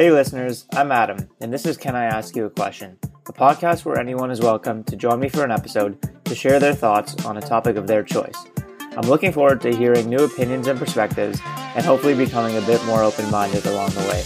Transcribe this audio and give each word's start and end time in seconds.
Hey, 0.00 0.10
listeners, 0.10 0.64
I'm 0.72 0.92
Adam, 0.92 1.28
and 1.42 1.52
this 1.52 1.66
is 1.66 1.76
Can 1.76 1.94
I 1.94 2.06
Ask 2.06 2.34
You 2.34 2.46
a 2.46 2.50
Question, 2.50 2.96
a 3.28 3.34
podcast 3.34 3.84
where 3.84 3.98
anyone 3.98 4.30
is 4.30 4.40
welcome 4.40 4.82
to 4.84 4.96
join 4.96 5.20
me 5.20 5.28
for 5.28 5.44
an 5.44 5.50
episode 5.50 5.98
to 6.24 6.34
share 6.34 6.58
their 6.58 6.72
thoughts 6.74 7.22
on 7.26 7.36
a 7.36 7.42
topic 7.42 7.76
of 7.76 7.86
their 7.86 8.02
choice. 8.02 8.46
I'm 8.96 9.06
looking 9.10 9.30
forward 9.30 9.60
to 9.60 9.76
hearing 9.76 10.08
new 10.08 10.24
opinions 10.24 10.68
and 10.68 10.78
perspectives, 10.78 11.38
and 11.44 11.84
hopefully 11.84 12.14
becoming 12.14 12.56
a 12.56 12.62
bit 12.62 12.82
more 12.86 13.02
open 13.02 13.30
minded 13.30 13.66
along 13.66 13.90
the 13.90 14.00
way. 14.08 14.20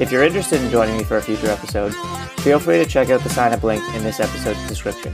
If 0.00 0.10
you're 0.10 0.24
interested 0.24 0.62
in 0.62 0.70
joining 0.70 0.96
me 0.96 1.04
for 1.04 1.18
a 1.18 1.22
future 1.22 1.48
episode, 1.48 1.94
feel 2.40 2.58
free 2.58 2.78
to 2.82 2.86
check 2.86 3.10
out 3.10 3.20
the 3.20 3.28
sign 3.28 3.52
up 3.52 3.62
link 3.62 3.84
in 3.94 4.04
this 4.04 4.20
episode's 4.20 4.66
description. 4.68 5.12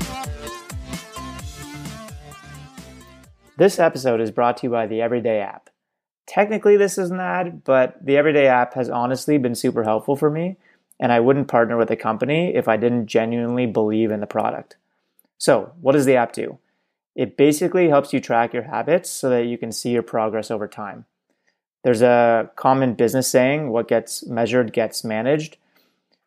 This 3.57 3.80
episode 3.80 4.20
is 4.20 4.30
brought 4.30 4.59
to 4.59 4.68
you 4.68 4.70
by 4.70 4.86
the 4.86 5.02
Everyday 5.02 5.41
app 5.41 5.70
technically 6.30 6.76
this 6.76 6.96
is 6.96 7.10
an 7.10 7.18
ad, 7.18 7.64
but 7.64 7.96
the 8.04 8.16
Everyday 8.16 8.46
app 8.46 8.74
has 8.74 8.88
honestly 8.88 9.36
been 9.36 9.56
super 9.56 9.82
helpful 9.82 10.14
for 10.14 10.30
me, 10.30 10.56
and 11.00 11.11
I 11.11 11.18
wouldn't 11.18 11.48
partner 11.48 11.76
with 11.76 11.90
a 11.90 11.96
company 11.96 12.54
if 12.54 12.68
I 12.68 12.76
didn't 12.76 13.08
genuinely 13.08 13.66
believe 13.66 14.12
in 14.12 14.21
the 14.21 14.29
product. 14.29 14.76
So, 15.38 15.72
what 15.80 15.93
does 15.93 16.04
the 16.04 16.14
app 16.14 16.32
do? 16.32 16.58
It 17.16 17.36
basically 17.36 17.88
helps 17.88 18.12
you 18.12 18.21
track 18.21 18.54
your 18.54 18.62
habits 18.62 19.11
so 19.11 19.29
that 19.29 19.46
you 19.46 19.58
can 19.58 19.72
see 19.72 19.90
your 19.90 20.04
progress 20.04 20.52
over 20.52 20.68
time. 20.68 21.04
There's 21.82 22.02
a 22.02 22.49
common 22.54 22.94
business 22.94 23.26
saying 23.26 23.71
what 23.71 23.88
gets 23.88 24.24
measured 24.24 24.72
gets 24.72 25.02
managed. 25.02 25.57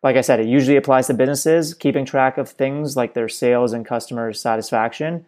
Like 0.02 0.16
I 0.16 0.20
said, 0.20 0.38
it 0.38 0.46
usually 0.46 0.76
applies 0.76 1.06
to 1.06 1.14
businesses, 1.14 1.72
keeping 1.72 2.04
track 2.04 2.36
of 2.36 2.50
things 2.50 2.94
like 2.94 3.14
their 3.14 3.30
sales 3.30 3.72
and 3.72 3.86
customer 3.86 4.34
satisfaction, 4.34 5.24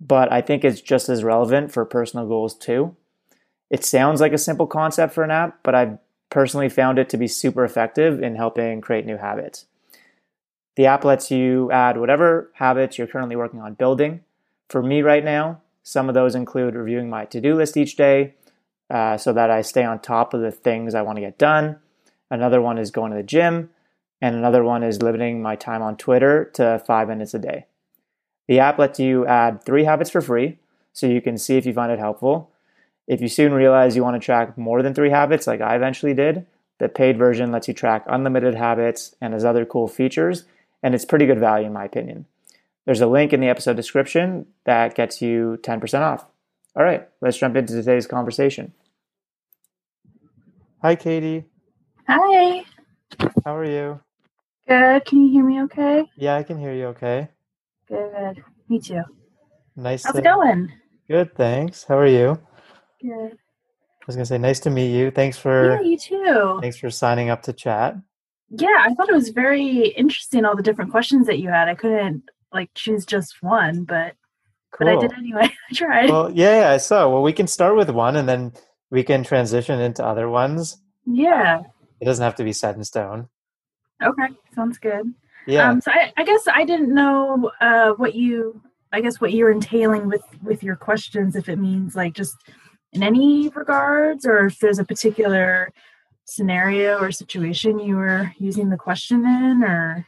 but 0.00 0.32
I 0.32 0.40
think 0.40 0.64
it's 0.64 0.80
just 0.80 1.08
as 1.08 1.22
relevant 1.22 1.70
for 1.70 1.84
personal 1.84 2.26
goals 2.26 2.54
too. 2.54 2.96
It 3.70 3.84
sounds 3.84 4.20
like 4.20 4.32
a 4.32 4.38
simple 4.38 4.66
concept 4.66 5.12
for 5.14 5.24
an 5.24 5.30
app, 5.30 5.60
but 5.62 5.74
I've 5.74 5.98
personally 6.30 6.68
found 6.68 6.98
it 6.98 7.08
to 7.10 7.16
be 7.16 7.28
super 7.28 7.64
effective 7.64 8.22
in 8.22 8.36
helping 8.36 8.80
create 8.80 9.06
new 9.06 9.16
habits. 9.16 9.66
The 10.76 10.86
app 10.86 11.04
lets 11.04 11.30
you 11.30 11.70
add 11.72 11.98
whatever 11.98 12.50
habits 12.54 12.98
you're 12.98 13.06
currently 13.06 13.36
working 13.36 13.60
on 13.60 13.74
building. 13.74 14.20
For 14.68 14.82
me 14.82 15.02
right 15.02 15.24
now, 15.24 15.62
some 15.82 16.08
of 16.08 16.14
those 16.14 16.34
include 16.34 16.74
reviewing 16.74 17.08
my 17.08 17.24
to 17.26 17.40
do 17.40 17.54
list 17.54 17.76
each 17.76 17.96
day 17.96 18.34
uh, 18.90 19.16
so 19.16 19.32
that 19.32 19.50
I 19.50 19.62
stay 19.62 19.84
on 19.84 20.00
top 20.00 20.34
of 20.34 20.42
the 20.42 20.50
things 20.50 20.94
I 20.94 21.02
want 21.02 21.16
to 21.16 21.22
get 21.22 21.38
done. 21.38 21.78
Another 22.30 22.60
one 22.60 22.78
is 22.78 22.90
going 22.90 23.12
to 23.12 23.16
the 23.16 23.22
gym. 23.22 23.70
And 24.20 24.34
another 24.34 24.64
one 24.64 24.82
is 24.82 25.02
limiting 25.02 25.42
my 25.42 25.56
time 25.56 25.82
on 25.82 25.96
Twitter 25.96 26.46
to 26.54 26.82
five 26.86 27.08
minutes 27.08 27.34
a 27.34 27.38
day. 27.38 27.66
The 28.48 28.60
app 28.60 28.78
lets 28.78 28.98
you 28.98 29.26
add 29.26 29.62
three 29.62 29.84
habits 29.84 30.10
for 30.10 30.20
free 30.20 30.58
so 30.92 31.06
you 31.06 31.20
can 31.20 31.36
see 31.36 31.56
if 31.56 31.66
you 31.66 31.74
find 31.74 31.92
it 31.92 31.98
helpful. 31.98 32.50
If 33.06 33.20
you 33.20 33.28
soon 33.28 33.52
realize 33.52 33.94
you 33.94 34.02
want 34.02 34.20
to 34.20 34.24
track 34.24 34.58
more 34.58 34.82
than 34.82 34.94
three 34.94 35.10
habits, 35.10 35.46
like 35.46 35.60
I 35.60 35.76
eventually 35.76 36.14
did, 36.14 36.46
the 36.78 36.88
paid 36.88 37.16
version 37.16 37.52
lets 37.52 37.68
you 37.68 37.74
track 37.74 38.04
unlimited 38.06 38.54
habits 38.54 39.14
and 39.20 39.32
has 39.32 39.44
other 39.44 39.64
cool 39.64 39.88
features, 39.88 40.44
and 40.82 40.94
it's 40.94 41.04
pretty 41.04 41.26
good 41.26 41.40
value 41.40 41.66
in 41.66 41.72
my 41.72 41.84
opinion. 41.84 42.26
There's 42.84 43.00
a 43.00 43.06
link 43.06 43.32
in 43.32 43.40
the 43.40 43.48
episode 43.48 43.76
description 43.76 44.46
that 44.64 44.94
gets 44.94 45.22
you 45.22 45.58
10% 45.62 46.00
off. 46.00 46.26
All 46.76 46.84
right, 46.84 47.08
let's 47.20 47.38
jump 47.38 47.56
into 47.56 47.72
today's 47.72 48.06
conversation. 48.06 48.72
Hi, 50.82 50.94
Katie. 50.94 51.44
Hi. 52.06 52.64
How 53.44 53.56
are 53.56 53.64
you? 53.64 54.00
Good. 54.68 55.04
Can 55.04 55.22
you 55.24 55.32
hear 55.32 55.44
me 55.44 55.62
okay? 55.62 56.04
Yeah, 56.16 56.36
I 56.36 56.42
can 56.42 56.58
hear 56.58 56.72
you 56.72 56.86
okay. 56.86 57.28
Good. 57.88 58.44
Me 58.68 58.80
too. 58.80 59.02
Nice. 59.74 60.04
How's 60.04 60.14
to... 60.14 60.20
it 60.20 60.24
going? 60.24 60.72
Good, 61.08 61.34
thanks. 61.34 61.84
How 61.84 61.98
are 61.98 62.06
you? 62.06 62.38
Good. 63.06 63.32
I 63.32 64.04
was 64.06 64.16
gonna 64.16 64.26
say, 64.26 64.38
nice 64.38 64.60
to 64.60 64.70
meet 64.70 64.96
you. 64.96 65.10
Thanks 65.10 65.36
for 65.38 65.72
Yeah, 65.74 65.80
you 65.80 65.98
too. 65.98 66.58
thanks 66.60 66.76
for 66.76 66.90
signing 66.90 67.30
up 67.30 67.42
to 67.42 67.52
chat. 67.52 67.96
Yeah, 68.50 68.68
I 68.84 68.94
thought 68.94 69.08
it 69.08 69.14
was 69.14 69.30
very 69.30 69.88
interesting 69.88 70.44
all 70.44 70.54
the 70.56 70.62
different 70.62 70.90
questions 70.92 71.26
that 71.26 71.38
you 71.40 71.48
had. 71.48 71.68
I 71.68 71.74
couldn't 71.74 72.22
like 72.52 72.70
choose 72.74 73.04
just 73.04 73.42
one, 73.42 73.84
but 73.84 74.14
but 74.78 74.88
I 74.88 74.96
did 74.96 75.12
anyway. 75.14 75.48
I 75.70 75.74
tried. 75.74 76.10
Well, 76.10 76.30
yeah, 76.30 76.70
I 76.72 76.76
saw. 76.76 77.08
well, 77.08 77.22
we 77.22 77.32
can 77.32 77.46
start 77.46 77.76
with 77.76 77.90
one, 77.90 78.14
and 78.16 78.28
then 78.28 78.52
we 78.90 79.02
can 79.02 79.24
transition 79.24 79.80
into 79.80 80.04
other 80.04 80.28
ones. 80.28 80.78
yeah. 81.06 81.62
It 81.98 82.04
doesn't 82.04 82.22
have 82.22 82.34
to 82.36 82.44
be 82.44 82.52
set 82.52 82.76
in 82.76 82.84
stone. 82.84 83.28
Okay. 84.04 84.28
Sounds 84.54 84.76
good. 84.76 85.14
Yeah. 85.46 85.70
Um, 85.70 85.80
so 85.80 85.90
I, 85.90 86.12
I 86.18 86.24
guess 86.24 86.46
I 86.46 86.64
didn't 86.66 86.92
know 86.94 87.50
uh, 87.62 87.92
what 87.92 88.14
you 88.14 88.60
I 88.92 89.00
guess 89.00 89.18
what 89.20 89.32
you're 89.32 89.50
entailing 89.50 90.06
with 90.06 90.22
with 90.42 90.62
your 90.62 90.76
questions 90.76 91.36
if 91.36 91.48
it 91.48 91.56
means 91.56 91.96
like 91.96 92.12
just 92.12 92.36
in 92.96 93.02
any 93.02 93.48
regards 93.50 94.26
or 94.26 94.46
if 94.46 94.58
there's 94.58 94.78
a 94.78 94.84
particular 94.84 95.72
scenario 96.24 96.98
or 96.98 97.12
situation 97.12 97.78
you 97.78 97.96
were 97.96 98.32
using 98.38 98.70
the 98.70 98.76
question 98.76 99.24
in 99.24 99.62
or? 99.62 100.06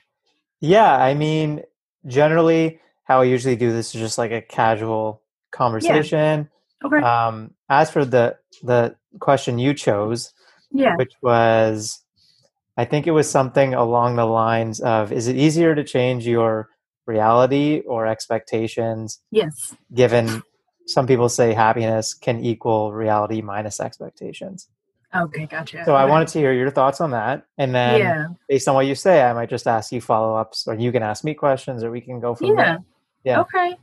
Yeah, 0.60 0.92
I 0.92 1.14
mean, 1.14 1.62
generally, 2.06 2.80
how 3.04 3.20
I 3.20 3.24
usually 3.24 3.56
do 3.56 3.72
this 3.72 3.94
is 3.94 4.00
just 4.00 4.18
like 4.18 4.32
a 4.32 4.42
casual 4.42 5.22
conversation. 5.52 6.48
okay. 6.84 6.98
Um, 6.98 7.54
as 7.68 7.90
for 7.90 8.04
the 8.04 8.36
the 8.62 8.96
question 9.20 9.58
you 9.58 9.74
chose, 9.74 10.32
yeah. 10.70 10.96
which 10.96 11.12
was, 11.22 12.02
I 12.76 12.84
think 12.84 13.06
it 13.06 13.12
was 13.12 13.30
something 13.30 13.74
along 13.74 14.16
the 14.16 14.26
lines 14.26 14.80
of, 14.80 15.12
is 15.12 15.28
it 15.28 15.36
easier 15.36 15.74
to 15.74 15.84
change 15.84 16.26
your 16.26 16.68
reality 17.06 17.82
or 17.86 18.06
expectations 18.06 19.20
yes. 19.30 19.74
given 19.94 20.42
some 20.88 21.06
people 21.06 21.28
say 21.28 21.52
happiness 21.52 22.14
can 22.14 22.42
equal 22.44 22.92
reality 22.92 23.42
minus 23.42 23.78
expectations. 23.78 24.68
okay 25.14 25.46
gotcha 25.46 25.84
So 25.84 25.94
I 25.94 26.04
wanted 26.04 26.28
to 26.28 26.38
hear 26.38 26.52
your 26.52 26.70
thoughts 26.70 27.00
on 27.00 27.10
that. 27.12 27.44
And 27.58 27.74
then 27.74 28.00
yeah 28.00 28.26
based 28.48 28.66
on 28.68 28.74
what 28.74 28.86
you 28.86 28.94
say, 28.94 29.22
I 29.22 29.32
might 29.32 29.50
just 29.50 29.66
ask 29.66 29.92
you 29.92 30.00
follow 30.00 30.34
ups 30.34 30.66
or 30.66 30.74
you 30.74 30.90
can 30.90 31.02
ask 31.02 31.24
me 31.24 31.34
questions 31.34 31.84
or 31.84 31.90
we 31.90 32.00
can 32.00 32.20
go 32.20 32.34
from 32.34 32.48
yeah 32.48 32.54
there. 32.56 32.78
Yeah. 33.24 33.40
okay 33.40 33.76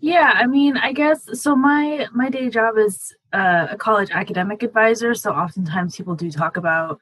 yeah 0.00 0.32
i 0.36 0.46
mean 0.46 0.76
i 0.78 0.92
guess 0.92 1.28
so 1.38 1.54
my 1.54 2.06
my 2.14 2.30
day 2.30 2.48
job 2.48 2.78
is 2.78 3.14
uh, 3.34 3.66
a 3.70 3.76
college 3.76 4.10
academic 4.12 4.62
advisor 4.62 5.14
so 5.14 5.30
oftentimes 5.30 5.96
people 5.96 6.14
do 6.14 6.30
talk 6.30 6.56
about 6.56 6.98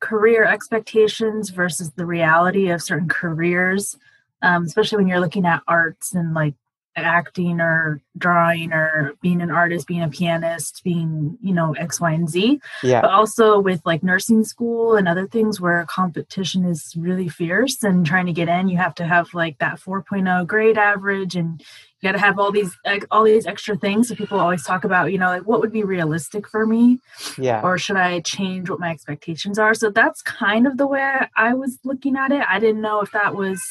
career 0.00 0.44
expectations 0.44 1.50
versus 1.50 1.90
the 1.92 2.06
reality 2.06 2.70
of 2.70 2.82
certain 2.82 3.08
careers 3.08 3.96
um, 4.42 4.64
especially 4.64 4.96
when 4.96 5.08
you're 5.08 5.20
looking 5.20 5.44
at 5.44 5.60
arts 5.66 6.14
and 6.14 6.32
like 6.32 6.54
acting 7.04 7.60
or 7.60 8.00
drawing 8.16 8.72
or 8.72 9.14
being 9.22 9.40
an 9.40 9.50
artist 9.50 9.86
being 9.86 10.02
a 10.02 10.08
pianist 10.08 10.82
being 10.84 11.38
you 11.40 11.52
know 11.54 11.72
x 11.74 12.00
y 12.00 12.12
and 12.12 12.28
z 12.28 12.60
Yeah. 12.82 13.00
but 13.00 13.10
also 13.10 13.58
with 13.60 13.80
like 13.84 14.02
nursing 14.02 14.44
school 14.44 14.96
and 14.96 15.06
other 15.08 15.26
things 15.26 15.60
where 15.60 15.84
competition 15.86 16.64
is 16.64 16.94
really 16.96 17.28
fierce 17.28 17.82
and 17.82 18.04
trying 18.04 18.26
to 18.26 18.32
get 18.32 18.48
in 18.48 18.68
you 18.68 18.76
have 18.78 18.94
to 18.96 19.04
have 19.04 19.32
like 19.34 19.58
that 19.58 19.78
4.0 19.80 20.46
grade 20.46 20.78
average 20.78 21.36
and 21.36 21.60
you 22.00 22.08
got 22.08 22.12
to 22.12 22.18
have 22.24 22.38
all 22.38 22.52
these 22.52 22.76
like 22.84 23.04
all 23.10 23.24
these 23.24 23.46
extra 23.46 23.76
things 23.76 24.08
so 24.08 24.14
people 24.14 24.38
always 24.40 24.64
talk 24.64 24.84
about 24.84 25.12
you 25.12 25.18
know 25.18 25.28
like 25.28 25.42
what 25.42 25.60
would 25.60 25.72
be 25.72 25.82
realistic 25.84 26.48
for 26.48 26.66
me 26.66 26.98
Yeah. 27.36 27.60
or 27.62 27.78
should 27.78 27.96
i 27.96 28.20
change 28.20 28.68
what 28.70 28.80
my 28.80 28.90
expectations 28.90 29.58
are 29.58 29.74
so 29.74 29.90
that's 29.90 30.22
kind 30.22 30.66
of 30.66 30.76
the 30.76 30.86
way 30.86 31.20
i 31.36 31.54
was 31.54 31.78
looking 31.84 32.16
at 32.16 32.32
it 32.32 32.44
i 32.48 32.58
didn't 32.58 32.82
know 32.82 33.00
if 33.00 33.10
that 33.12 33.34
was 33.34 33.62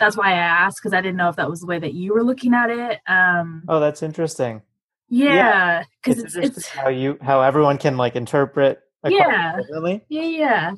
that's 0.00 0.16
why 0.16 0.28
i 0.30 0.36
asked 0.36 0.78
because 0.80 0.92
i 0.94 1.00
didn't 1.00 1.16
know 1.16 1.28
if 1.28 1.36
that 1.36 1.48
was 1.48 1.60
the 1.60 1.66
way 1.66 1.78
that 1.78 1.94
you 1.94 2.12
were 2.14 2.22
looking 2.24 2.54
at 2.54 2.70
it 2.70 3.00
um 3.06 3.62
Oh, 3.68 3.80
that's 3.80 4.02
interesting. 4.02 4.62
yeah 5.08 5.84
because 6.02 6.22
It's, 6.24 6.34
it's, 6.34 6.58
it's 6.58 6.68
how 6.68 6.88
you 6.88 7.18
how 7.22 7.40
everyone 7.42 7.78
can 7.78 7.96
like 7.96 8.16
interpret 8.16 8.80
a 9.02 9.10
Yeah. 9.10 9.56
differently. 9.58 10.04
yeah 10.08 10.22
yeah 10.22 10.68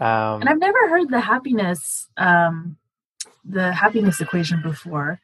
Um, 0.00 0.40
and 0.40 0.48
I've 0.48 0.58
never 0.58 0.88
heard 0.88 1.08
the 1.10 1.20
happiness 1.20 2.08
um 2.16 2.76
the 3.44 3.72
happiness 3.72 4.20
equation 4.20 4.60
before, 4.62 5.20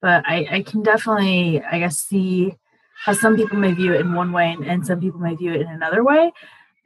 but 0.00 0.22
I 0.26 0.46
I 0.50 0.62
can 0.62 0.82
definitely 0.82 1.62
I 1.62 1.78
guess 1.78 1.98
see 1.98 2.54
how 3.04 3.12
some 3.12 3.36
people 3.36 3.58
may 3.58 3.72
view 3.72 3.92
it 3.92 4.00
in 4.00 4.14
one 4.14 4.32
way 4.32 4.52
and, 4.52 4.64
and 4.64 4.86
some 4.86 5.00
people 5.00 5.20
may 5.20 5.34
view 5.34 5.52
it 5.52 5.60
in 5.60 5.68
another 5.68 6.02
way. 6.04 6.32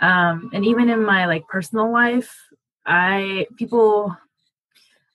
Um 0.00 0.50
and 0.52 0.64
even 0.64 0.88
in 0.88 1.04
my 1.04 1.26
like 1.26 1.46
personal 1.48 1.92
life, 1.92 2.34
I 2.86 3.46
people 3.56 4.16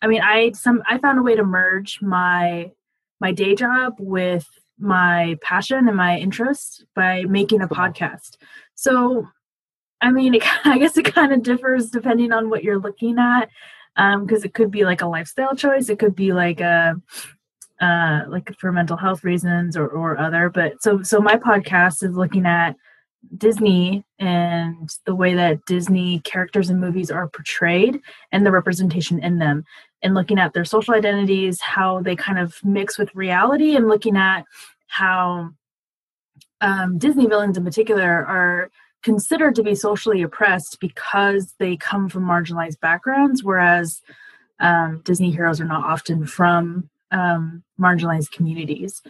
I 0.04 0.08
mean 0.08 0.22
I 0.22 0.52
some 0.52 0.84
I 0.88 1.00
found 1.00 1.18
a 1.18 1.24
way 1.24 1.36
to 1.36 1.44
merge 1.44 2.00
my 2.02 2.72
my 3.20 3.32
day 3.32 3.56
job 3.56 3.96
with 3.98 4.48
my 4.78 5.38
passion 5.42 5.88
and 5.88 5.98
my 5.98 6.20
interest 6.20 6.86
by 6.94 7.24
making 7.24 7.62
a 7.62 7.68
podcast. 7.68 8.38
So 8.76 9.28
I 10.02 10.12
mean, 10.12 10.36
it, 10.36 10.44
I 10.66 10.78
guess 10.78 10.98
it 10.98 11.06
kind 11.06 11.34
of 11.34 11.42
differs 11.42 11.90
depending 11.90 12.32
on 12.32 12.50
what 12.50 12.64
you're 12.64 12.80
looking 12.80 13.18
at, 13.18 13.50
because 13.96 14.44
it 14.44 14.54
could 14.54 14.70
be 14.70 14.84
like 14.84 15.02
a 15.02 15.08
lifestyle 15.08 15.56
choice. 15.56 15.90
It 15.90 15.98
could 15.98 16.16
be 16.16 16.34
like 16.34 16.60
a, 16.60 17.02
uh, 17.80 18.22
like 18.28 18.54
for 18.60 18.72
mental 18.72 18.98
health 18.98 19.24
reasons 19.24 19.76
or 19.78 19.88
or 19.88 20.20
other. 20.20 20.50
But 20.50 20.84
so 20.84 21.02
so 21.02 21.20
my 21.20 21.38
podcast 21.38 22.04
is 22.04 22.16
looking 22.16 22.46
at 22.46 22.76
Disney 23.38 24.04
and 24.20 24.90
the 25.06 25.16
way 25.16 25.34
that 25.34 25.66
Disney 25.66 26.20
characters 26.20 26.70
and 26.70 26.82
movies 26.82 27.10
are 27.10 27.30
portrayed 27.30 28.02
and 28.32 28.46
the 28.46 28.52
representation 28.52 29.24
in 29.24 29.40
them, 29.40 29.64
and 30.04 30.14
looking 30.14 30.38
at 30.38 30.54
their 30.54 30.66
social 30.66 30.94
identities, 30.94 31.62
how 31.62 32.02
they 32.02 32.16
kind 32.16 32.38
of 32.38 32.56
mix 32.64 33.00
with 33.00 33.16
reality, 33.16 33.76
and 33.76 33.88
looking 33.88 34.18
at 34.18 34.44
how 34.88 35.50
um, 36.62 36.98
Disney 36.98 37.26
villains 37.26 37.58
in 37.58 37.64
particular 37.64 38.26
are 38.26 38.70
considered 39.02 39.56
to 39.56 39.64
be 39.64 39.76
socially 39.76 40.22
oppressed 40.22 40.80
because 40.80 41.56
they 41.60 41.76
come 41.78 42.10
from 42.10 42.26
marginalized 42.26 42.80
backgrounds, 42.80 43.44
whereas 43.44 44.02
um, 44.60 45.02
Disney 45.04 45.32
heroes 45.32 45.60
are 45.60 45.66
not 45.66 45.84
often 45.86 46.26
from 46.26 46.90
um, 47.12 47.64
marginalized 47.80 48.32
communities. 48.32 49.02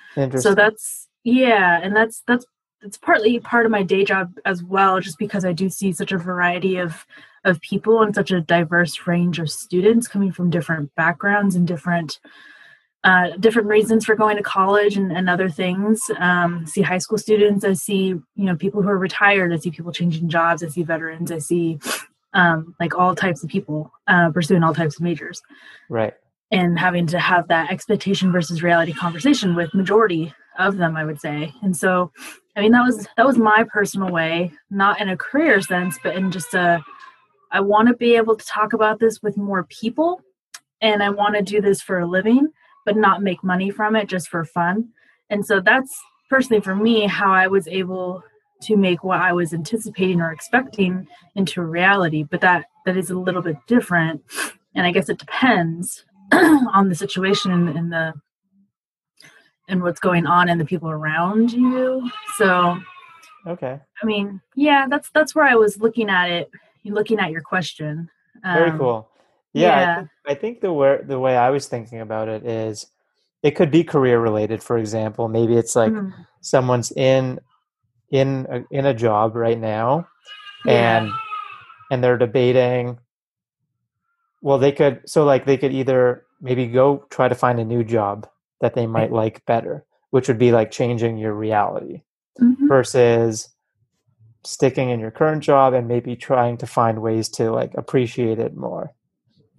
So 0.41 0.55
that's 0.55 1.07
yeah, 1.23 1.79
and 1.81 1.95
that's 1.95 2.23
that's 2.27 2.45
it's 2.81 2.97
partly 2.97 3.39
part 3.39 3.65
of 3.65 3.71
my 3.71 3.83
day 3.83 4.03
job 4.03 4.33
as 4.45 4.63
well, 4.63 4.99
just 4.99 5.17
because 5.17 5.45
I 5.45 5.53
do 5.53 5.69
see 5.69 5.91
such 5.93 6.11
a 6.11 6.17
variety 6.17 6.77
of 6.77 7.05
of 7.43 7.61
people 7.61 8.01
and 8.01 8.15
such 8.15 8.31
a 8.31 8.41
diverse 8.41 9.05
range 9.05 9.39
of 9.39 9.49
students 9.49 10.07
coming 10.07 10.31
from 10.31 10.49
different 10.49 10.93
backgrounds 10.95 11.55
and 11.55 11.67
different 11.67 12.19
uh, 13.03 13.31
different 13.37 13.67
reasons 13.67 14.05
for 14.05 14.15
going 14.15 14.37
to 14.37 14.43
college 14.43 14.95
and, 14.95 15.11
and 15.11 15.29
other 15.29 15.49
things. 15.49 16.01
Um, 16.19 16.65
see 16.65 16.81
high 16.81 16.99
school 16.99 17.17
students. 17.17 17.65
I 17.65 17.73
see 17.73 18.07
you 18.07 18.23
know 18.35 18.55
people 18.55 18.81
who 18.81 18.89
are 18.89 18.97
retired. 18.97 19.51
I 19.51 19.57
see 19.57 19.71
people 19.71 19.91
changing 19.91 20.29
jobs. 20.29 20.63
I 20.63 20.67
see 20.69 20.83
veterans. 20.83 21.31
I 21.31 21.39
see 21.39 21.79
um, 22.33 22.75
like 22.79 22.97
all 22.97 23.15
types 23.15 23.43
of 23.43 23.49
people 23.49 23.91
uh, 24.07 24.31
pursuing 24.31 24.63
all 24.63 24.73
types 24.73 24.95
of 24.95 25.01
majors. 25.01 25.41
Right. 25.89 26.13
And 26.51 26.77
having 26.77 27.07
to 27.07 27.19
have 27.19 27.47
that 27.47 27.71
expectation 27.71 28.31
versus 28.31 28.61
reality 28.61 28.93
conversation 28.93 29.55
with 29.55 29.73
majority 29.73 30.33
of 30.59 30.77
them, 30.77 30.95
I 30.95 31.03
would 31.03 31.19
say. 31.19 31.51
And 31.63 31.75
so, 31.75 32.11
I 32.55 32.61
mean, 32.61 32.71
that 32.71 32.83
was 32.83 33.07
that 33.17 33.25
was 33.25 33.37
my 33.37 33.65
personal 33.71 34.11
way, 34.11 34.53
not 34.69 35.01
in 35.01 35.09
a 35.09 35.17
career 35.17 35.61
sense, 35.61 35.97
but 36.03 36.15
in 36.15 36.31
just 36.31 36.53
a. 36.53 36.81
I 37.53 37.61
want 37.61 37.87
to 37.87 37.93
be 37.93 38.17
able 38.17 38.35
to 38.35 38.45
talk 38.45 38.73
about 38.73 38.99
this 38.99 39.21
with 39.23 39.37
more 39.37 39.63
people, 39.63 40.21
and 40.81 41.01
I 41.01 41.09
want 41.09 41.35
to 41.35 41.41
do 41.41 41.61
this 41.61 41.81
for 41.81 41.99
a 41.99 42.05
living 42.05 42.49
but 42.85 42.97
not 42.97 43.21
make 43.21 43.43
money 43.43 43.69
from 43.69 43.95
it 43.95 44.07
just 44.07 44.27
for 44.27 44.43
fun. 44.45 44.89
And 45.29 45.45
so 45.45 45.59
that's 45.59 45.91
personally 46.29 46.61
for 46.61 46.75
me 46.75 47.07
how 47.07 47.31
I 47.31 47.47
was 47.47 47.67
able 47.67 48.23
to 48.63 48.77
make 48.77 49.03
what 49.03 49.19
I 49.19 49.33
was 49.33 49.53
anticipating 49.53 50.21
or 50.21 50.31
expecting 50.31 51.07
into 51.35 51.61
reality. 51.61 52.23
But 52.23 52.41
that 52.41 52.65
that 52.85 52.97
is 52.97 53.09
a 53.09 53.17
little 53.17 53.41
bit 53.41 53.57
different. 53.67 54.21
And 54.75 54.85
I 54.85 54.91
guess 54.91 55.09
it 55.09 55.19
depends 55.19 56.05
on 56.31 56.89
the 56.89 56.95
situation 56.95 57.67
and 57.69 57.91
the 57.91 58.13
and 59.69 59.81
what's 59.81 59.99
going 59.99 60.25
on 60.25 60.49
and 60.49 60.59
the 60.59 60.65
people 60.65 60.89
around 60.89 61.51
you. 61.51 62.09
So 62.37 62.77
okay. 63.47 63.79
I 64.01 64.05
mean, 64.05 64.41
yeah, 64.55 64.87
that's 64.89 65.09
that's 65.11 65.35
where 65.35 65.45
I 65.45 65.55
was 65.55 65.79
looking 65.79 66.09
at 66.09 66.29
it, 66.29 66.49
looking 66.91 67.19
at 67.19 67.31
your 67.31 67.41
question. 67.41 68.09
Um, 68.43 68.57
Very 68.57 68.77
cool. 68.77 69.09
Yeah, 69.53 69.79
yeah. 69.79 69.91
I, 69.91 69.95
think, 69.95 70.09
I 70.25 70.33
think 70.35 70.61
the 70.61 70.73
way 70.73 70.99
the 71.03 71.19
way 71.19 71.37
I 71.37 71.49
was 71.51 71.67
thinking 71.67 72.01
about 72.01 72.27
it 72.27 72.45
is, 72.45 72.87
it 73.43 73.51
could 73.51 73.71
be 73.71 73.83
career 73.83 74.19
related. 74.19 74.63
For 74.63 74.77
example, 74.77 75.27
maybe 75.27 75.55
it's 75.55 75.75
like 75.75 75.91
mm. 75.91 76.11
someone's 76.41 76.91
in 76.91 77.39
in 78.09 78.47
a, 78.49 78.63
in 78.71 78.85
a 78.85 78.93
job 78.93 79.35
right 79.35 79.59
now, 79.59 80.07
yeah. 80.65 80.97
and 80.97 81.11
and 81.91 82.03
they're 82.03 82.17
debating. 82.17 82.99
Well, 84.41 84.57
they 84.57 84.71
could 84.71 85.01
so 85.05 85.23
like 85.23 85.45
they 85.45 85.57
could 85.57 85.71
either 85.71 86.25
maybe 86.41 86.67
go 86.67 87.05
try 87.09 87.27
to 87.27 87.35
find 87.35 87.59
a 87.59 87.65
new 87.65 87.83
job 87.83 88.27
that 88.59 88.73
they 88.73 88.87
might 88.87 89.11
like 89.11 89.45
better, 89.45 89.85
which 90.09 90.27
would 90.27 90.39
be 90.39 90.51
like 90.51 90.71
changing 90.71 91.17
your 91.17 91.33
reality, 91.33 92.01
mm-hmm. 92.41 92.67
versus 92.67 93.49
sticking 94.45 94.89
in 94.89 94.99
your 94.99 95.11
current 95.11 95.43
job 95.43 95.73
and 95.73 95.87
maybe 95.87 96.15
trying 96.15 96.57
to 96.57 96.67
find 96.67 97.01
ways 97.01 97.29
to 97.29 97.51
like 97.51 97.73
appreciate 97.75 98.39
it 98.39 98.55
more. 98.55 98.93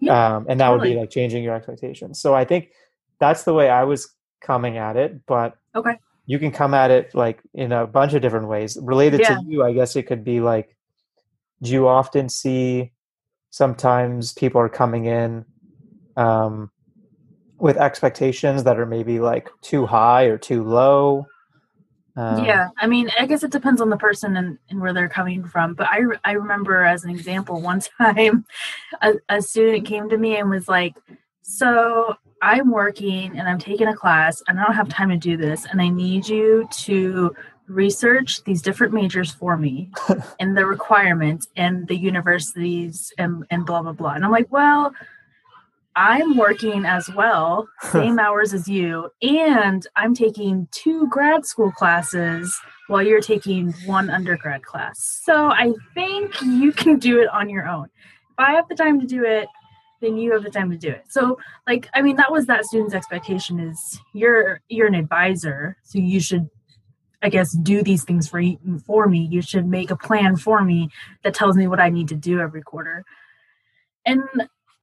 Yeah, 0.00 0.36
um, 0.36 0.46
and 0.48 0.60
that 0.60 0.68
totally. 0.68 0.90
would 0.90 0.94
be 0.94 1.00
like 1.00 1.10
changing 1.10 1.44
your 1.44 1.54
expectations. 1.54 2.20
So 2.20 2.34
i 2.34 2.44
think 2.44 2.70
that's 3.18 3.44
the 3.44 3.54
way 3.54 3.70
i 3.70 3.84
was 3.84 4.12
coming 4.40 4.76
at 4.76 4.96
it 4.96 5.24
but 5.26 5.56
okay. 5.74 5.98
you 6.26 6.38
can 6.38 6.50
come 6.50 6.74
at 6.74 6.90
it 6.90 7.14
like 7.14 7.40
in 7.54 7.72
a 7.72 7.86
bunch 7.86 8.12
of 8.12 8.20
different 8.20 8.48
ways. 8.48 8.76
Related 8.82 9.20
yeah. 9.20 9.36
to 9.36 9.44
you 9.46 9.64
i 9.64 9.72
guess 9.72 9.96
it 9.96 10.02
could 10.02 10.24
be 10.24 10.40
like 10.40 10.76
do 11.62 11.70
you 11.70 11.88
often 11.88 12.28
see 12.28 12.92
sometimes 13.50 14.32
people 14.32 14.60
are 14.60 14.68
coming 14.68 15.06
in 15.06 15.44
um, 16.16 16.70
with 17.58 17.76
expectations 17.76 18.64
that 18.64 18.78
are 18.78 18.86
maybe 18.86 19.20
like 19.20 19.48
too 19.62 19.86
high 19.86 20.24
or 20.24 20.36
too 20.36 20.62
low 20.62 21.26
um, 22.16 22.44
yeah, 22.44 22.68
I 22.78 22.86
mean, 22.86 23.10
I 23.18 23.26
guess 23.26 23.42
it 23.42 23.50
depends 23.50 23.80
on 23.80 23.90
the 23.90 23.96
person 23.96 24.36
and, 24.36 24.58
and 24.70 24.80
where 24.80 24.92
they're 24.92 25.08
coming 25.08 25.44
from. 25.44 25.74
But 25.74 25.88
I, 25.90 26.02
I 26.24 26.32
remember 26.32 26.84
as 26.84 27.04
an 27.04 27.10
example, 27.10 27.60
one 27.60 27.80
time 27.98 28.44
a, 29.02 29.14
a 29.28 29.42
student 29.42 29.86
came 29.86 30.08
to 30.08 30.16
me 30.16 30.36
and 30.36 30.48
was 30.48 30.68
like, 30.68 30.94
So 31.42 32.16
I'm 32.40 32.70
working 32.70 33.36
and 33.36 33.48
I'm 33.48 33.58
taking 33.58 33.88
a 33.88 33.96
class 33.96 34.42
and 34.46 34.60
I 34.60 34.64
don't 34.64 34.74
have 34.74 34.88
time 34.88 35.08
to 35.08 35.16
do 35.16 35.36
this. 35.36 35.66
And 35.70 35.82
I 35.82 35.88
need 35.88 36.28
you 36.28 36.68
to 36.70 37.34
research 37.66 38.44
these 38.44 38.62
different 38.62 38.92
majors 38.92 39.32
for 39.32 39.56
me 39.56 39.90
and 40.38 40.56
the 40.56 40.66
requirements 40.66 41.48
and 41.56 41.88
the 41.88 41.96
universities 41.96 43.12
and, 43.18 43.44
and 43.50 43.66
blah, 43.66 43.82
blah, 43.82 43.92
blah. 43.92 44.12
And 44.12 44.24
I'm 44.24 44.30
like, 44.30 44.52
Well, 44.52 44.94
I'm 45.96 46.36
working 46.36 46.84
as 46.84 47.08
well, 47.08 47.68
same 47.90 48.18
hours 48.18 48.52
as 48.52 48.68
you, 48.68 49.10
and 49.22 49.86
I'm 49.96 50.14
taking 50.14 50.68
two 50.72 51.06
grad 51.08 51.46
school 51.46 51.70
classes 51.70 52.58
while 52.88 53.02
you're 53.02 53.20
taking 53.20 53.72
one 53.86 54.10
undergrad 54.10 54.64
class. 54.64 55.20
So 55.24 55.50
I 55.50 55.72
think 55.94 56.40
you 56.42 56.72
can 56.72 56.98
do 56.98 57.20
it 57.20 57.28
on 57.28 57.48
your 57.48 57.68
own. 57.68 57.84
If 57.84 58.38
I 58.38 58.52
have 58.52 58.68
the 58.68 58.74
time 58.74 59.00
to 59.00 59.06
do 59.06 59.24
it, 59.24 59.48
then 60.00 60.16
you 60.16 60.32
have 60.32 60.42
the 60.42 60.50
time 60.50 60.70
to 60.70 60.76
do 60.76 60.88
it. 60.88 61.04
So 61.08 61.38
like 61.66 61.88
I 61.94 62.02
mean 62.02 62.16
that 62.16 62.30
was 62.30 62.46
that 62.46 62.64
student's 62.64 62.94
expectation 62.94 63.58
is 63.58 64.00
you're 64.12 64.60
you're 64.68 64.86
an 64.86 64.94
advisor, 64.94 65.76
so 65.82 65.98
you 65.98 66.20
should 66.20 66.48
I 67.22 67.30
guess 67.30 67.56
do 67.56 67.82
these 67.82 68.04
things 68.04 68.28
for 68.28 68.42
for 68.86 69.06
me. 69.06 69.26
You 69.30 69.40
should 69.40 69.66
make 69.66 69.90
a 69.90 69.96
plan 69.96 70.36
for 70.36 70.62
me 70.62 70.90
that 71.22 71.34
tells 71.34 71.56
me 71.56 71.66
what 71.66 71.80
I 71.80 71.88
need 71.88 72.08
to 72.08 72.16
do 72.16 72.40
every 72.40 72.62
quarter. 72.62 73.04
And 74.04 74.22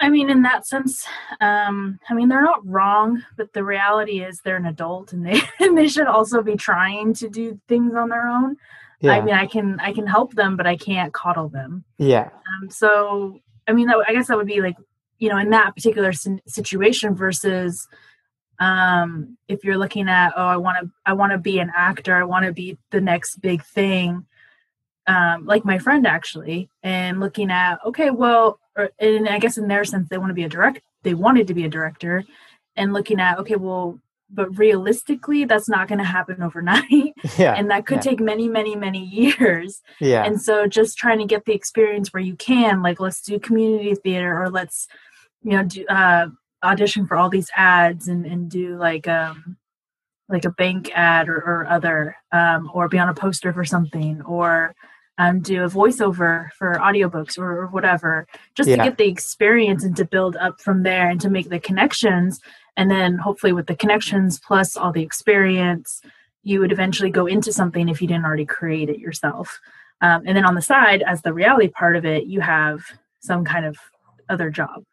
I 0.01 0.09
mean, 0.09 0.31
in 0.31 0.41
that 0.41 0.65
sense, 0.65 1.05
um, 1.39 1.99
I 2.09 2.15
mean, 2.15 2.27
they're 2.27 2.41
not 2.41 2.65
wrong, 2.65 3.23
but 3.37 3.53
the 3.53 3.63
reality 3.63 4.23
is 4.23 4.41
they're 4.41 4.57
an 4.57 4.65
adult 4.65 5.13
and 5.13 5.25
they 5.25 5.39
and 5.59 5.77
they 5.77 5.87
should 5.87 6.07
also 6.07 6.41
be 6.41 6.55
trying 6.55 7.13
to 7.15 7.29
do 7.29 7.59
things 7.67 7.93
on 7.95 8.09
their 8.09 8.27
own. 8.27 8.57
Yeah. 8.99 9.13
I 9.13 9.21
mean, 9.21 9.35
I 9.35 9.45
can 9.45 9.79
I 9.79 9.93
can 9.93 10.07
help 10.07 10.33
them, 10.33 10.57
but 10.57 10.67
I 10.67 10.75
can't 10.75 11.13
coddle 11.13 11.49
them. 11.49 11.83
Yeah. 11.97 12.29
Um, 12.61 12.69
so, 12.69 13.39
I 13.67 13.73
mean, 13.73 13.87
that, 13.87 13.97
I 14.07 14.13
guess 14.13 14.27
that 14.27 14.37
would 14.37 14.47
be 14.47 14.61
like, 14.61 14.75
you 15.19 15.29
know, 15.29 15.37
in 15.37 15.51
that 15.51 15.75
particular 15.75 16.11
situation 16.47 17.15
versus 17.15 17.87
um, 18.59 19.37
if 19.47 19.63
you're 19.63 19.77
looking 19.77 20.07
at, 20.07 20.33
oh, 20.35 20.45
I 20.45 20.57
want 20.57 20.77
to 20.81 20.91
I 21.05 21.13
want 21.13 21.31
to 21.31 21.37
be 21.37 21.59
an 21.59 21.71
actor, 21.75 22.15
I 22.15 22.23
want 22.23 22.45
to 22.45 22.53
be 22.53 22.77
the 22.89 23.01
next 23.01 23.41
big 23.41 23.63
thing. 23.63 24.25
Um, 25.07 25.45
like 25.45 25.65
my 25.65 25.79
friend 25.79 26.07
actually, 26.07 26.69
and 26.83 27.19
looking 27.19 27.51
at, 27.51 27.79
okay, 27.85 28.11
well, 28.11 28.59
and 28.99 29.27
I 29.27 29.39
guess 29.39 29.57
in 29.57 29.67
their 29.67 29.83
sense 29.83 30.07
they 30.09 30.17
want 30.17 30.29
to 30.29 30.35
be 30.35 30.43
a 30.43 30.49
direct 30.49 30.81
they 31.03 31.13
wanted 31.13 31.47
to 31.47 31.53
be 31.53 31.65
a 31.65 31.69
director 31.69 32.23
and 32.75 32.93
looking 32.93 33.19
at 33.19 33.39
okay 33.39 33.55
well 33.55 33.99
but 34.33 34.57
realistically 34.57 35.45
that's 35.45 35.67
not 35.67 35.87
going 35.87 35.99
to 35.99 36.05
happen 36.05 36.41
overnight. 36.41 36.85
Yeah, 37.37 37.53
and 37.53 37.69
that 37.69 37.85
could 37.85 37.97
yeah. 37.97 38.11
take 38.11 38.19
many 38.19 38.47
many 38.47 38.75
many 38.75 39.03
years. 39.05 39.81
Yeah. 39.99 40.23
And 40.25 40.41
so 40.41 40.67
just 40.67 40.97
trying 40.97 41.19
to 41.19 41.25
get 41.25 41.45
the 41.45 41.53
experience 41.53 42.11
where 42.11 42.23
you 42.23 42.35
can 42.35 42.81
like 42.81 42.99
let's 42.99 43.21
do 43.21 43.39
community 43.39 43.93
theater 43.95 44.41
or 44.41 44.49
let's 44.49 44.87
you 45.43 45.51
know 45.51 45.63
do 45.63 45.85
uh 45.87 46.27
audition 46.63 47.05
for 47.07 47.15
all 47.15 47.29
these 47.29 47.49
ads 47.55 48.07
and 48.07 48.25
and 48.25 48.49
do 48.49 48.75
like 48.77 49.07
um 49.07 49.57
like 50.29 50.45
a 50.45 50.51
bank 50.51 50.91
ad 50.93 51.29
or, 51.29 51.37
or 51.37 51.67
other 51.69 52.15
um 52.31 52.69
or 52.73 52.87
be 52.87 52.99
on 52.99 53.09
a 53.09 53.13
poster 53.13 53.53
for 53.53 53.65
something 53.65 54.21
or 54.23 54.73
um, 55.17 55.41
do 55.41 55.63
a 55.63 55.69
voiceover 55.69 56.49
for 56.57 56.75
audiobooks 56.75 57.37
or, 57.37 57.63
or 57.63 57.67
whatever, 57.67 58.27
just 58.55 58.69
yeah. 58.69 58.77
to 58.77 58.83
get 58.83 58.97
the 58.97 59.07
experience 59.07 59.83
and 59.83 59.95
to 59.97 60.05
build 60.05 60.35
up 60.37 60.59
from 60.61 60.83
there 60.83 61.09
and 61.09 61.21
to 61.21 61.29
make 61.29 61.49
the 61.49 61.59
connections. 61.59 62.39
And 62.77 62.89
then 62.89 63.17
hopefully, 63.17 63.53
with 63.53 63.67
the 63.67 63.75
connections 63.75 64.39
plus 64.39 64.77
all 64.77 64.91
the 64.91 65.03
experience, 65.03 66.01
you 66.43 66.59
would 66.59 66.71
eventually 66.71 67.11
go 67.11 67.27
into 67.27 67.53
something 67.53 67.89
if 67.89 68.01
you 68.01 68.07
didn't 68.07 68.25
already 68.25 68.45
create 68.45 68.89
it 68.89 68.99
yourself. 68.99 69.59
Um, 70.01 70.23
and 70.25 70.35
then 70.35 70.45
on 70.45 70.55
the 70.55 70.61
side, 70.61 71.03
as 71.03 71.21
the 71.21 71.33
reality 71.33 71.67
part 71.67 71.95
of 71.95 72.05
it, 72.05 72.25
you 72.25 72.41
have 72.41 72.81
some 73.19 73.45
kind 73.45 73.65
of 73.65 73.77
other 74.29 74.49
job, 74.49 74.83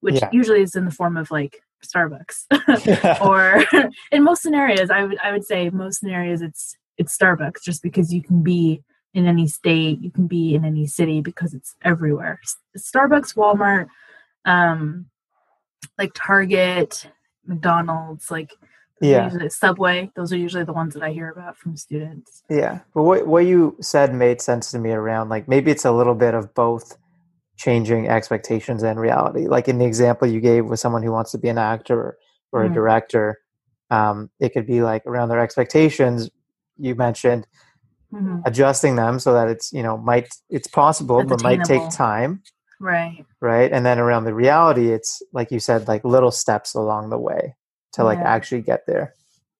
which 0.00 0.16
yeah. 0.16 0.28
usually 0.32 0.62
is 0.62 0.74
in 0.74 0.84
the 0.84 0.90
form 0.90 1.16
of 1.16 1.30
like 1.30 1.62
Starbucks, 1.84 3.20
or 3.24 3.64
in 4.10 4.24
most 4.24 4.42
scenarios, 4.42 4.90
I 4.90 5.04
would 5.04 5.18
I 5.18 5.32
would 5.32 5.44
say 5.44 5.70
most 5.70 6.00
scenarios 6.00 6.42
it's 6.42 6.76
it's 6.98 7.16
Starbucks, 7.16 7.62
just 7.62 7.82
because 7.82 8.12
you 8.12 8.22
can 8.22 8.42
be 8.42 8.82
in 9.16 9.26
any 9.26 9.48
state. 9.48 10.00
You 10.00 10.10
can 10.10 10.26
be 10.26 10.54
in 10.54 10.64
any 10.64 10.86
city 10.86 11.20
because 11.20 11.54
it's 11.54 11.74
everywhere. 11.82 12.40
Starbucks 12.76 13.34
walmart 13.34 13.88
um 14.44 15.06
like 15.98 16.12
target 16.14 17.08
mcdonald's 17.46 18.30
like 18.30 18.52
yeah. 19.00 19.28
subway. 19.48 20.10
Those 20.14 20.32
are 20.32 20.36
usually 20.36 20.64
the 20.64 20.72
ones 20.72 20.94
that 20.94 21.02
i 21.02 21.10
hear 21.10 21.30
about 21.30 21.56
from 21.56 21.76
students. 21.76 22.42
Yeah. 22.48 22.80
But 22.94 23.02
what, 23.02 23.26
what 23.26 23.44
you 23.44 23.76
said 23.80 24.14
made 24.14 24.40
sense 24.40 24.70
to 24.70 24.78
me 24.78 24.90
around 24.90 25.28
like 25.28 25.48
maybe 25.48 25.70
it's 25.70 25.84
a 25.84 25.92
little 25.92 26.14
bit 26.14 26.34
of 26.34 26.54
both 26.54 26.96
changing 27.56 28.08
expectations 28.08 28.82
and 28.82 29.00
reality. 29.00 29.48
Like 29.48 29.66
in 29.68 29.78
the 29.78 29.86
example 29.86 30.28
you 30.28 30.40
gave 30.40 30.66
with 30.66 30.78
someone 30.78 31.02
who 31.02 31.12
wants 31.12 31.32
to 31.32 31.38
be 31.38 31.48
an 31.48 31.58
actor 31.58 32.16
or 32.52 32.62
mm-hmm. 32.62 32.72
a 32.72 32.74
director 32.74 33.38
um, 33.90 34.30
it 34.40 34.50
could 34.50 34.66
be 34.66 34.82
like 34.82 35.04
around 35.06 35.28
their 35.28 35.40
expectations. 35.40 36.28
You 36.78 36.94
mentioned 36.94 37.46
Mhm. 38.12 38.42
adjusting 38.46 38.96
them 38.96 39.18
so 39.18 39.32
that 39.34 39.48
it's 39.48 39.72
you 39.72 39.82
know 39.82 39.96
might 39.96 40.28
it's 40.48 40.68
possible 40.68 41.20
It's 41.20 41.30
but 41.30 41.42
might 41.42 41.64
take 41.64 41.90
time 41.90 42.42
Right. 42.78 43.24
right 43.40 43.72
and 43.72 43.84
then 43.84 43.98
around 43.98 44.24
the 44.24 44.34
reality 44.34 44.92
it's 44.92 45.22
like 45.32 45.50
you 45.50 45.58
said 45.60 45.88
like 45.88 46.04
little 46.04 46.30
steps 46.30 46.74
along 46.74 47.10
the 47.10 47.18
way 47.18 47.56
to 47.94 48.04
like 48.04 48.18
Yeah. 48.18 48.34
actually 48.34 48.62
get 48.62 48.86
there 48.86 49.14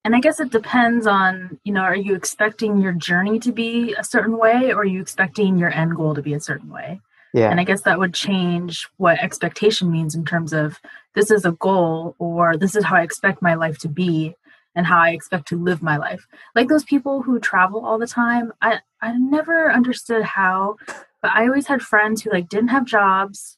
And 0.04 0.14
I 0.14 0.20
guess 0.20 0.38
it 0.38 0.50
depends 0.52 1.04
on, 1.08 1.58
you 1.64 1.72
know, 1.72 1.80
are 1.80 1.96
you 1.96 2.14
expecting 2.14 2.80
your 2.80 2.92
journey 2.92 3.40
to 3.40 3.50
be 3.50 3.92
a 3.94 4.04
certain 4.04 4.38
way 4.38 4.70
or 4.72 4.82
are 4.82 4.84
you 4.84 5.00
expecting 5.00 5.58
your 5.58 5.72
end 5.72 5.96
goal 5.96 6.14
to 6.14 6.22
be 6.22 6.32
a 6.34 6.38
certain 6.40 6.70
way? 6.70 7.00
yeah 7.34 7.50
And 7.50 7.58
I 7.58 7.64
guess 7.64 7.82
that 7.82 7.98
would 7.98 8.14
change 8.14 8.88
what 8.98 9.18
expectation 9.18 9.90
means 9.90 10.14
in 10.14 10.24
terms 10.24 10.52
of 10.52 10.78
this 11.14 11.30
is 11.32 11.44
a 11.44 11.52
goal 11.52 12.14
or 12.20 12.56
this 12.56 12.76
is 12.76 12.84
how 12.84 12.94
I 12.96 13.02
expect 13.02 13.42
my 13.42 13.54
life 13.54 13.78
to 13.78 13.88
be 13.88 14.36
and 14.76 14.86
how 14.86 14.98
I 14.98 15.10
expect 15.10 15.48
to 15.48 15.58
live 15.58 15.82
my 15.82 15.96
life. 15.96 16.28
Like 16.54 16.68
those 16.68 16.84
people 16.84 17.22
who 17.22 17.40
travel 17.40 17.84
all 17.84 17.98
the 17.98 18.06
time, 18.06 18.52
I 18.62 18.80
I 19.00 19.16
never 19.16 19.72
understood 19.72 20.22
how, 20.22 20.76
but 21.22 21.32
I 21.32 21.46
always 21.48 21.66
had 21.66 21.82
friends 21.82 22.22
who 22.22 22.30
like 22.30 22.48
didn't 22.48 22.68
have 22.68 22.84
jobs. 22.84 23.56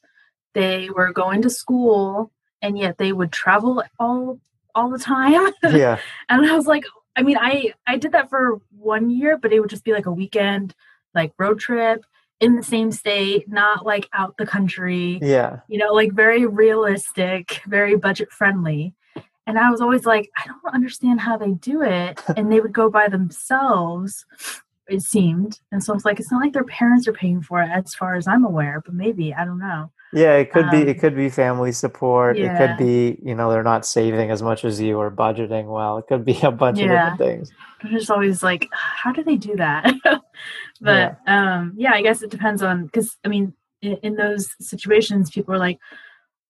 They 0.55 0.89
were 0.89 1.13
going 1.13 1.43
to 1.43 1.51
school 1.51 2.33
and 2.63 2.79
yet 2.79 2.99
they 2.99 3.13
would 3.13 3.33
travel 3.33 3.83
all 3.99 4.41
all 4.75 4.91
the 4.91 4.99
time. 4.99 5.53
yeah 5.63 5.99
And 6.29 6.47
I 6.47 6.55
was 6.55 6.67
like, 6.67 6.85
I 7.17 7.23
mean, 7.23 7.37
I 7.39 7.75
I 7.87 7.99
did 7.99 8.13
that 8.13 8.31
for 8.31 8.61
one 8.71 9.11
year, 9.11 9.37
but 9.37 9.53
it 9.53 9.61
would 9.61 9.71
just 9.71 9.85
be 9.85 9.93
like 9.93 10.07
a 10.07 10.13
weekend, 10.13 10.75
like 11.15 11.33
road 11.37 11.59
trip 11.59 12.05
in 12.41 12.55
the 12.55 12.63
same 12.63 12.93
state, 12.93 13.49
not 13.49 13.85
like 13.85 14.09
out 14.13 14.37
the 14.39 14.47
country. 14.47 15.19
yeah 15.21 15.61
You 15.69 15.79
know, 15.79 15.93
like 15.93 16.13
very 16.13 16.47
realistic, 16.47 17.61
very 17.67 17.97
budget 17.97 18.31
friendly. 18.31 18.95
And 19.49 19.59
I 19.59 19.71
was 19.71 19.81
always 19.81 20.05
like, 20.07 20.31
I 20.37 20.47
don't 20.47 20.75
understand 20.75 21.21
how 21.21 21.37
they 21.37 21.53
do 21.53 21.83
it. 21.83 22.23
And 22.37 22.53
they 22.53 22.61
would 22.61 22.73
go 22.73 22.89
by 22.91 23.09
themselves, 23.09 24.25
it 24.87 25.03
seemed. 25.03 25.59
And 25.73 25.83
so 25.83 25.93
I 25.93 25.97
was 25.97 26.05
like, 26.05 26.21
it's 26.21 26.31
not 26.31 26.43
like 26.43 26.53
their 26.53 26.65
parents 26.65 27.09
are 27.09 27.13
paying 27.13 27.43
for 27.43 27.61
it, 27.63 27.71
as 27.71 27.95
far 27.95 28.15
as 28.15 28.29
I'm 28.29 28.45
aware. 28.45 28.81
But 28.85 28.95
maybe 28.95 29.35
I 29.35 29.45
don't 29.45 29.59
know. 29.59 29.91
yeah 30.13 30.35
it 30.35 30.53
could 30.53 30.71
be 30.71 30.83
Um, 30.83 30.89
it 30.89 31.01
could 31.01 31.17
be 31.17 31.29
family 31.29 31.73
support 31.73 32.39
it 32.39 32.57
could 32.57 32.77
be 32.79 33.19
you 33.23 33.35
know 33.35 33.51
they're 33.51 33.71
not 33.75 33.85
saving 33.85 34.31
as 34.31 34.41
much 34.41 34.65
as 34.65 34.81
you 34.81 34.97
or 34.97 35.11
budgeting 35.11 35.67
well 35.67 35.99
it 35.99 36.07
could 36.09 36.25
be 36.25 36.39
a 36.43 36.51
bunch 36.51 36.79
of 36.81 36.89
different 36.89 37.19
things 37.19 37.53
I'm 37.81 37.91
just 37.91 38.11
always 38.11 38.43
like, 38.43 38.69
how 38.73 39.13
do 39.13 39.23
they 39.23 39.37
do 39.37 39.57
that? 39.57 39.95
but 40.81 41.19
um, 41.27 41.75
yeah, 41.77 41.93
I 41.93 42.03
guess 42.03 42.23
it 42.23 42.31
depends 42.31 42.63
on 42.63 42.87
because 42.87 43.17
I 43.25 43.29
mean, 43.29 43.55
in, 43.81 43.97
in 44.03 44.15
those 44.17 44.49
situations, 44.61 45.31
people 45.31 45.55
are 45.55 45.59
like, 45.59 45.79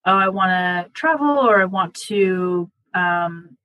oh, 0.07 0.17
I 0.17 0.29
want 0.31 0.51
to 0.51 0.91
travel 0.95 1.39
or 1.39 1.61
I 1.61 1.67
want 1.67 1.95
to 2.07 2.71
um, 2.99 3.57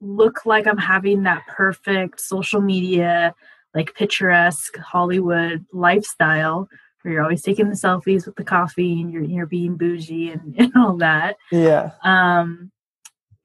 look 0.00 0.44
like 0.44 0.66
I'm 0.66 0.78
having 0.78 1.22
that 1.22 1.42
perfect 1.46 2.20
social 2.20 2.60
media, 2.60 3.34
like 3.74 3.94
picturesque 3.94 4.76
Hollywood 4.78 5.64
lifestyle. 5.72 6.68
Where 7.02 7.14
you're 7.14 7.22
always 7.24 7.42
taking 7.42 7.68
the 7.68 7.74
selfies 7.74 8.26
with 8.26 8.36
the 8.36 8.44
coffee 8.44 9.00
and 9.00 9.12
you're 9.12 9.24
you're 9.24 9.46
being 9.46 9.76
bougie 9.76 10.30
and, 10.30 10.54
and 10.58 10.72
all 10.76 10.96
that. 10.98 11.36
Yeah. 11.50 11.90
Um 12.04 12.70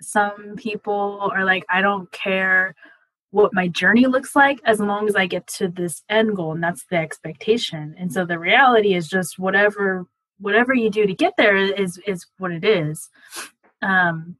some 0.02 0.56
people 0.56 1.30
are 1.34 1.44
like 1.44 1.66
i 1.70 1.82
don't 1.82 2.12
care 2.12 2.76
what 3.32 3.54
my 3.54 3.68
journey 3.68 4.06
looks 4.06 4.36
like 4.36 4.60
as 4.64 4.80
long 4.80 5.08
as 5.08 5.16
i 5.16 5.26
get 5.26 5.46
to 5.48 5.68
this 5.68 6.04
end 6.10 6.36
goal 6.36 6.54
and 6.54 6.64
that's 6.64 6.86
the 6.90 6.96
expectation. 6.96 7.96
And 7.98 8.12
so 8.12 8.26
the 8.26 8.40
reality 8.40 8.94
is 8.94 9.08
just 9.08 9.38
whatever 9.38 10.06
whatever 10.40 10.74
you 10.74 10.90
do 10.90 11.06
to 11.06 11.14
get 11.14 11.34
there 11.38 11.58
is 11.58 12.00
is 12.08 12.26
what 12.38 12.52
it 12.52 12.64
is. 12.64 13.10
Um 13.82 14.38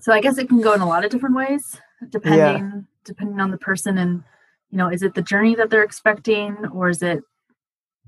so 0.00 0.12
i 0.12 0.20
guess 0.20 0.38
it 0.38 0.48
can 0.48 0.60
go 0.60 0.72
in 0.72 0.80
a 0.80 0.88
lot 0.88 1.04
of 1.04 1.10
different 1.10 1.34
ways 1.34 1.80
depending 2.10 2.86
depending 3.04 3.40
on 3.40 3.50
the 3.50 3.58
person 3.58 3.98
and 3.98 4.22
you 4.70 4.78
know 4.78 4.88
is 4.88 5.02
it 5.02 5.14
the 5.14 5.22
journey 5.22 5.54
that 5.54 5.70
they're 5.70 5.84
expecting 5.84 6.56
or 6.72 6.88
is 6.88 7.02
it 7.02 7.22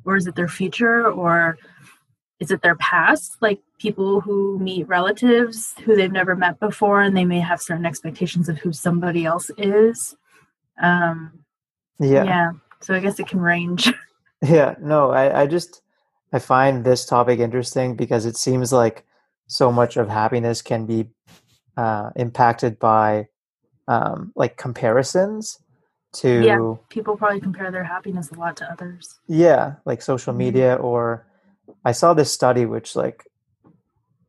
or 0.05 0.17
is 0.17 0.27
it 0.27 0.35
their 0.35 0.49
future 0.49 1.11
or 1.11 1.57
is 2.41 2.51
it 2.51 2.63
their 2.63 2.77
past? 2.77 3.37
Like 3.41 3.61
people 3.79 4.21
who 4.21 4.59
meet 4.59 4.89
relatives 4.89 5.75
who 5.85 5.97
they've 5.97 6.13
never 6.13 6.37
met 6.37 6.61
before 6.61 7.01
and 7.01 7.17
they 7.17 7.25
may 7.25 7.41
have 7.41 7.61
certain 7.61 7.87
expectations 7.87 8.49
of 8.49 8.59
who 8.59 8.73
somebody 8.73 9.25
else 9.25 9.51
is. 9.59 10.17
Um 10.81 11.45
yeah. 12.01 12.25
yeah, 12.25 12.51
so 12.81 12.93
i 12.93 12.99
guess 12.99 13.21
it 13.21 13.29
can 13.29 13.41
range. 13.41 13.93
Yeah, 14.43 14.75
no, 14.79 15.11
I, 15.11 15.43
I 15.43 15.47
just 15.47 15.81
I 16.31 16.39
find 16.39 16.85
this 16.85 17.07
topic 17.07 17.39
interesting 17.39 17.97
because 17.97 18.27
it 18.27 18.37
seems 18.37 18.75
like 18.75 19.07
so 19.47 19.73
much 19.73 19.97
of 19.97 20.11
happiness 20.11 20.61
can 20.61 20.85
be 20.85 21.07
uh, 21.77 22.11
impacted 22.17 22.79
by 22.79 23.29
um, 23.89 24.33
like 24.37 24.57
comparisons 24.57 25.59
to 26.15 26.43
Yeah. 26.45 26.75
people 26.89 27.17
probably 27.17 27.41
compare 27.41 27.71
their 27.71 27.85
happiness 27.85 28.31
a 28.31 28.35
lot 28.39 28.57
to 28.59 28.71
others 28.71 29.19
yeah, 29.27 29.75
like 29.85 30.01
social 30.03 30.33
Mhm. 30.33 30.39
media 30.39 30.75
or 30.77 31.27
I 31.85 31.93
saw 31.93 32.15
this 32.15 32.33
study 32.33 32.67
which 32.67 32.95
like 32.97 33.25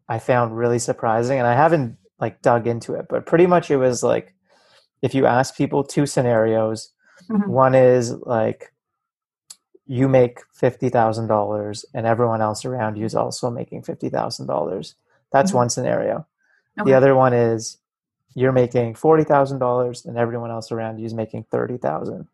I 0.09 0.19
found 0.19 0.57
really 0.57 0.79
surprising 0.79 1.37
and 1.39 1.47
I 1.47 1.53
haven't 1.55 1.97
like 2.19 2.41
dug 2.41 2.67
into 2.67 2.93
it, 2.95 3.07
but 3.09 3.25
pretty 3.25 3.45
much 3.47 3.69
it 3.71 3.77
was 3.77 4.03
like 4.03 4.33
if 5.01 5.13
you 5.13 5.25
ask 5.25 5.55
people 5.55 5.83
two 5.83 6.05
scenarios, 6.05 6.91
Mhm. 7.29 7.47
one 7.47 7.75
is 7.75 8.11
like 8.11 8.71
you 9.85 10.07
make 10.07 10.39
fifty 10.53 10.89
thousand 10.89 11.27
dollars 11.27 11.85
and 11.93 12.05
everyone 12.07 12.41
else 12.41 12.65
around 12.65 12.97
you 12.97 13.05
is 13.05 13.15
also 13.15 13.49
making 13.49 13.83
fifty 13.83 14.09
thousand 14.09 14.47
dollars. 14.47 14.95
That's 15.31 15.51
Mhm. 15.51 15.55
one 15.55 15.69
scenario. 15.69 16.25
Okay. 16.79 16.89
The 16.91 16.95
other 16.97 17.15
one 17.15 17.33
is 17.33 17.77
you're 18.33 18.51
making 18.51 18.95
forty 18.95 19.23
thousand 19.23 19.59
dollars 19.59 20.05
and 20.05 20.17
everyone 20.17 20.51
else 20.51 20.71
around 20.71 20.99
you 20.99 21.05
is 21.05 21.13
making 21.13 21.45
thirty 21.51 21.77
thousand. 21.77 22.27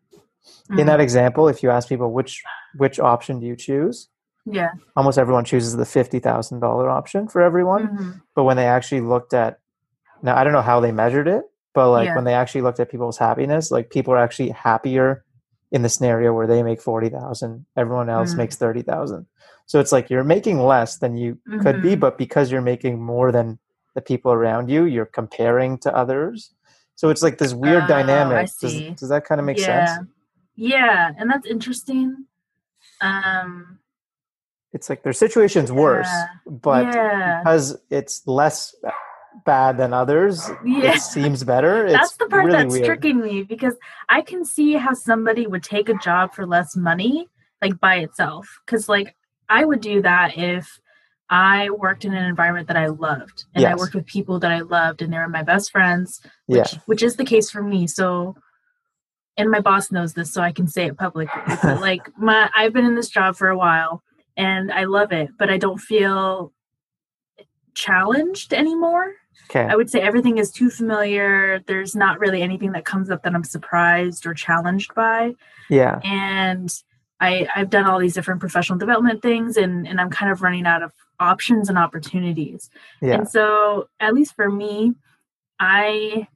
In 0.70 0.76
Mhm. 0.78 0.86
that 0.86 1.00
example, 1.00 1.46
if 1.48 1.62
you 1.62 1.70
ask 1.70 1.88
people 1.88 2.12
which 2.12 2.42
which 2.76 2.98
option 2.98 3.38
do 3.40 3.46
you 3.46 3.54
choose, 3.56 4.08
yeah 4.44 4.70
almost 4.96 5.18
everyone 5.18 5.44
chooses 5.44 5.76
the 5.76 5.84
fifty 5.86 6.18
thousand 6.18 6.60
dollar 6.60 6.88
option 6.90 7.28
for 7.28 7.40
everyone. 7.42 7.86
Mhm. 7.88 8.20
But 8.34 8.44
when 8.44 8.56
they 8.56 8.66
actually 8.66 9.00
looked 9.02 9.34
at 9.34 9.58
now, 10.22 10.36
I 10.36 10.42
don't 10.44 10.52
know 10.52 10.62
how 10.62 10.80
they 10.80 10.92
measured 10.92 11.28
it, 11.28 11.44
but 11.74 11.90
like 11.90 12.06
Yeah. 12.06 12.16
when 12.16 12.24
they 12.24 12.34
actually 12.34 12.62
looked 12.62 12.80
at 12.80 12.90
people's 12.90 13.18
happiness, 13.18 13.70
like 13.70 13.90
people 13.90 14.12
are 14.14 14.18
actually 14.18 14.50
happier 14.50 15.24
in 15.70 15.82
the 15.82 15.88
scenario 15.88 16.32
where 16.34 16.46
they 16.48 16.62
make 16.64 16.80
forty 16.80 17.08
thousand, 17.08 17.64
everyone 17.76 18.10
else 18.10 18.34
Mm. 18.34 18.38
makes 18.38 18.56
thirty 18.56 18.82
thousand. 18.82 19.26
So 19.66 19.78
it's 19.78 19.92
like 19.92 20.10
you're 20.10 20.24
making 20.24 20.58
less 20.60 20.98
than 20.98 21.16
you 21.16 21.38
could 21.62 21.80
be, 21.80 21.94
Mhm. 21.96 22.00
but 22.00 22.18
because 22.18 22.50
you're 22.50 22.60
making 22.60 23.00
more 23.00 23.30
than 23.30 23.58
the 23.94 24.00
people 24.00 24.32
around 24.32 24.70
you, 24.70 24.84
you're 24.84 25.06
comparing 25.06 25.78
to 25.78 25.94
others. 25.94 26.54
So 26.94 27.08
it's 27.10 27.22
like 27.22 27.38
this 27.38 27.52
weird 27.54 27.84
Oh, 27.84 27.88
dynamic. 27.88 28.48
Does, 28.60 28.80
does 28.98 29.08
that 29.08 29.24
kind 29.24 29.40
of 29.40 29.44
make 29.46 29.58
yeah 29.58 29.96
sense? 29.96 30.08
yeah 30.54 31.10
and 31.18 31.30
that's 31.30 31.46
interesting 31.46 32.26
um 33.00 33.78
It's 34.74 34.90
like 34.90 35.02
their 35.02 35.12
situation's 35.14 35.72
worse, 35.72 36.10
but 36.46 36.86
yeah 36.86 37.38
because 37.40 37.76
it's 37.90 38.26
less 38.26 38.74
bad 39.46 39.78
than 39.78 39.92
others, 39.94 40.50
Yeah. 40.64 40.92
it 40.94 41.00
seems 41.00 41.42
better. 41.44 41.86
It's 41.86 41.92
that's 41.94 42.16
the 42.18 42.26
part 42.26 42.44
really 42.44 42.58
that's 42.58 42.72
weird. 42.72 42.84
tricking 42.86 43.20
me 43.20 43.42
because 43.42 43.74
I 44.08 44.20
can 44.20 44.44
see 44.44 44.74
how 44.74 44.92
somebody 44.92 45.46
would 45.46 45.62
take 45.64 45.88
a 45.88 45.94
job 45.94 46.34
for 46.34 46.46
less 46.46 46.76
money, 46.76 47.28
like 47.62 47.80
by 47.80 47.96
itself. 47.96 48.46
Because 48.66 48.88
like 48.88 49.16
I 49.48 49.64
would 49.64 49.80
do 49.80 50.02
that 50.02 50.36
if 50.36 50.78
I 51.32 51.70
worked 51.70 52.04
in 52.04 52.12
an 52.12 52.24
environment 52.26 52.68
that 52.68 52.76
I 52.76 52.88
loved 52.88 53.46
and 53.54 53.64
I 53.64 53.74
worked 53.74 53.94
with 53.94 54.04
people 54.04 54.38
that 54.40 54.52
I 54.52 54.60
loved 54.60 55.00
and 55.00 55.10
they 55.10 55.16
were 55.16 55.30
my 55.30 55.42
best 55.42 55.72
friends, 55.72 56.20
Yeah. 56.46 56.58
which 56.58 56.74
which 56.84 57.02
is 57.02 57.16
the 57.16 57.24
case 57.24 57.50
for 57.50 57.62
me. 57.62 57.86
So 57.86 58.36
and 59.38 59.50
my 59.50 59.60
boss 59.60 59.90
knows 59.90 60.12
this, 60.12 60.30
so 60.30 60.42
I 60.42 60.52
can 60.52 60.68
say 60.68 60.84
it 60.84 60.98
publicly. 60.98 61.42
But 61.62 61.80
like 61.88 62.10
my 62.18 62.50
I've 62.54 62.74
been 62.74 62.84
in 62.84 62.96
this 62.96 63.08
job 63.08 63.34
for 63.34 63.48
a 63.48 63.56
while 63.56 64.02
and 64.36 64.70
I 64.70 64.84
love 64.84 65.10
it, 65.10 65.30
but 65.38 65.48
I 65.48 65.56
don't 65.56 65.78
feel 65.78 66.52
challenged 67.74 68.52
anymore. 68.52 69.14
Okay. 69.48 69.64
I 69.64 69.74
would 69.74 69.88
say 69.88 70.00
everything 70.02 70.36
is 70.36 70.52
too 70.52 70.68
familiar. 70.68 71.60
There's 71.66 71.96
not 71.96 72.20
really 72.20 72.42
anything 72.42 72.72
that 72.72 72.84
comes 72.84 73.10
up 73.10 73.22
that 73.22 73.34
I'm 73.34 73.42
surprised 73.44 74.26
or 74.26 74.34
challenged 74.34 74.94
by. 74.94 75.32
Yeah. 75.70 75.98
And 76.04 76.70
I, 77.20 77.46
I've 77.56 77.70
done 77.70 77.86
all 77.86 77.98
these 77.98 78.14
different 78.14 78.40
professional 78.40 78.78
development 78.78 79.22
things 79.22 79.56
and, 79.56 79.88
and 79.88 79.98
I'm 79.98 80.10
kind 80.10 80.30
of 80.30 80.42
running 80.42 80.66
out 80.66 80.82
of 80.82 80.92
options 81.22 81.68
and 81.68 81.78
opportunities. 81.78 82.70
Yeah. 83.00 83.14
And 83.14 83.28
so, 83.28 83.88
at 84.00 84.14
least 84.14 84.34
for 84.34 84.50
me, 84.50 84.92
I 85.58 86.26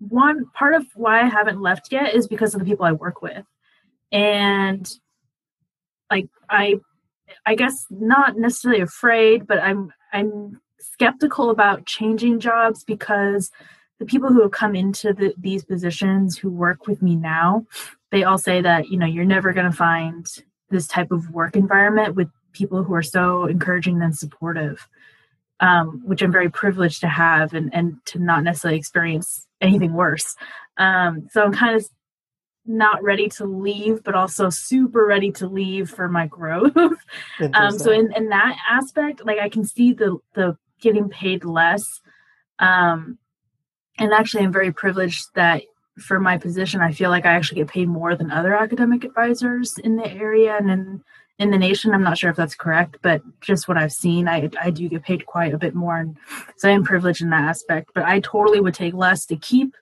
one 0.00 0.46
part 0.54 0.74
of 0.74 0.86
why 0.94 1.20
I 1.20 1.26
haven't 1.26 1.60
left 1.60 1.92
yet 1.92 2.14
is 2.14 2.26
because 2.26 2.54
of 2.54 2.60
the 2.60 2.66
people 2.66 2.84
I 2.84 2.92
work 2.92 3.22
with. 3.22 3.44
And 4.12 4.88
like 6.10 6.28
I 6.50 6.80
I 7.46 7.54
guess 7.54 7.86
not 7.90 8.36
necessarily 8.36 8.80
afraid, 8.80 9.46
but 9.46 9.58
I'm 9.58 9.92
I'm 10.12 10.60
skeptical 10.80 11.50
about 11.50 11.86
changing 11.86 12.40
jobs 12.40 12.84
because 12.84 13.50
the 13.98 14.06
people 14.06 14.32
who 14.32 14.42
have 14.42 14.52
come 14.52 14.76
into 14.76 15.12
the, 15.12 15.34
these 15.36 15.64
positions 15.64 16.38
who 16.38 16.50
work 16.50 16.86
with 16.86 17.02
me 17.02 17.16
now, 17.16 17.66
they 18.10 18.22
all 18.22 18.38
say 18.38 18.60
that 18.62 18.88
you 18.88 18.98
know 18.98 19.06
you're 19.06 19.24
never 19.24 19.52
going 19.52 19.70
to 19.70 19.76
find 19.76 20.26
this 20.70 20.86
type 20.86 21.10
of 21.10 21.30
work 21.30 21.56
environment 21.56 22.14
with 22.14 22.28
people 22.52 22.82
who 22.82 22.94
are 22.94 23.02
so 23.02 23.46
encouraging 23.46 24.00
and 24.02 24.16
supportive, 24.16 24.88
um, 25.60 26.02
which 26.04 26.22
I'm 26.22 26.32
very 26.32 26.50
privileged 26.50 27.00
to 27.00 27.08
have 27.08 27.54
and 27.54 27.74
and 27.74 27.96
to 28.06 28.18
not 28.18 28.44
necessarily 28.44 28.78
experience 28.78 29.46
anything 29.60 29.92
worse. 29.92 30.36
Um, 30.76 31.28
so 31.30 31.42
I'm 31.42 31.52
kind 31.52 31.76
of 31.76 31.86
not 32.68 33.02
ready 33.02 33.28
to 33.30 33.46
leave, 33.46 34.04
but 34.04 34.14
also 34.14 34.50
super 34.50 35.06
ready 35.06 35.32
to 35.32 35.48
leave 35.48 35.88
for 35.90 36.08
my 36.08 36.26
growth. 36.26 36.76
um, 37.54 37.78
so 37.78 37.90
in, 37.90 38.12
in 38.14 38.28
that 38.28 38.56
aspect, 38.70 39.24
like 39.24 39.38
I 39.38 39.48
can 39.48 39.64
see 39.64 39.92
the 39.92 40.18
the 40.34 40.56
getting 40.80 41.08
paid 41.08 41.44
less. 41.44 42.00
Um, 42.58 43.18
and 43.98 44.12
actually, 44.12 44.44
I'm 44.44 44.52
very 44.52 44.72
privileged 44.72 45.26
that 45.34 45.62
for 45.98 46.20
my 46.20 46.38
position, 46.38 46.80
I 46.80 46.92
feel 46.92 47.10
like 47.10 47.26
I 47.26 47.32
actually 47.32 47.62
get 47.62 47.68
paid 47.68 47.88
more 47.88 48.14
than 48.14 48.30
other 48.30 48.54
academic 48.54 49.04
advisors 49.04 49.76
in 49.78 49.96
the 49.96 50.08
area 50.08 50.56
and 50.56 50.70
in 50.70 51.02
in 51.38 51.50
the 51.50 51.58
nation. 51.58 51.94
I'm 51.94 52.02
not 52.02 52.18
sure 52.18 52.30
if 52.30 52.36
that's 52.36 52.54
correct, 52.54 52.98
but 53.02 53.22
just 53.40 53.68
what 53.68 53.76
I've 53.76 53.92
seen, 53.92 54.28
I 54.28 54.50
I 54.60 54.70
do 54.70 54.88
get 54.88 55.02
paid 55.02 55.26
quite 55.26 55.54
a 55.54 55.58
bit 55.58 55.74
more, 55.74 55.96
and 55.96 56.16
so 56.56 56.68
I 56.68 56.72
am 56.72 56.84
privileged 56.84 57.22
in 57.22 57.30
that 57.30 57.44
aspect. 57.44 57.90
But 57.94 58.04
I 58.04 58.20
totally 58.20 58.60
would 58.60 58.74
take 58.74 58.94
less 58.94 59.26
to 59.26 59.36
keep 59.36 59.74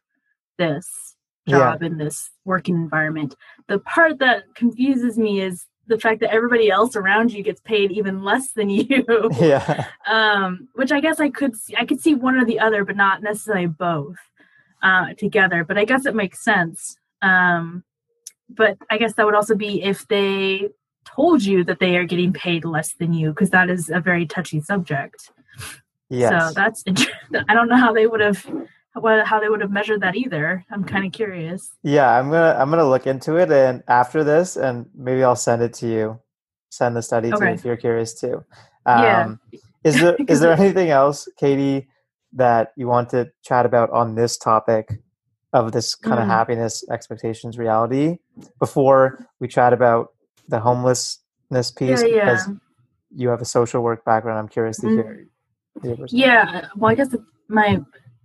this 0.58 1.16
job 1.48 1.82
yeah. 1.82 1.86
in 1.86 1.98
this 1.98 2.30
working 2.44 2.74
environment. 2.74 3.34
The 3.68 3.78
part 3.78 4.18
that 4.18 4.54
confuses 4.54 5.18
me 5.18 5.40
is 5.40 5.66
the 5.86 5.98
fact 5.98 6.20
that 6.20 6.32
everybody 6.32 6.70
else 6.70 6.96
around 6.96 7.32
you 7.32 7.42
gets 7.42 7.60
paid 7.60 7.92
even 7.92 8.22
less 8.22 8.52
than 8.52 8.70
you. 8.70 9.04
Yeah. 9.40 9.86
Um, 10.06 10.68
which 10.74 10.92
I 10.92 11.00
guess 11.00 11.18
I 11.18 11.30
could 11.30 11.56
see, 11.56 11.74
I 11.76 11.84
could 11.84 12.00
see 12.00 12.14
one 12.14 12.36
or 12.36 12.44
the 12.44 12.60
other, 12.60 12.84
but 12.84 12.96
not 12.96 13.22
necessarily 13.22 13.66
both 13.66 14.16
uh, 14.80 15.14
together. 15.14 15.64
But 15.64 15.78
I 15.78 15.84
guess 15.84 16.06
it 16.06 16.14
makes 16.14 16.44
sense. 16.44 16.96
Um, 17.22 17.82
but 18.48 18.78
I 18.88 18.98
guess 18.98 19.14
that 19.14 19.26
would 19.26 19.34
also 19.34 19.56
be 19.56 19.82
if 19.82 20.06
they 20.06 20.68
told 21.06 21.42
you 21.42 21.64
that 21.64 21.78
they 21.78 21.96
are 21.96 22.04
getting 22.04 22.32
paid 22.32 22.64
less 22.64 22.94
than 22.94 23.12
you, 23.12 23.30
because 23.30 23.50
that 23.50 23.70
is 23.70 23.88
a 23.88 24.00
very 24.00 24.26
touchy 24.26 24.60
subject. 24.60 25.30
Yes. 26.08 26.30
So 26.48 26.52
that's 26.54 26.84
I 27.48 27.54
don't 27.54 27.68
know 27.68 27.76
how 27.76 27.92
they 27.92 28.06
would 28.06 28.20
have 28.20 28.44
what 28.94 29.26
how 29.26 29.40
they 29.40 29.48
would 29.48 29.60
have 29.60 29.70
measured 29.70 30.00
that 30.02 30.16
either. 30.16 30.64
I'm 30.70 30.84
kind 30.84 31.04
of 31.04 31.12
curious. 31.12 31.70
Yeah, 31.82 32.18
I'm 32.18 32.30
gonna 32.30 32.56
I'm 32.58 32.70
gonna 32.70 32.88
look 32.88 33.06
into 33.06 33.36
it, 33.36 33.50
and 33.50 33.82
after 33.88 34.24
this, 34.24 34.56
and 34.56 34.86
maybe 34.94 35.22
I'll 35.22 35.36
send 35.36 35.62
it 35.62 35.74
to 35.74 35.86
you. 35.86 36.20
Send 36.70 36.96
the 36.96 37.02
study 37.02 37.32
okay. 37.32 37.38
to 37.38 37.46
you 37.46 37.54
if 37.54 37.64
you're 37.64 37.76
curious 37.76 38.18
too. 38.18 38.44
Um, 38.84 39.40
yeah. 39.52 39.58
Is 39.84 40.00
there 40.00 40.16
is 40.28 40.40
there 40.40 40.52
anything 40.52 40.90
else, 40.90 41.28
Katie, 41.38 41.88
that 42.32 42.72
you 42.76 42.86
want 42.86 43.10
to 43.10 43.30
chat 43.42 43.66
about 43.66 43.90
on 43.90 44.14
this 44.14 44.36
topic 44.36 45.00
of 45.52 45.72
this 45.72 45.94
kind 45.94 46.18
mm. 46.18 46.22
of 46.22 46.28
happiness, 46.28 46.84
expectations, 46.90 47.56
reality 47.56 48.18
before 48.58 49.26
we 49.40 49.48
chat 49.48 49.72
about 49.72 50.08
the 50.48 50.60
homelessness 50.60 51.70
piece? 51.70 52.02
Yeah, 52.02 52.08
yeah. 52.08 52.24
Because 52.24 52.50
you 53.14 53.28
have 53.28 53.40
a 53.40 53.46
social 53.46 53.82
work 53.82 54.04
background. 54.04 54.38
I'm 54.38 54.48
curious 54.48 54.78
to 54.80 54.88
hear. 54.88 55.26
Mm. 55.82 56.06
Yeah, 56.10 56.68
well, 56.76 56.90
I 56.90 56.94
guess 56.94 57.14
my 57.48 57.80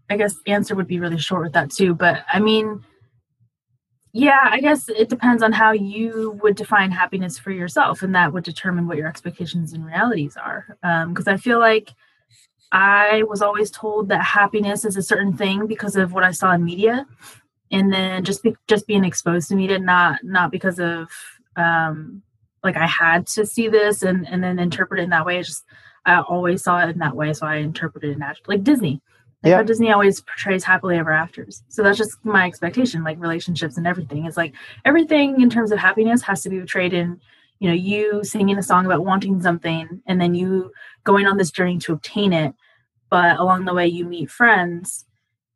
I 0.10 0.18
guess 0.18 0.36
answer 0.48 0.76
would 0.76 0.88
be 0.88 1.00
really 1.00 1.18
short 1.18 1.44
with 1.44 1.54
that 1.54 1.72
too. 1.72 1.94
But 1.94 2.26
I 2.32 2.40
mean, 2.40 2.84
yeah, 4.14 4.50
I 4.50 4.60
guess 4.60 4.90
it 4.90 5.10
depends 5.10 5.42
on 5.42 5.54
how 5.54 5.72
you 5.72 6.40
would 6.44 6.56
define 6.56 6.92
happiness 6.92 7.38
for 7.40 7.52
yourself, 7.52 8.02
and 8.02 8.14
that 8.16 8.34
would 8.34 8.44
determine 8.44 8.88
what 8.88 8.98
your 8.98 9.08
expectations 9.08 9.74
and 9.74 9.86
realities 9.86 10.36
are. 10.36 10.66
Because 11.08 11.28
um, 11.28 11.34
I 11.34 11.38
feel 11.38 11.60
like 11.60 11.92
I 12.72 13.24
was 13.24 13.42
always 13.42 13.72
told 13.72 14.10
that 14.10 14.24
happiness 14.24 14.86
is 14.86 14.98
a 14.98 15.02
certain 15.02 15.36
thing 15.36 15.68
because 15.68 15.96
of 15.96 16.14
what 16.14 16.24
I 16.24 16.32
saw 16.32 16.52
in 16.54 16.64
media, 16.64 17.06
and 17.72 17.92
then 17.92 18.24
just 18.24 18.44
be, 18.44 18.56
just 18.68 18.88
being 18.88 19.06
exposed 19.06 19.50
to 19.50 19.56
media, 19.56 19.80
not 19.80 20.20
not 20.24 20.52
because 20.52 20.80
of 20.80 21.10
um, 21.56 22.22
like 22.64 22.78
I 22.78 22.88
had 22.88 23.28
to 23.28 23.46
see 23.46 23.68
this 23.68 24.04
and 24.04 24.28
and 24.28 24.44
then 24.44 24.60
interpret 24.60 25.00
it 25.00 25.04
in 25.04 25.10
that 25.12 25.26
way. 25.26 25.40
It's 25.40 25.50
just 25.50 25.66
I 26.06 26.22
always 26.22 26.64
saw 26.64 26.80
it 26.80 26.90
in 26.90 27.00
that 27.00 27.16
way, 27.16 27.34
so 27.34 27.46
I 27.46 27.58
interpreted 27.58 28.12
it 28.12 28.18
naturally. 28.18 28.58
Like 28.58 28.64
Disney, 28.64 29.02
like 29.44 29.52
yeah. 29.52 29.64
Disney 29.64 29.92
always 29.92 30.22
portrays 30.22 30.64
happily 30.64 30.98
ever 30.98 31.12
afters. 31.12 31.64
So 31.68 31.82
that's 31.82 31.98
just 31.98 32.24
my 32.24 32.46
expectation, 32.46 33.04
like 33.04 33.20
relationships 33.20 33.78
and 33.78 33.88
everything. 33.88 34.26
It's 34.26 34.38
like 34.38 34.54
everything 34.86 35.42
in 35.42 35.50
terms 35.50 35.72
of 35.72 35.80
happiness 35.80 36.22
has 36.24 36.44
to 36.44 36.50
be 36.50 36.60
portrayed 36.60 36.94
in, 36.94 37.20
you 37.60 37.68
know, 37.68 37.74
you 37.74 38.24
singing 38.24 38.58
a 38.60 38.64
song 38.64 38.86
about 38.86 39.04
wanting 39.04 39.42
something 39.42 40.02
and 40.06 40.22
then 40.22 40.36
you 40.36 40.72
going 41.04 41.26
on 41.26 41.38
this 41.38 41.50
journey 41.50 41.80
to 41.80 41.94
obtain 41.94 42.34
it. 42.34 42.54
But 43.10 43.40
along 43.40 43.66
the 43.66 43.74
way 43.74 43.88
you 43.88 44.06
meet 44.06 44.30
friends 44.30 45.06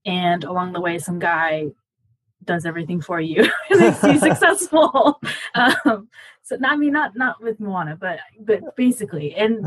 and 0.05 0.43
along 0.43 0.73
the 0.73 0.81
way 0.81 0.97
some 0.97 1.19
guy 1.19 1.67
does 2.45 2.65
everything 2.65 3.01
for 3.01 3.19
you 3.19 3.43
and 3.69 3.79
makes 3.79 4.03
you 4.03 4.19
successful. 4.19 5.19
Um, 5.55 6.09
so 6.43 6.57
I 6.63 6.75
mean 6.75 6.91
not 6.91 7.15
not 7.15 7.41
with 7.41 7.59
Moana, 7.61 7.95
but 7.95 8.19
but 8.41 8.75
basically. 8.75 9.33
And 9.35 9.65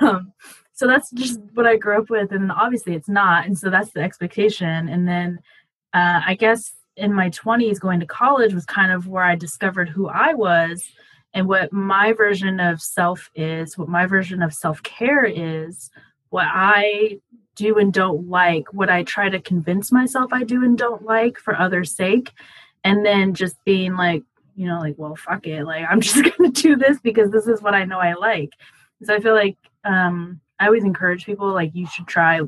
um 0.00 0.32
so 0.80 0.86
that's 0.86 1.10
just 1.10 1.40
what 1.54 1.66
I 1.66 1.76
grew 1.76 2.00
up 2.00 2.08
with, 2.08 2.32
and 2.32 2.50
obviously 2.50 2.94
it's 2.94 3.08
not, 3.08 3.44
and 3.44 3.58
so 3.58 3.68
that's 3.68 3.90
the 3.90 4.00
expectation. 4.00 4.88
And 4.88 5.06
then 5.06 5.38
uh, 5.92 6.20
I 6.26 6.34
guess 6.34 6.72
in 6.96 7.12
my 7.12 7.30
20s, 7.30 7.80
going 7.80 8.00
to 8.00 8.06
college 8.06 8.54
was 8.54 8.64
kind 8.64 8.92
of 8.92 9.06
where 9.06 9.24
I 9.24 9.36
discovered 9.36 9.88
who 9.88 10.08
I 10.08 10.34
was 10.34 10.82
and 11.34 11.46
what 11.46 11.72
my 11.72 12.12
version 12.12 12.60
of 12.60 12.80
self 12.80 13.30
is, 13.34 13.76
what 13.76 13.88
my 13.88 14.06
version 14.06 14.42
of 14.42 14.54
self 14.54 14.82
care 14.82 15.24
is, 15.24 15.90
what 16.30 16.46
I 16.48 17.20
do 17.56 17.78
and 17.78 17.92
don't 17.92 18.28
like, 18.28 18.72
what 18.72 18.90
I 18.90 19.02
try 19.02 19.28
to 19.28 19.40
convince 19.40 19.92
myself 19.92 20.32
I 20.32 20.44
do 20.44 20.64
and 20.64 20.76
don't 20.76 21.04
like 21.04 21.38
for 21.38 21.56
others' 21.56 21.94
sake, 21.94 22.32
and 22.84 23.04
then 23.04 23.34
just 23.34 23.62
being 23.64 23.94
like, 23.94 24.22
you 24.56 24.66
know, 24.66 24.78
like, 24.78 24.94
well, 24.98 25.16
fuck 25.16 25.46
it, 25.46 25.64
like 25.64 25.84
I'm 25.88 26.00
just 26.08 26.22
gonna 26.22 26.50
do 26.50 26.76
this 26.76 26.98
because 27.00 27.30
this 27.30 27.46
is 27.46 27.62
what 27.62 27.74
I 27.74 27.84
know 27.84 27.98
I 27.98 28.14
like. 28.14 28.52
So 29.02 29.14
I 29.14 29.20
feel 29.20 29.34
like 29.34 29.56
um, 29.84 30.40
I 30.58 30.66
always 30.66 30.84
encourage 30.84 31.24
people 31.24 31.52
like 31.52 31.74
you 31.74 31.86
should 31.86 32.06
try 32.06 32.40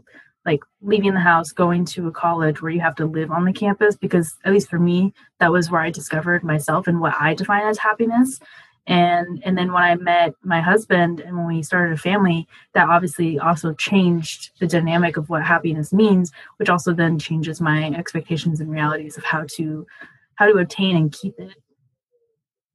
like 0.45 0.61
leaving 0.81 1.15
the 1.15 1.21
house, 1.21 1.53
going 1.53 1.85
to 1.85 2.09
a 2.09 2.13
college 2.13 2.61
where 2.61 2.73
you 2.73 2.81
have 2.81 2.97
to 2.97 3.07
live 3.07 3.31
on 3.31 3.45
the 3.45 3.53
campus 3.53 3.97
because 3.97 4.37
at 4.45 4.53
least 4.53 4.69
for 4.69 4.79
me, 4.79 5.15
that 5.39 5.53
was 5.53 5.71
where 5.71 5.81
I 5.81 5.91
discovered 5.91 6.43
myself 6.43 6.89
and 6.89 7.01
what 7.01 7.15
I 7.19 7.35
define 7.35 7.63
as 7.63 7.79
happiness. 7.79 8.41
And 8.87 9.41
and 9.45 9.57
then 9.57 9.73
when 9.73 9.83
I 9.83 9.95
met 9.95 10.35
my 10.43 10.61
husband 10.61 11.21
and 11.21 11.37
when 11.37 11.47
we 11.47 11.63
started 11.63 11.93
a 11.93 11.97
family, 11.97 12.49
that 12.75 12.89
obviously 12.89 13.39
also 13.39 13.75
changed 13.75 14.51
the 14.59 14.67
dynamic 14.67 15.17
of 15.17 15.29
what 15.29 15.45
happiness 15.45 15.93
means, 15.93 16.33
which 16.57 16.69
also 16.69 16.93
then 16.93 17.19
changes 17.19 17.61
my 17.61 17.91
expectations 17.91 18.61
and 18.61 18.71
realities 18.71 19.17
of 19.17 19.25
how 19.25 19.45
to 19.55 19.87
how 20.35 20.47
to 20.47 20.59
obtain 20.59 20.97
and 20.97 21.13
keep 21.13 21.39
it. 21.39 21.55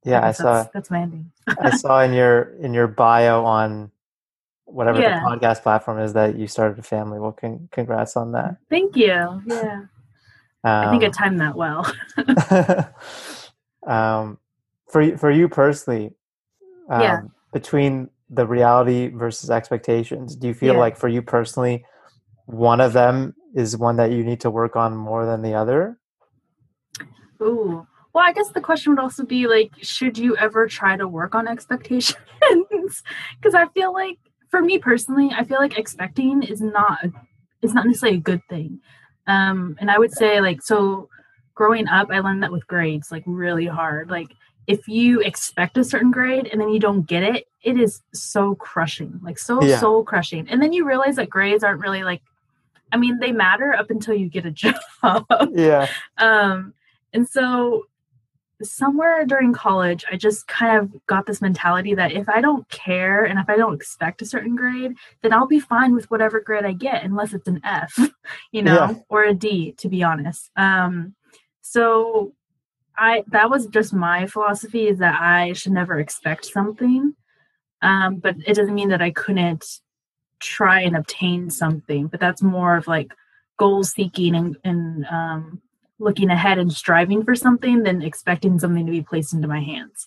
Yeah, 0.04 0.20
I, 0.20 0.28
I 0.28 0.32
saw 0.32 0.54
that's, 0.54 0.70
that's 0.72 0.90
my 0.90 1.00
ending. 1.00 1.30
I 1.46 1.76
saw 1.76 2.00
in 2.00 2.14
your 2.14 2.54
in 2.60 2.72
your 2.72 2.86
bio 2.86 3.44
on 3.44 3.90
whatever 4.64 5.00
yeah. 5.00 5.20
the 5.20 5.26
podcast 5.26 5.62
platform 5.62 5.98
is 5.98 6.14
that 6.14 6.36
you 6.36 6.46
started 6.46 6.78
a 6.78 6.82
family. 6.82 7.18
Well, 7.18 7.32
con- 7.32 7.68
congrats 7.70 8.16
on 8.16 8.32
that. 8.32 8.56
Thank 8.70 8.96
you. 8.96 9.42
Yeah. 9.46 9.82
Um, 10.64 10.88
I 10.88 10.90
think 10.90 11.02
I 11.02 11.06
um, 11.06 11.12
timed 11.12 11.40
that 11.40 11.56
well. 11.56 11.86
um, 13.86 14.38
for 14.90 15.16
for 15.18 15.30
you 15.30 15.48
personally, 15.48 16.12
um, 16.88 17.00
yeah. 17.00 17.20
between 17.52 18.08
the 18.30 18.46
reality 18.46 19.08
versus 19.08 19.50
expectations, 19.50 20.36
do 20.36 20.48
you 20.48 20.54
feel 20.54 20.74
yeah. 20.74 20.80
like 20.80 20.96
for 20.96 21.08
you 21.08 21.22
personally, 21.22 21.84
one 22.46 22.80
of 22.80 22.92
them 22.92 23.34
is 23.54 23.76
one 23.76 23.96
that 23.96 24.10
you 24.10 24.24
need 24.24 24.40
to 24.40 24.50
work 24.50 24.76
on 24.76 24.96
more 24.96 25.24
than 25.24 25.42
the 25.42 25.54
other? 25.54 25.98
Ooh. 27.42 27.86
Well, 28.12 28.24
I 28.24 28.32
guess 28.32 28.50
the 28.50 28.60
question 28.60 28.92
would 28.92 29.02
also 29.02 29.24
be 29.24 29.46
like, 29.46 29.70
should 29.80 30.18
you 30.18 30.36
ever 30.36 30.66
try 30.66 30.96
to 30.96 31.06
work 31.06 31.34
on 31.34 31.46
expectations? 31.46 32.16
Because 33.36 33.54
I 33.54 33.66
feel 33.74 33.92
like 33.92 34.18
for 34.50 34.62
me 34.62 34.78
personally, 34.78 35.30
I 35.36 35.44
feel 35.44 35.58
like 35.58 35.76
expecting 35.76 36.42
is 36.42 36.62
not 36.62 37.04
is 37.60 37.74
not 37.74 37.86
necessarily 37.86 38.16
a 38.16 38.22
good 38.22 38.40
thing. 38.48 38.80
Um, 39.26 39.76
and 39.78 39.90
I 39.90 39.98
would 39.98 40.12
say 40.12 40.40
like 40.40 40.62
so 40.62 41.10
growing 41.54 41.86
up, 41.86 42.08
I 42.10 42.20
learned 42.20 42.42
that 42.44 42.52
with 42.52 42.66
grades 42.66 43.12
like 43.12 43.24
really 43.26 43.66
hard. 43.66 44.08
Like 44.08 44.28
if 44.68 44.86
you 44.86 45.20
expect 45.20 45.78
a 45.78 45.82
certain 45.82 46.10
grade 46.10 46.46
and 46.52 46.60
then 46.60 46.68
you 46.68 46.78
don't 46.78 47.06
get 47.06 47.22
it, 47.22 47.48
it 47.62 47.80
is 47.80 48.02
so 48.12 48.54
crushing, 48.54 49.18
like 49.22 49.38
so 49.38 49.62
yeah. 49.62 49.80
soul 49.80 50.04
crushing. 50.04 50.46
And 50.48 50.62
then 50.62 50.74
you 50.74 50.86
realize 50.86 51.16
that 51.16 51.30
grades 51.30 51.64
aren't 51.64 51.80
really 51.80 52.04
like, 52.04 52.20
I 52.92 52.98
mean, 52.98 53.18
they 53.18 53.32
matter 53.32 53.72
up 53.72 53.90
until 53.90 54.14
you 54.14 54.28
get 54.28 54.44
a 54.44 54.50
job. 55.02 55.24
yeah. 55.52 55.88
Um, 56.18 56.74
and 57.14 57.26
so 57.26 57.86
somewhere 58.62 59.24
during 59.24 59.54
college, 59.54 60.04
I 60.12 60.16
just 60.16 60.46
kind 60.46 60.78
of 60.78 61.06
got 61.06 61.24
this 61.24 61.40
mentality 61.40 61.94
that 61.94 62.12
if 62.12 62.28
I 62.28 62.42
don't 62.42 62.68
care 62.68 63.24
and 63.24 63.38
if 63.38 63.48
I 63.48 63.56
don't 63.56 63.74
expect 63.74 64.20
a 64.20 64.26
certain 64.26 64.54
grade, 64.54 64.96
then 65.22 65.32
I'll 65.32 65.46
be 65.46 65.60
fine 65.60 65.94
with 65.94 66.10
whatever 66.10 66.40
grade 66.40 66.66
I 66.66 66.72
get, 66.72 67.04
unless 67.04 67.32
it's 67.32 67.48
an 67.48 67.62
F, 67.64 67.98
you 68.52 68.62
know, 68.62 68.74
yeah. 68.74 68.94
or 69.08 69.24
a 69.24 69.32
D, 69.32 69.72
to 69.78 69.88
be 69.88 70.02
honest. 70.02 70.50
Um, 70.56 71.14
so 71.62 72.34
I 72.98 73.24
that 73.28 73.48
was 73.48 73.66
just 73.66 73.92
my 73.94 74.26
philosophy 74.26 74.88
is 74.88 74.98
that 74.98 75.20
I 75.20 75.52
should 75.52 75.72
never 75.72 75.98
expect 75.98 76.44
something. 76.44 77.14
Um, 77.80 78.16
but 78.16 78.34
it 78.46 78.54
doesn't 78.54 78.74
mean 78.74 78.88
that 78.88 79.02
I 79.02 79.12
couldn't 79.12 79.64
try 80.40 80.80
and 80.80 80.96
obtain 80.96 81.50
something. 81.50 82.08
But 82.08 82.20
that's 82.20 82.42
more 82.42 82.76
of 82.76 82.88
like 82.88 83.14
goal 83.58 83.84
seeking 83.84 84.34
and, 84.34 84.56
and 84.64 85.06
um, 85.06 85.62
looking 85.98 86.30
ahead 86.30 86.58
and 86.58 86.72
striving 86.72 87.24
for 87.24 87.34
something 87.34 87.82
than 87.82 88.02
expecting 88.02 88.58
something 88.58 88.86
to 88.86 88.92
be 88.92 89.02
placed 89.02 89.32
into 89.32 89.48
my 89.48 89.60
hands. 89.60 90.06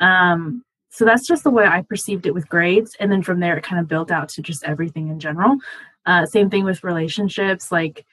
Um, 0.00 0.64
so 0.90 1.04
that's 1.04 1.26
just 1.26 1.44
the 1.44 1.50
way 1.50 1.64
I 1.64 1.82
perceived 1.82 2.26
it 2.26 2.34
with 2.34 2.48
grades. 2.48 2.96
And 2.98 3.10
then 3.10 3.22
from 3.22 3.40
there, 3.40 3.56
it 3.56 3.64
kind 3.64 3.80
of 3.80 3.88
built 3.88 4.10
out 4.10 4.28
to 4.30 4.42
just 4.42 4.64
everything 4.64 5.08
in 5.08 5.20
general. 5.20 5.58
Uh, 6.06 6.26
same 6.26 6.50
thing 6.50 6.64
with 6.64 6.84
relationships. 6.84 7.70
Like 7.70 8.04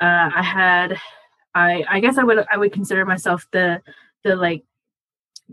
uh, 0.00 0.30
I 0.34 0.42
had, 0.42 0.98
I, 1.54 1.84
I 1.88 2.00
guess 2.00 2.18
I 2.18 2.24
would, 2.24 2.44
I 2.50 2.56
would 2.56 2.72
consider 2.72 3.04
myself 3.04 3.46
the, 3.52 3.80
the 4.22 4.36
like 4.36 4.64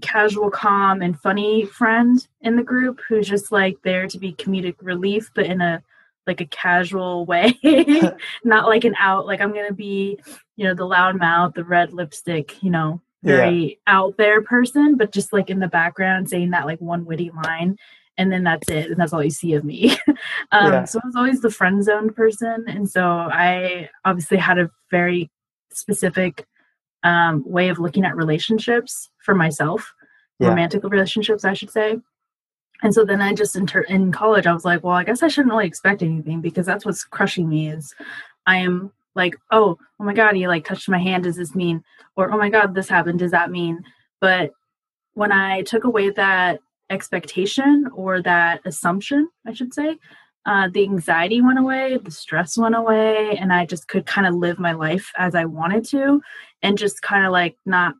casual, 0.02 0.50
calm, 0.50 1.02
and 1.02 1.20
funny 1.20 1.66
friend 1.66 2.26
in 2.42 2.56
the 2.56 2.64
group 2.64 3.02
who's 3.08 3.28
just 3.28 3.52
like 3.52 3.78
there 3.84 4.08
to 4.08 4.18
be 4.18 4.34
comedic 4.34 4.76
relief, 4.82 5.32
but 5.36 5.46
in 5.46 5.62
a 5.62 5.84
like 6.28 6.40
a 6.40 6.46
casual 6.46 7.26
way, 7.32 7.58
not 8.44 8.68
like 8.68 8.86
an 8.86 8.96
out. 9.00 9.26
Like 9.26 9.42
I'm 9.42 9.54
gonna 9.54 9.74
be, 9.74 10.20
you 10.56 10.66
know, 10.66 10.74
the 10.74 10.86
loud 10.86 11.18
mouth, 11.18 11.54
the 11.54 11.64
red 11.64 11.94
lipstick, 11.94 12.62
you 12.64 12.70
know, 12.70 13.02
very 13.24 13.64
yeah. 13.64 13.76
out 13.88 14.18
there 14.18 14.42
person, 14.42 14.96
but 14.96 15.12
just 15.12 15.34
like 15.34 15.50
in 15.50 15.60
the 15.60 15.68
background 15.68 16.30
saying 16.30 16.52
that 16.52 16.66
like 16.66 16.80
one 16.80 17.06
witty 17.06 17.32
line. 17.44 17.78
And 18.18 18.32
then 18.32 18.44
that's 18.44 18.70
it, 18.70 18.92
and 18.92 18.98
that's 18.98 19.14
all 19.14 19.24
you 19.24 19.32
see 19.32 19.54
of 19.54 19.64
me. 19.64 19.98
um, 20.52 20.74
yeah. 20.74 20.84
So 20.84 21.00
I 21.02 21.08
was 21.08 21.16
always 21.16 21.42
the 21.42 21.50
friend 21.50 21.84
zoned 21.84 22.14
person, 22.14 22.66
and 22.68 22.88
so 22.88 23.04
I 23.04 23.90
obviously 24.04 24.38
had 24.38 24.60
a 24.60 24.70
very 24.92 25.32
specific 25.73 26.45
um, 27.03 27.43
way 27.45 27.69
of 27.69 27.79
looking 27.79 28.05
at 28.05 28.15
relationships 28.15 29.10
for 29.19 29.36
myself, 29.36 29.93
yeah. 30.39 30.49
romantic 30.49 30.84
relationships, 30.84 31.45
I 31.45 31.53
should 31.53 31.71
say. 31.71 31.97
And 32.84 32.93
so 32.93 33.05
then 33.05 33.21
I 33.21 33.34
just 33.34 33.55
inter- 33.55 33.81
in 33.81 34.12
college, 34.12 34.47
I 34.47 34.53
was 34.53 34.65
like, 34.65 34.84
well, 34.84 34.95
I 34.95 35.03
guess 35.03 35.21
I 35.21 35.27
shouldn't 35.27 35.51
really 35.51 35.67
expect 35.67 36.01
anything 36.01 36.41
because 36.41 36.65
that's 36.65 36.86
what's 36.86 37.03
crushing 37.03 37.47
me 37.47 37.69
is 37.69 37.93
I 38.47 38.57
am 38.57 38.91
like, 39.15 39.36
oh, 39.51 39.77
oh 39.99 40.03
my 40.03 40.13
God, 40.13 40.36
he 40.36 40.47
like 40.47 40.65
touched 40.65 40.89
my 40.89 40.97
hand. 40.97 41.23
Does 41.23 41.36
this 41.36 41.53
mean? 41.53 41.84
Or, 42.15 42.31
oh 42.31 42.38
my 42.38 42.49
God, 42.49 42.73
this 42.73 42.89
happened. 42.89 43.19
Does 43.19 43.31
that 43.31 43.51
mean? 43.51 43.84
But 44.19 44.51
when 45.13 45.31
I 45.31 45.62
took 45.63 45.84
away 45.84 46.10
that 46.12 46.60
expectation 46.89 47.88
or 47.93 48.21
that 48.21 48.62
assumption, 48.65 49.29
I 49.45 49.53
should 49.53 49.73
say, 49.73 49.97
uh, 50.45 50.69
the 50.73 50.84
anxiety 50.84 51.41
went 51.41 51.60
away, 51.60 51.97
the 51.97 52.12
stress 52.12 52.58
went 52.58 52.75
away, 52.75 53.38
and 53.38 53.54
I 53.54 53.65
just 53.65 53.88
could 53.88 54.06
kind 54.06 54.25
of 54.25 54.36
live 54.36 54.60
my 54.60 54.71
life 54.71 55.12
as 55.17 55.36
I 55.36 55.45
wanted 55.45 55.86
to 55.89 56.21
and 56.63 56.77
just 56.77 57.01
kind 57.01 57.25
of 57.25 57.32
like 57.32 57.58
not 57.65 57.95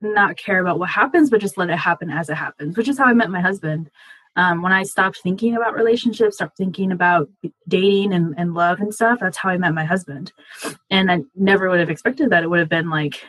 not 0.00 0.36
care 0.36 0.60
about 0.60 0.78
what 0.78 0.90
happens, 0.90 1.30
but 1.30 1.40
just 1.40 1.56
let 1.56 1.70
it 1.70 1.76
happen 1.76 2.10
as 2.10 2.28
it 2.28 2.34
happens, 2.34 2.76
which 2.76 2.88
is 2.88 2.98
how 2.98 3.06
I 3.06 3.14
met 3.14 3.30
my 3.30 3.40
husband. 3.40 3.90
Um, 4.36 4.62
when 4.62 4.72
I 4.72 4.82
stopped 4.82 5.20
thinking 5.22 5.56
about 5.56 5.74
relationships, 5.74 6.36
stopped 6.36 6.56
thinking 6.56 6.92
about 6.92 7.30
dating 7.68 8.12
and, 8.12 8.34
and 8.36 8.52
love 8.52 8.80
and 8.80 8.92
stuff, 8.92 9.20
that's 9.20 9.36
how 9.36 9.50
I 9.50 9.58
met 9.58 9.74
my 9.74 9.84
husband. 9.84 10.32
And 10.90 11.10
I 11.10 11.20
never 11.36 11.70
would 11.70 11.80
have 11.80 11.90
expected 11.90 12.30
that. 12.30 12.42
It 12.42 12.50
would 12.50 12.58
have 12.58 12.68
been 12.68 12.90
like, 12.90 13.24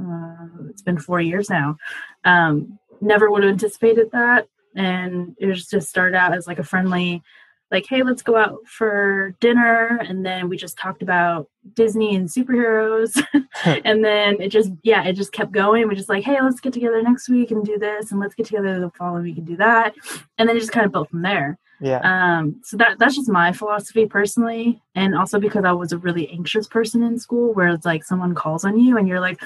uh, 0.00 0.46
it's 0.70 0.82
been 0.82 0.98
four 0.98 1.20
years 1.20 1.50
now. 1.50 1.76
Um, 2.24 2.78
never 3.00 3.30
would 3.30 3.42
have 3.42 3.52
anticipated 3.52 4.10
that. 4.12 4.48
And 4.74 5.36
it 5.38 5.46
was 5.46 5.66
just 5.66 5.88
started 5.88 6.16
out 6.16 6.34
as 6.34 6.46
like 6.46 6.58
a 6.58 6.64
friendly, 6.64 7.22
like, 7.70 7.86
hey, 7.88 8.02
let's 8.02 8.22
go 8.22 8.36
out 8.36 8.58
for 8.66 9.34
dinner. 9.40 9.98
And 10.06 10.24
then 10.24 10.48
we 10.48 10.56
just 10.56 10.78
talked 10.78 11.02
about 11.02 11.48
Disney 11.74 12.14
and 12.14 12.28
superheroes. 12.28 13.20
and 13.64 14.04
then 14.04 14.40
it 14.40 14.48
just, 14.48 14.70
yeah, 14.82 15.04
it 15.04 15.14
just 15.14 15.32
kept 15.32 15.52
going. 15.52 15.88
We're 15.88 15.94
just 15.94 16.08
like, 16.08 16.24
hey, 16.24 16.40
let's 16.42 16.60
get 16.60 16.72
together 16.72 17.02
next 17.02 17.28
week 17.28 17.50
and 17.50 17.64
do 17.64 17.78
this. 17.78 18.10
And 18.10 18.20
let's 18.20 18.34
get 18.34 18.46
together 18.46 18.78
the 18.78 18.90
following 18.90 19.22
week 19.22 19.38
and 19.38 19.46
do 19.46 19.56
that. 19.56 19.94
And 20.38 20.48
then 20.48 20.56
it 20.56 20.60
just 20.60 20.72
kind 20.72 20.86
of 20.86 20.92
built 20.92 21.10
from 21.10 21.22
there. 21.22 21.58
Yeah. 21.82 22.00
Um, 22.04 22.60
so 22.62 22.76
that 22.76 23.00
that's 23.00 23.16
just 23.16 23.28
my 23.28 23.52
philosophy 23.52 24.06
personally. 24.06 24.80
And 24.94 25.16
also 25.16 25.40
because 25.40 25.64
I 25.64 25.72
was 25.72 25.90
a 25.90 25.98
really 25.98 26.28
anxious 26.30 26.68
person 26.68 27.02
in 27.02 27.18
school 27.18 27.52
where 27.52 27.68
it's 27.68 27.84
like 27.84 28.04
someone 28.04 28.34
calls 28.36 28.64
on 28.64 28.78
you 28.78 28.98
and 28.98 29.08
you're 29.08 29.20
like, 29.20 29.42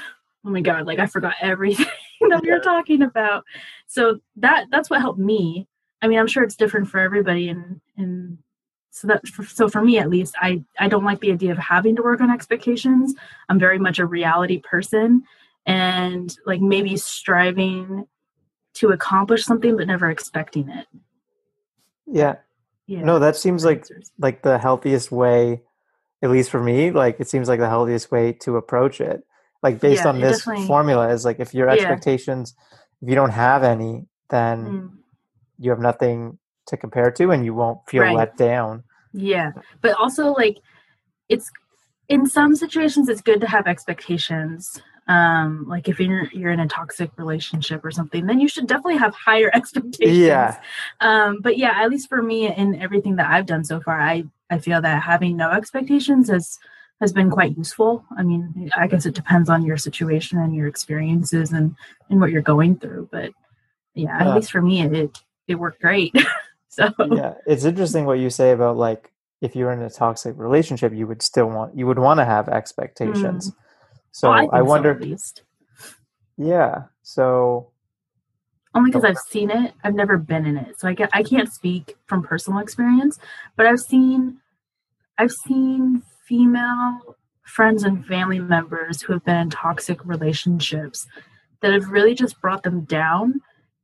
oh 0.46 0.50
my 0.50 0.60
God, 0.60 0.86
like 0.86 0.98
I 0.98 1.06
forgot 1.06 1.34
everything 1.40 1.86
that 2.28 2.42
we 2.42 2.50
are 2.50 2.60
talking 2.60 3.02
about. 3.02 3.44
So 3.86 4.20
that 4.36 4.66
that's 4.70 4.88
what 4.88 5.00
helped 5.00 5.18
me 5.18 5.66
I 6.02 6.08
mean, 6.08 6.18
I'm 6.18 6.26
sure 6.26 6.42
it's 6.42 6.56
different 6.56 6.88
for 6.88 7.00
everybody, 7.00 7.48
and 7.48 7.80
and 7.96 8.38
so 8.90 9.08
that 9.08 9.26
so 9.48 9.68
for 9.68 9.82
me 9.82 9.98
at 9.98 10.10
least, 10.10 10.34
I 10.40 10.62
I 10.78 10.88
don't 10.88 11.04
like 11.04 11.20
the 11.20 11.32
idea 11.32 11.52
of 11.52 11.58
having 11.58 11.96
to 11.96 12.02
work 12.02 12.20
on 12.20 12.30
expectations. 12.30 13.14
I'm 13.48 13.58
very 13.58 13.78
much 13.78 13.98
a 13.98 14.06
reality 14.06 14.60
person, 14.60 15.24
and 15.64 16.36
like 16.46 16.60
maybe 16.60 16.96
striving 16.96 18.06
to 18.74 18.90
accomplish 18.90 19.44
something 19.44 19.76
but 19.76 19.86
never 19.86 20.10
expecting 20.10 20.68
it. 20.68 20.86
Yeah. 22.06 22.36
Yeah. 22.86 23.02
No, 23.02 23.18
that 23.18 23.36
seems 23.36 23.64
like 23.64 23.86
like 24.18 24.42
the 24.42 24.58
healthiest 24.58 25.10
way, 25.10 25.62
at 26.22 26.30
least 26.30 26.50
for 26.50 26.62
me. 26.62 26.90
Like 26.90 27.18
it 27.18 27.28
seems 27.28 27.48
like 27.48 27.58
the 27.58 27.68
healthiest 27.68 28.12
way 28.12 28.32
to 28.42 28.56
approach 28.56 29.00
it. 29.00 29.24
Like 29.62 29.80
based 29.80 30.04
yeah, 30.04 30.10
on 30.10 30.20
this 30.20 30.42
formula 30.42 31.08
is 31.08 31.24
like 31.24 31.40
if 31.40 31.54
your 31.54 31.68
expectations, 31.68 32.54
yeah. 32.56 32.76
if 33.02 33.08
you 33.08 33.14
don't 33.14 33.30
have 33.30 33.64
any, 33.64 34.06
then 34.30 34.66
mm 34.66 34.90
you 35.58 35.70
have 35.70 35.80
nothing 35.80 36.38
to 36.66 36.76
compare 36.76 37.10
to 37.10 37.30
and 37.30 37.44
you 37.44 37.54
won't 37.54 37.78
feel 37.88 38.02
right. 38.02 38.16
let 38.16 38.36
down. 38.36 38.84
Yeah. 39.12 39.52
But 39.80 39.94
also 39.94 40.32
like 40.32 40.58
it's 41.28 41.50
in 42.08 42.26
some 42.26 42.54
situations 42.54 43.08
it's 43.08 43.22
good 43.22 43.40
to 43.40 43.46
have 43.46 43.66
expectations. 43.66 44.80
Um 45.08 45.64
like 45.68 45.88
if 45.88 46.00
you're 46.00 46.28
you're 46.32 46.50
in 46.50 46.60
a 46.60 46.68
toxic 46.68 47.10
relationship 47.16 47.84
or 47.84 47.90
something, 47.90 48.26
then 48.26 48.40
you 48.40 48.48
should 48.48 48.66
definitely 48.66 48.96
have 48.96 49.14
higher 49.14 49.50
expectations. 49.54 50.18
Yeah. 50.18 50.60
Um 51.00 51.40
but 51.40 51.56
yeah, 51.56 51.72
at 51.76 51.90
least 51.90 52.08
for 52.08 52.22
me 52.22 52.52
in 52.52 52.80
everything 52.80 53.16
that 53.16 53.30
I've 53.30 53.46
done 53.46 53.64
so 53.64 53.80
far, 53.80 54.00
I 54.00 54.24
I 54.50 54.58
feel 54.58 54.80
that 54.82 55.02
having 55.02 55.36
no 55.36 55.50
expectations 55.50 56.28
has 56.28 56.58
has 57.00 57.12
been 57.12 57.30
quite 57.30 57.56
useful. 57.56 58.04
I 58.16 58.22
mean, 58.22 58.70
I 58.76 58.86
guess 58.86 59.06
it 59.06 59.14
depends 59.14 59.50
on 59.50 59.64
your 59.64 59.76
situation 59.76 60.38
and 60.38 60.54
your 60.54 60.66
experiences 60.66 61.52
and 61.52 61.74
and 62.08 62.20
what 62.20 62.30
you're 62.30 62.42
going 62.42 62.78
through, 62.78 63.08
but 63.12 63.32
yeah, 63.94 64.16
at 64.20 64.26
uh, 64.26 64.34
least 64.36 64.50
for 64.50 64.62
me 64.62 64.82
it 64.82 65.18
it 65.48 65.54
worked 65.56 65.80
great. 65.80 66.14
so 66.68 66.90
yeah, 67.10 67.34
it's 67.46 67.64
interesting 67.64 68.04
what 68.04 68.18
you 68.18 68.30
say 68.30 68.52
about 68.52 68.76
like 68.76 69.12
if 69.40 69.54
you're 69.54 69.72
in 69.72 69.82
a 69.82 69.90
toxic 69.90 70.34
relationship, 70.36 70.92
you 70.94 71.06
would 71.06 71.22
still 71.22 71.46
want 71.46 71.76
you 71.76 71.86
would 71.86 71.98
want 71.98 72.18
to 72.18 72.24
have 72.24 72.48
expectations. 72.48 73.50
Mm. 73.50 73.56
So 74.12 74.30
well, 74.30 74.48
I, 74.52 74.58
I 74.58 74.62
wonder. 74.62 74.98
So 75.16 75.42
yeah. 76.38 76.84
So 77.02 77.70
only 78.74 78.90
because 78.90 79.04
I've 79.04 79.18
seen 79.18 79.50
it. 79.50 79.74
I've 79.84 79.94
never 79.94 80.16
been 80.16 80.46
in 80.46 80.56
it, 80.56 80.80
so 80.80 80.88
I 80.88 80.94
get 80.94 81.10
I 81.12 81.22
can't 81.22 81.52
speak 81.52 81.96
from 82.06 82.22
personal 82.22 82.60
experience, 82.60 83.18
but 83.56 83.66
I've 83.66 83.80
seen 83.80 84.38
I've 85.18 85.32
seen 85.32 86.02
female 86.26 87.16
friends 87.46 87.84
and 87.84 88.04
family 88.06 88.40
members 88.40 89.00
who 89.00 89.12
have 89.12 89.24
been 89.24 89.36
in 89.36 89.50
toxic 89.50 90.04
relationships 90.04 91.06
that 91.62 91.72
have 91.72 91.88
really 91.88 92.14
just 92.14 92.40
brought 92.40 92.62
them 92.62 92.82
down. 92.82 93.40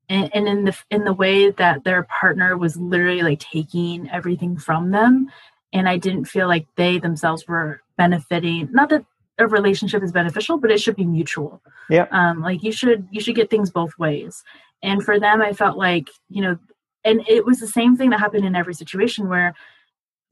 And, 0.09 0.31
and 0.35 0.49
in 0.49 0.65
the 0.65 0.77
in 0.91 1.05
the 1.05 1.13
way 1.13 1.51
that 1.51 1.85
their 1.85 2.03
partner 2.03 2.59
was 2.59 2.77
literally 2.77 3.23
like 3.23 3.39
taking 3.39 4.11
everything 4.11 4.59
from 4.59 4.91
them. 4.91 5.29
And 5.73 5.89
i 5.89 5.97
didn't 5.97 6.27
feel 6.27 6.49
like 6.49 6.67
they 6.77 6.99
themselves 6.99 7.47
were 7.47 7.81
benefiting 7.97 8.69
not 8.73 8.91
that 8.91 9.07
a 9.39 9.47
relationship 9.47 10.03
is 10.03 10.13
beneficial 10.13 10.59
but 10.59 10.71
it 10.71 10.81
should 10.81 10.97
be 10.97 11.07
mutual. 11.07 11.63
Yeah. 11.89 12.09
Um 12.11 12.43
like 12.43 12.63
you 12.63 12.73
should 12.73 13.07
you 13.11 13.21
should 13.21 13.37
get 13.37 13.49
things 13.49 13.71
both 13.71 13.97
ways. 13.99 14.43
And 14.83 15.03
for 15.03 15.19
them 15.21 15.41
i 15.41 15.53
felt 15.53 15.79
like 15.79 16.11
you 16.29 16.43
know 16.43 16.59
and 17.05 17.25
it 17.29 17.47
was 17.47 17.59
the 17.59 17.69
same 17.69 17.97
thing 17.97 18.11
that 18.11 18.21
happened 18.21 18.45
in 18.45 18.57
every 18.57 18.75
situation 18.75 19.29
where 19.29 19.55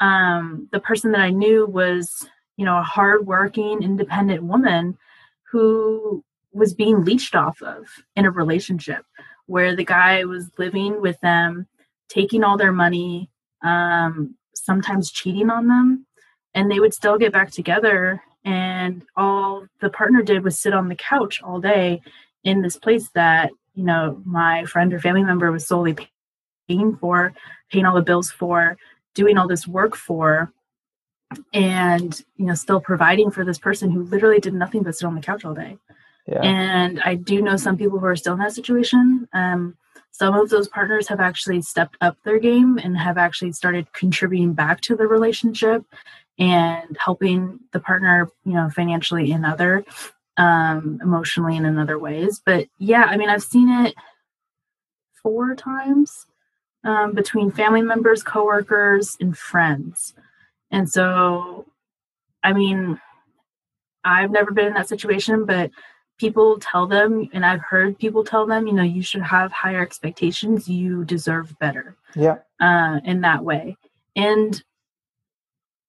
um 0.00 0.68
the 0.72 0.80
person 0.80 1.12
that 1.12 1.20
i 1.20 1.30
knew 1.30 1.66
was 1.66 2.26
you 2.56 2.64
know 2.64 2.78
a 2.78 2.82
hardworking 2.82 3.82
independent 3.82 4.42
woman 4.42 4.96
who 5.50 6.24
was 6.52 6.74
being 6.74 7.04
leached 7.04 7.34
off 7.34 7.62
of 7.62 7.86
in 8.16 8.24
a 8.24 8.30
relationship 8.30 9.04
where 9.46 9.74
the 9.74 9.84
guy 9.84 10.24
was 10.24 10.48
living 10.58 11.00
with 11.00 11.20
them, 11.20 11.66
taking 12.08 12.44
all 12.44 12.56
their 12.56 12.72
money, 12.72 13.28
um, 13.62 14.36
sometimes 14.54 15.10
cheating 15.10 15.50
on 15.50 15.66
them, 15.66 16.06
and 16.54 16.70
they 16.70 16.78
would 16.78 16.94
still 16.94 17.18
get 17.18 17.32
back 17.32 17.50
together. 17.50 18.22
And 18.44 19.04
all 19.16 19.66
the 19.80 19.90
partner 19.90 20.22
did 20.22 20.44
was 20.44 20.58
sit 20.58 20.72
on 20.72 20.88
the 20.88 20.94
couch 20.94 21.42
all 21.42 21.60
day 21.60 22.00
in 22.44 22.62
this 22.62 22.76
place 22.76 23.10
that, 23.14 23.50
you 23.74 23.84
know, 23.84 24.22
my 24.24 24.64
friend 24.66 24.94
or 24.94 25.00
family 25.00 25.24
member 25.24 25.50
was 25.50 25.66
solely 25.66 25.96
paying 26.68 26.96
for, 26.96 27.32
paying 27.70 27.86
all 27.86 27.96
the 27.96 28.02
bills 28.02 28.30
for, 28.30 28.76
doing 29.14 29.38
all 29.38 29.48
this 29.48 29.66
work 29.66 29.96
for 29.96 30.52
and 31.52 32.22
you 32.36 32.46
know 32.46 32.54
still 32.54 32.80
providing 32.80 33.30
for 33.30 33.44
this 33.44 33.58
person 33.58 33.90
who 33.90 34.02
literally 34.02 34.40
did 34.40 34.54
nothing 34.54 34.82
but 34.82 34.96
sit 34.96 35.06
on 35.06 35.14
the 35.14 35.20
couch 35.20 35.44
all 35.44 35.54
day 35.54 35.78
yeah. 36.26 36.40
And 36.42 37.00
I 37.02 37.16
do 37.16 37.42
know 37.42 37.56
some 37.56 37.76
people 37.76 37.98
who 37.98 38.06
are 38.06 38.16
still 38.16 38.34
in 38.34 38.38
that 38.38 38.52
situation. 38.52 39.28
Um, 39.32 39.76
some 40.12 40.34
of 40.34 40.48
those 40.48 40.68
partners 40.68 41.08
have 41.08 41.20
actually 41.20 41.62
stepped 41.62 41.96
up 42.00 42.16
their 42.24 42.38
game 42.38 42.78
and 42.78 42.96
have 42.96 43.18
actually 43.18 43.52
started 43.52 43.92
contributing 43.92 44.52
back 44.52 44.80
to 44.82 44.96
the 44.96 45.06
relationship 45.06 45.84
and 46.38 46.96
helping 46.98 47.58
the 47.72 47.80
partner, 47.80 48.28
you 48.44 48.52
know, 48.52 48.70
financially 48.70 49.32
in 49.32 49.44
other, 49.44 49.84
um, 50.36 50.98
emotionally 51.02 51.56
and 51.56 51.66
in 51.66 51.78
other 51.78 51.98
ways. 51.98 52.40
But 52.44 52.68
yeah, 52.78 53.04
I 53.04 53.16
mean, 53.16 53.28
I've 53.28 53.42
seen 53.42 53.68
it 53.68 53.94
four 55.22 55.54
times 55.54 56.26
um, 56.84 57.14
between 57.14 57.50
family 57.50 57.82
members, 57.82 58.22
coworkers, 58.22 59.16
and 59.20 59.36
friends. 59.36 60.14
And 60.70 60.88
so, 60.88 61.66
I 62.42 62.52
mean, 62.52 63.00
I've 64.04 64.30
never 64.30 64.52
been 64.52 64.66
in 64.66 64.74
that 64.74 64.88
situation, 64.88 65.44
but 65.44 65.70
people 66.20 66.58
tell 66.60 66.86
them 66.86 67.30
and 67.32 67.46
i've 67.46 67.62
heard 67.62 67.98
people 67.98 68.22
tell 68.22 68.46
them 68.46 68.66
you 68.66 68.74
know 68.74 68.82
you 68.82 69.02
should 69.02 69.22
have 69.22 69.50
higher 69.50 69.80
expectations. 69.80 70.68
You 70.68 71.04
deserve 71.04 71.58
better. 71.58 71.96
Yeah. 72.14 72.38
Uh, 72.60 73.00
in 73.04 73.22
that 73.22 73.42
way. 73.42 73.76
And 74.14 74.62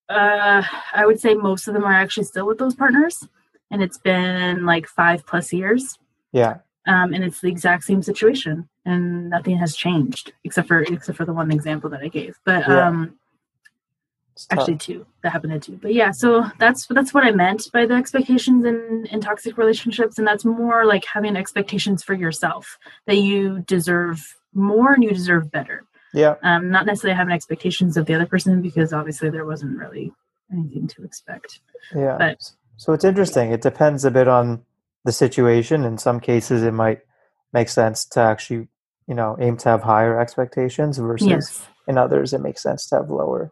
uh, 0.08 0.64
i 0.94 1.06
would 1.06 1.20
say 1.20 1.34
most 1.34 1.68
of 1.68 1.74
them 1.74 1.84
are 1.84 1.94
actually 1.94 2.24
still 2.24 2.48
with 2.48 2.58
those 2.58 2.76
partners 2.76 3.28
and 3.70 3.82
it's 3.82 3.98
been 3.98 4.66
like 4.66 4.88
five 4.88 5.26
plus 5.26 5.52
years. 5.52 5.98
Yeah. 6.32 6.60
Um, 6.88 7.14
and 7.14 7.24
it's 7.24 7.42
the 7.42 7.48
exact 7.50 7.84
same 7.84 8.02
situation, 8.02 8.68
and 8.86 9.30
nothing 9.30 9.58
has 9.58 9.76
changed 9.76 10.34
except 10.44 10.68
for 10.68 10.82
except 10.82 11.16
for 11.18 11.26
the 11.26 11.34
one 11.34 11.52
example 11.52 11.90
that 11.92 12.02
I 12.02 12.08
gave. 12.08 12.40
But 12.44 12.68
Yeah. 12.68 12.88
um, 12.88 13.16
actually 14.50 14.78
two 14.78 15.06
that 15.22 15.32
happened 15.32 15.54
to 15.54 15.60
two 15.72 15.78
but 15.82 15.94
yeah 15.94 16.10
so 16.10 16.46
that's 16.58 16.88
that's 16.88 17.14
what 17.14 17.24
i 17.24 17.30
meant 17.32 17.68
by 17.74 17.86
the 17.86 17.94
expectations 17.94 18.64
in 18.66 19.06
in 19.12 19.20
toxic 19.22 19.56
relationships 19.58 20.18
and 20.18 20.26
that's 20.26 20.46
more 20.46 20.84
like 20.86 21.06
having 21.06 21.36
expectations 21.36 22.02
for 22.02 22.14
yourself 22.16 22.80
that 23.06 23.18
you 23.18 23.60
deserve 23.68 24.20
more 24.54 24.94
and 24.94 25.04
you 25.04 25.12
deserve 25.12 25.52
better 25.52 25.84
Yeah. 26.14 26.36
um 26.44 26.72
not 26.72 26.86
necessarily 26.88 27.18
having 27.18 27.34
expectations 27.34 27.98
of 27.98 28.06
the 28.08 28.16
other 28.16 28.26
person 28.26 28.62
because 28.64 28.94
obviously 28.94 29.30
there 29.30 29.46
wasn't 29.46 29.78
really 29.78 30.12
anything 30.52 30.88
to 30.88 31.04
expect 31.04 31.60
Yeah. 31.94 32.16
But- 32.18 32.42
so 32.78 32.94
it's 32.94 33.06
interesting. 33.06 33.52
It 33.52 33.62
depends 33.62 34.06
a 34.06 34.10
bit 34.12 34.28
on 34.28 34.64
the 35.06 35.12
situation. 35.12 35.84
In 35.84 35.98
some 35.98 36.20
cases, 36.20 36.64
it 36.64 36.72
might 36.74 37.00
make 37.54 37.70
sense 37.70 38.06
to 38.06 38.20
actually, 38.22 38.68
you 39.08 39.16
know, 39.16 39.36
aim 39.40 39.58
to 39.58 39.70
have 39.70 39.84
higher 39.84 40.20
expectations 40.20 40.98
versus 40.98 41.28
yes 41.28 41.68
in 41.88 41.98
others, 41.98 42.32
it 42.34 42.42
makes 42.42 42.62
sense 42.62 42.88
to 42.88 42.96
have 42.98 43.10
lower. 43.10 43.52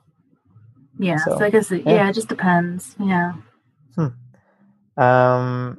yeah 1.00 1.18
so, 1.18 1.38
So, 1.40 1.46
i 1.46 1.50
guess 1.50 1.72
it, 1.72 1.84
yeah. 1.86 1.94
yeah. 1.94 2.10
it 2.10 2.14
just 2.14 2.30
depends 2.30 2.96
yeah 3.00 3.34
Um, 4.98 5.78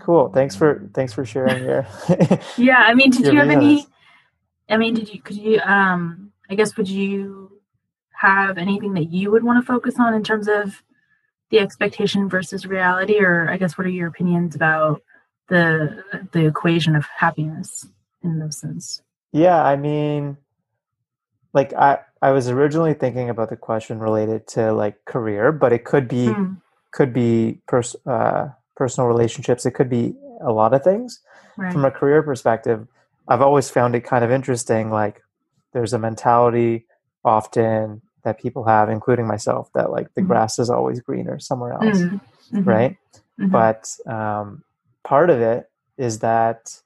cool. 0.00 0.30
Thanks 0.30 0.56
for 0.56 0.88
thanks 0.94 1.12
for 1.12 1.24
sharing 1.24 1.64
your. 1.64 1.86
yeah 2.56 2.78
i 2.78 2.94
mean 2.94 3.10
did 3.10 3.26
you 3.26 3.38
have 3.38 3.50
any 3.50 3.86
i 4.70 4.76
mean 4.76 4.94
did 4.94 5.12
you 5.12 5.20
could 5.20 5.36
you 5.36 5.60
um 5.60 6.32
i 6.50 6.54
guess 6.54 6.76
would 6.76 6.88
you 6.88 7.50
have 8.14 8.56
anything 8.58 8.94
that 8.94 9.10
you 9.12 9.30
would 9.30 9.44
want 9.44 9.62
to 9.62 9.66
focus 9.66 9.96
on 9.98 10.14
in 10.14 10.24
terms 10.24 10.48
of 10.48 10.82
the 11.50 11.58
expectation 11.58 12.28
versus 12.28 12.66
reality 12.66 13.18
or 13.20 13.48
i 13.50 13.56
guess 13.56 13.78
what 13.78 13.86
are 13.86 13.90
your 13.90 14.08
opinions 14.08 14.54
about 14.54 15.02
the 15.48 16.02
the 16.32 16.46
equation 16.46 16.94
of 16.96 17.06
happiness 17.06 17.86
in 18.22 18.38
those 18.38 18.58
sense 18.58 19.02
Yeah, 19.32 19.62
I 19.62 19.76
mean, 19.76 20.38
like 21.52 21.72
I 21.74 21.98
I 22.22 22.30
was 22.30 22.48
originally 22.48 22.94
thinking 22.94 23.30
about 23.30 23.50
the 23.50 23.56
question 23.56 23.98
related 23.98 24.46
to 24.48 24.72
like 24.72 25.04
career, 25.04 25.52
but 25.52 25.72
it 25.72 25.84
could 25.84 26.08
be 26.08 26.26
Hmm, 26.26 26.54
could 26.92 27.12
be 27.12 27.60
pers- 27.68 27.96
uh, 28.06 28.48
personal 28.76 29.08
relationships. 29.08 29.66
It 29.66 29.72
could 29.72 29.90
be 29.90 30.14
a 30.42 30.52
lot 30.52 30.74
of 30.74 30.82
things. 30.82 31.20
right 31.56 31.72
From 31.72 31.84
a 31.84 31.90
career 31.90 32.22
perspective, 32.22 32.86
I've 33.28 33.42
always 33.42 33.70
found 33.70 33.94
it 33.94 34.02
kind 34.04 34.24
of 34.24 34.30
interesting. 34.30 34.90
Like, 34.90 35.22
there's 35.72 35.92
a 35.92 35.98
mentality 35.98 36.86
often 37.24 38.02
that 38.24 38.40
people 38.40 38.64
have, 38.64 38.88
including 38.90 39.26
myself, 39.26 39.70
that 39.74 39.90
like 39.90 40.12
the 40.14 40.22
Mhm. 40.22 40.26
grass 40.28 40.58
is 40.58 40.70
always 40.70 41.00
greener 41.00 41.38
somewhere 41.38 41.72
else, 41.72 42.02
Mhm, 42.02 42.20
mhm, 42.52 42.66
right? 42.66 42.96
mhm. 43.40 43.50
But 43.50 43.96
um, 44.12 44.64
part 45.04 45.30
of 45.30 45.40
it 45.40 45.70
is 45.96 46.20
that 46.20 46.80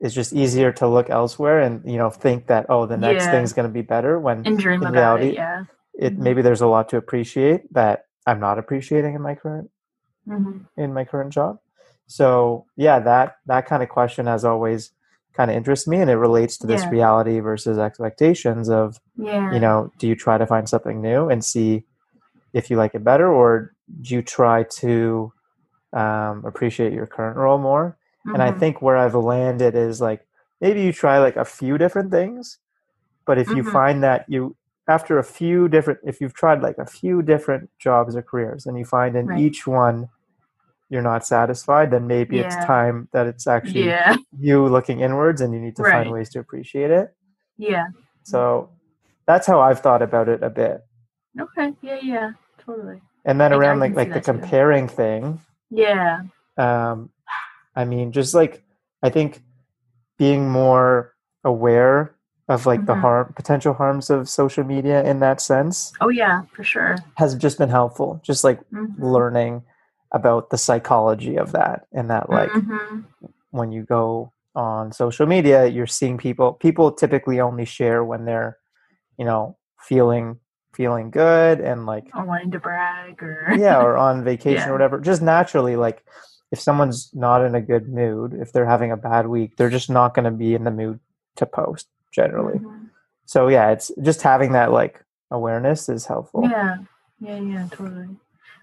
it's 0.00 0.14
just 0.14 0.32
easier 0.32 0.72
to 0.72 0.86
look 0.86 1.08
elsewhere 1.08 1.60
and 1.60 1.82
you 1.90 1.96
know 1.96 2.10
think 2.10 2.48
that 2.48 2.66
oh 2.68 2.84
the 2.86 2.98
next 2.98 3.24
Yeah. 3.24 3.30
thing's 3.30 3.52
going 3.54 3.66
to 3.68 3.72
be 3.72 3.82
better 3.82 4.18
when 4.18 4.44
in 4.44 4.56
reality, 4.92 5.28
it 5.28 5.34
yeah 5.34 5.64
it 5.94 6.14
Mhm. 6.14 6.18
maybe 6.18 6.42
there's 6.42 6.60
a 6.60 6.66
lot 6.66 6.90
to 6.90 6.96
appreciate 6.98 7.72
that 7.72 8.04
I'm 8.26 8.38
not 8.40 8.58
appreciating 8.58 9.14
in 9.14 9.22
my 9.22 9.34
current 9.34 9.70
hmm 10.26 10.58
in 10.76 10.92
my 10.92 11.04
current 11.04 11.32
job. 11.32 11.58
So 12.06 12.66
yeah, 12.76 12.98
that 13.00 13.36
that 13.46 13.66
kind 13.66 13.82
of 13.82 13.88
question 13.88 14.26
has 14.26 14.44
always 14.44 14.92
kind 15.36 15.50
of 15.50 15.56
interests 15.56 15.86
me, 15.88 15.98
and 15.98 16.10
it 16.10 16.16
relates 16.16 16.58
to 16.58 16.66
this 16.66 16.82
Yeah. 16.84 16.90
reality 16.90 17.40
versus 17.40 17.78
expectations 17.78 18.68
of 18.70 18.98
yeah 19.16 19.50
you 19.50 19.60
know, 19.60 19.92
do 19.98 20.08
you 20.08 20.16
try 20.16 20.38
to 20.38 20.46
find 20.46 20.68
something 20.68 21.00
new 21.00 21.28
and 21.28 21.44
see 21.44 21.84
if 22.52 22.70
you 22.70 22.76
like 22.76 22.94
it 22.94 23.04
better, 23.04 23.32
or 23.32 23.74
do 24.02 24.14
you 24.14 24.22
try 24.22 24.64
to 24.64 25.32
um, 25.92 26.44
appreciate 26.46 26.92
your 26.92 27.06
current 27.06 27.36
role 27.36 27.58
more? 27.58 27.96
And 28.34 28.42
I 28.42 28.50
Mhm. 28.50 28.58
think 28.58 28.82
where 28.82 28.96
I've 28.96 29.14
landed 29.14 29.74
is 29.76 30.00
like 30.00 30.26
maybe 30.60 30.82
you 30.82 30.92
try 30.92 31.18
like 31.18 31.36
a 31.36 31.44
few 31.44 31.78
different 31.78 32.10
things, 32.10 32.58
but 33.26 33.38
if 33.38 33.54
you 33.54 33.62
Mhm. 33.62 33.72
find 33.72 34.02
that 34.02 34.24
you 34.28 34.56
after 34.88 35.18
a 35.18 35.24
few 35.24 35.68
different 35.68 36.00
if 36.04 36.20
you've 36.20 36.34
tried 36.34 36.62
like 36.62 36.78
a 36.78 36.86
few 36.86 37.22
different 37.22 37.70
jobs 37.78 38.16
or 38.16 38.22
careers 38.22 38.66
and 38.66 38.78
you 38.78 38.84
find 38.84 39.16
in 39.16 39.28
Right. 39.28 39.38
each 39.38 39.66
one 39.66 40.08
you're 40.88 41.02
not 41.02 41.26
satisfied, 41.26 41.90
then 41.90 42.06
maybe 42.06 42.38
it's 42.38 42.56
time 42.64 43.08
that 43.12 43.26
it's 43.26 43.46
actually 43.46 43.86
yeah 43.86 44.16
you 44.38 44.66
looking 44.68 45.00
inwards 45.00 45.40
and 45.40 45.52
you 45.54 45.60
need 45.60 45.76
to 45.76 45.82
Right. 45.82 45.92
find 45.92 46.12
ways 46.12 46.28
to 46.30 46.38
appreciate 46.38 46.90
it. 46.90 47.14
yeah 47.58 47.86
So 48.22 48.70
that's 49.26 49.46
how 49.46 49.60
I've 49.60 49.80
thought 49.80 50.02
about 50.02 50.28
it 50.28 50.42
a 50.42 50.50
bit. 50.50 50.84
okay 51.40 51.72
yeah 51.82 51.98
yeah 52.02 52.30
totally 52.58 53.00
And 53.24 53.40
then 53.40 53.52
I 53.52 53.56
around 53.56 53.80
like 53.80 53.94
like 53.96 54.08
the 54.08 54.14
that 54.20 54.24
too. 54.24 54.32
comparing 54.32 54.88
thing, 54.88 55.40
yeah 55.70 56.22
um, 56.56 57.10
I 57.74 57.84
mean, 57.84 58.12
just 58.12 58.32
like 58.34 58.62
I 59.02 59.10
think 59.10 59.42
being 60.18 60.48
more 60.48 61.12
aware 61.44 62.14
of 62.48 62.64
like 62.64 62.86
the 62.86 62.94
Mhm. 62.94 63.00
harm 63.00 63.32
potential 63.34 63.74
harms 63.74 64.08
of 64.08 64.28
social 64.28 64.64
media 64.64 65.02
in 65.04 65.18
that 65.20 65.40
sense 65.40 65.92
oh 66.00 66.08
yeah 66.08 66.42
for 66.54 66.62
sure 66.64 66.96
has 67.16 67.34
just 67.34 67.58
been 67.58 67.68
helpful. 67.68 68.20
Just 68.22 68.44
like 68.44 68.60
Mhm. 68.70 68.94
learning 68.98 69.62
about 70.16 70.50
the 70.50 70.58
psychology 70.66 71.36
of 71.36 71.52
that 71.52 71.78
and 71.92 72.08
that 72.10 72.26
like 72.30 72.50
Mhm. 72.50 73.04
when 73.50 73.70
you 73.72 73.82
go 73.84 74.32
on 74.54 74.90
social 74.92 75.26
media 75.26 75.66
you're 75.66 75.86
seeing 76.00 76.16
people 76.26 76.48
people 76.66 76.90
typically 76.90 77.38
only 77.48 77.66
share 77.78 78.00
when 78.10 78.24
they're 78.24 78.56
you 79.18 79.24
know 79.28 79.42
feeling 79.78 80.38
feeling 80.72 81.10
good 81.10 81.60
and 81.60 81.84
like 81.92 82.06
or 82.16 82.24
wanting 82.24 82.50
to 82.50 82.58
brag 82.58 83.22
or 83.22 83.36
yeah 83.66 83.78
or 83.80 83.96
on 83.96 84.24
vacation 84.24 84.62
Yeah. 84.64 84.70
or 84.70 84.72
whatever 84.72 84.96
just 85.00 85.22
naturally 85.22 85.76
like 85.76 85.98
if 86.54 86.58
someone's 86.60 87.10
not 87.26 87.44
in 87.44 87.54
a 87.54 87.60
good 87.72 87.86
mood 87.88 88.32
if 88.44 88.52
they're 88.52 88.72
having 88.74 88.92
a 88.92 88.96
bad 89.10 89.24
week 89.36 89.56
they're 89.56 89.76
just 89.78 89.90
not 89.90 90.14
going 90.14 90.24
to 90.32 90.36
be 90.44 90.54
in 90.54 90.64
the 90.64 90.70
mood 90.80 90.98
to 91.36 91.44
post 91.46 91.86
generally 92.12 92.58
Mhm. 92.58 92.88
so 93.26 93.48
yeah 93.48 93.70
it's 93.74 93.90
just 94.08 94.22
having 94.22 94.52
that 94.52 94.70
like 94.72 94.94
awareness 95.30 95.88
is 95.96 96.06
helpful 96.06 96.42
yeah 96.44 96.76
yeah 97.20 97.40
yeah 97.52 97.64
totally 97.70 98.08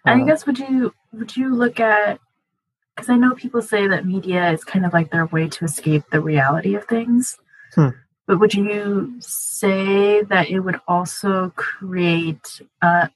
and 0.06 0.22
i 0.22 0.24
Uh, 0.24 0.26
guess 0.26 0.46
would 0.46 0.60
you 0.60 0.94
would 1.14 1.36
you 1.36 1.54
look 1.54 1.80
at 1.80 2.20
because 2.96 3.10
i 3.10 3.16
know 3.16 3.34
people 3.36 3.62
say 3.62 3.88
that 3.88 4.06
media 4.06 4.52
is 4.52 4.64
kind 4.64 4.86
of 4.86 4.94
like 4.94 5.12
their 5.12 5.26
way 5.28 5.48
to 5.48 5.66
escape 5.66 6.04
the 6.12 6.22
reality 6.22 6.76
of 6.76 6.86
things. 6.86 7.38
Hmm. 7.76 7.90
but 8.28 8.40
would 8.40 8.54
you 8.54 9.16
say 9.20 10.22
that 10.24 10.50
it 10.50 10.60
would 10.60 10.80
also 10.88 11.52
create 11.56 12.62
uh, 12.82 13.08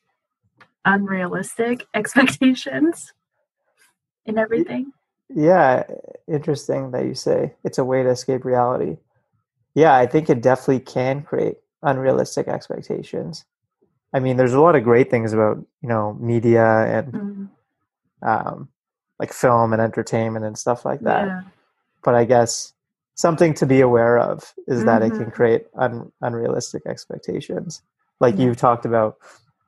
unrealistic 0.85 1.85
expectations 1.93 3.13
in 4.25 4.37
everything? 4.37 4.91
yeah 5.29 5.83
interesting 6.27 6.91
that 6.91 7.05
you 7.05 7.13
say 7.13 7.53
it's 7.63 7.77
a 7.77 7.83
way 7.85 8.01
to 8.03 8.09
escape 8.09 8.45
reality. 8.45 8.97
Yeah 9.75 9.93
i 9.95 10.05
think 10.07 10.29
it 10.29 10.41
definitely 10.41 10.79
can 10.79 11.21
create 11.21 11.57
unrealistic 11.83 12.47
expectations 12.47 13.45
i 14.13 14.19
mean 14.19 14.37
there's 14.37 14.53
a 14.53 14.61
lot 14.61 14.75
of 14.75 14.83
great 14.83 15.09
things 15.11 15.33
about 15.33 15.57
you 15.81 15.89
know 15.89 16.13
media 16.19 16.65
and 16.65 17.13
Mm, 17.13 17.49
um, 18.21 18.69
like 19.19 19.33
film 19.33 19.73
and 19.73 19.81
entertainment 19.81 20.45
and 20.45 20.57
stuff 20.57 20.85
like 20.85 21.01
that. 21.01 21.25
Yeah. 21.27 21.41
But 22.03 22.15
I 22.15 22.25
guess 22.25 22.73
something 23.15 23.53
to 23.55 23.65
be 23.65 23.81
aware 23.81 24.17
of 24.19 24.53
is 24.67 24.85
that 24.85 25.01
it 25.01 25.11
can 25.11 25.31
create 25.31 25.65
un- 25.77 26.11
unrealistic 26.21 26.83
expectations. 26.85 27.81
Like 28.19 28.37
you've 28.37 28.57
talked 28.57 28.85
about 28.85 29.17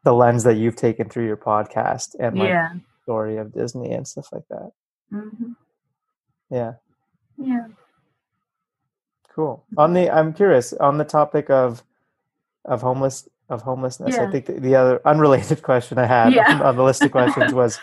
the 0.04 0.14
lens 0.14 0.44
that 0.44 0.58
you've 0.58 0.76
taken 0.76 1.10
through 1.10 1.26
your 1.28 1.38
podcast 1.38 2.16
and 2.20 2.38
like 2.38 2.50
yeah. 2.50 2.74
story 3.04 3.38
of 3.38 3.54
Disney 3.54 3.92
and 3.92 4.08
stuff 4.08 4.30
like 4.32 4.48
that. 4.50 4.72
hmm 5.10 5.54
Yeah, 6.50 6.74
yeah. 7.38 7.68
Cool. 9.34 9.64
On 9.78 9.94
the, 9.94 10.10
I'm 10.10 10.34
curious 10.34 10.74
on 10.74 10.98
the 10.98 11.06
topic 11.06 11.50
of 11.50 11.84
of 12.66 12.82
homeless 12.82 13.28
of 13.50 13.62
homelessness. 13.64 14.18
I 14.18 14.30
think 14.30 14.46
the, 14.46 14.54
the 14.54 14.76
other 14.76 15.02
unrelated 15.06 15.62
question 15.64 15.98
I 15.98 16.06
had 16.06 16.34
Yeah. 16.34 16.62
on 16.64 16.76
the 16.76 16.84
list 16.84 17.04
of 17.04 17.12
questions 17.12 17.54
was, 17.54 17.80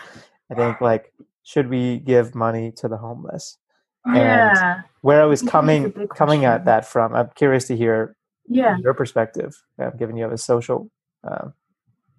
I 0.51 0.55
think 0.55 0.81
like, 0.89 1.13
should 1.43 1.69
we 1.69 1.99
give 1.99 2.35
money 2.35 2.71
to 2.77 2.87
the 2.87 2.97
homeless? 2.97 3.57
yeah. 4.05 4.81
Where 5.01 5.21
I 5.21 5.25
was 5.25 5.41
think 5.41 5.51
that 5.51 5.57
is 5.57 5.57
a 5.57 5.91
coming 5.91 6.07
coming 6.15 6.45
at 6.45 6.65
that 6.65 6.85
from, 6.85 7.13
I'm 7.13 7.29
curious 7.35 7.67
to 7.67 7.75
hear 7.75 8.15
yeah. 8.47 8.77
your 8.79 8.93
perspective, 8.93 9.61
um, 9.79 9.91
given 9.97 10.15
you 10.17 10.29
a 10.29 10.37
social, 10.37 10.89
um, 11.23 11.53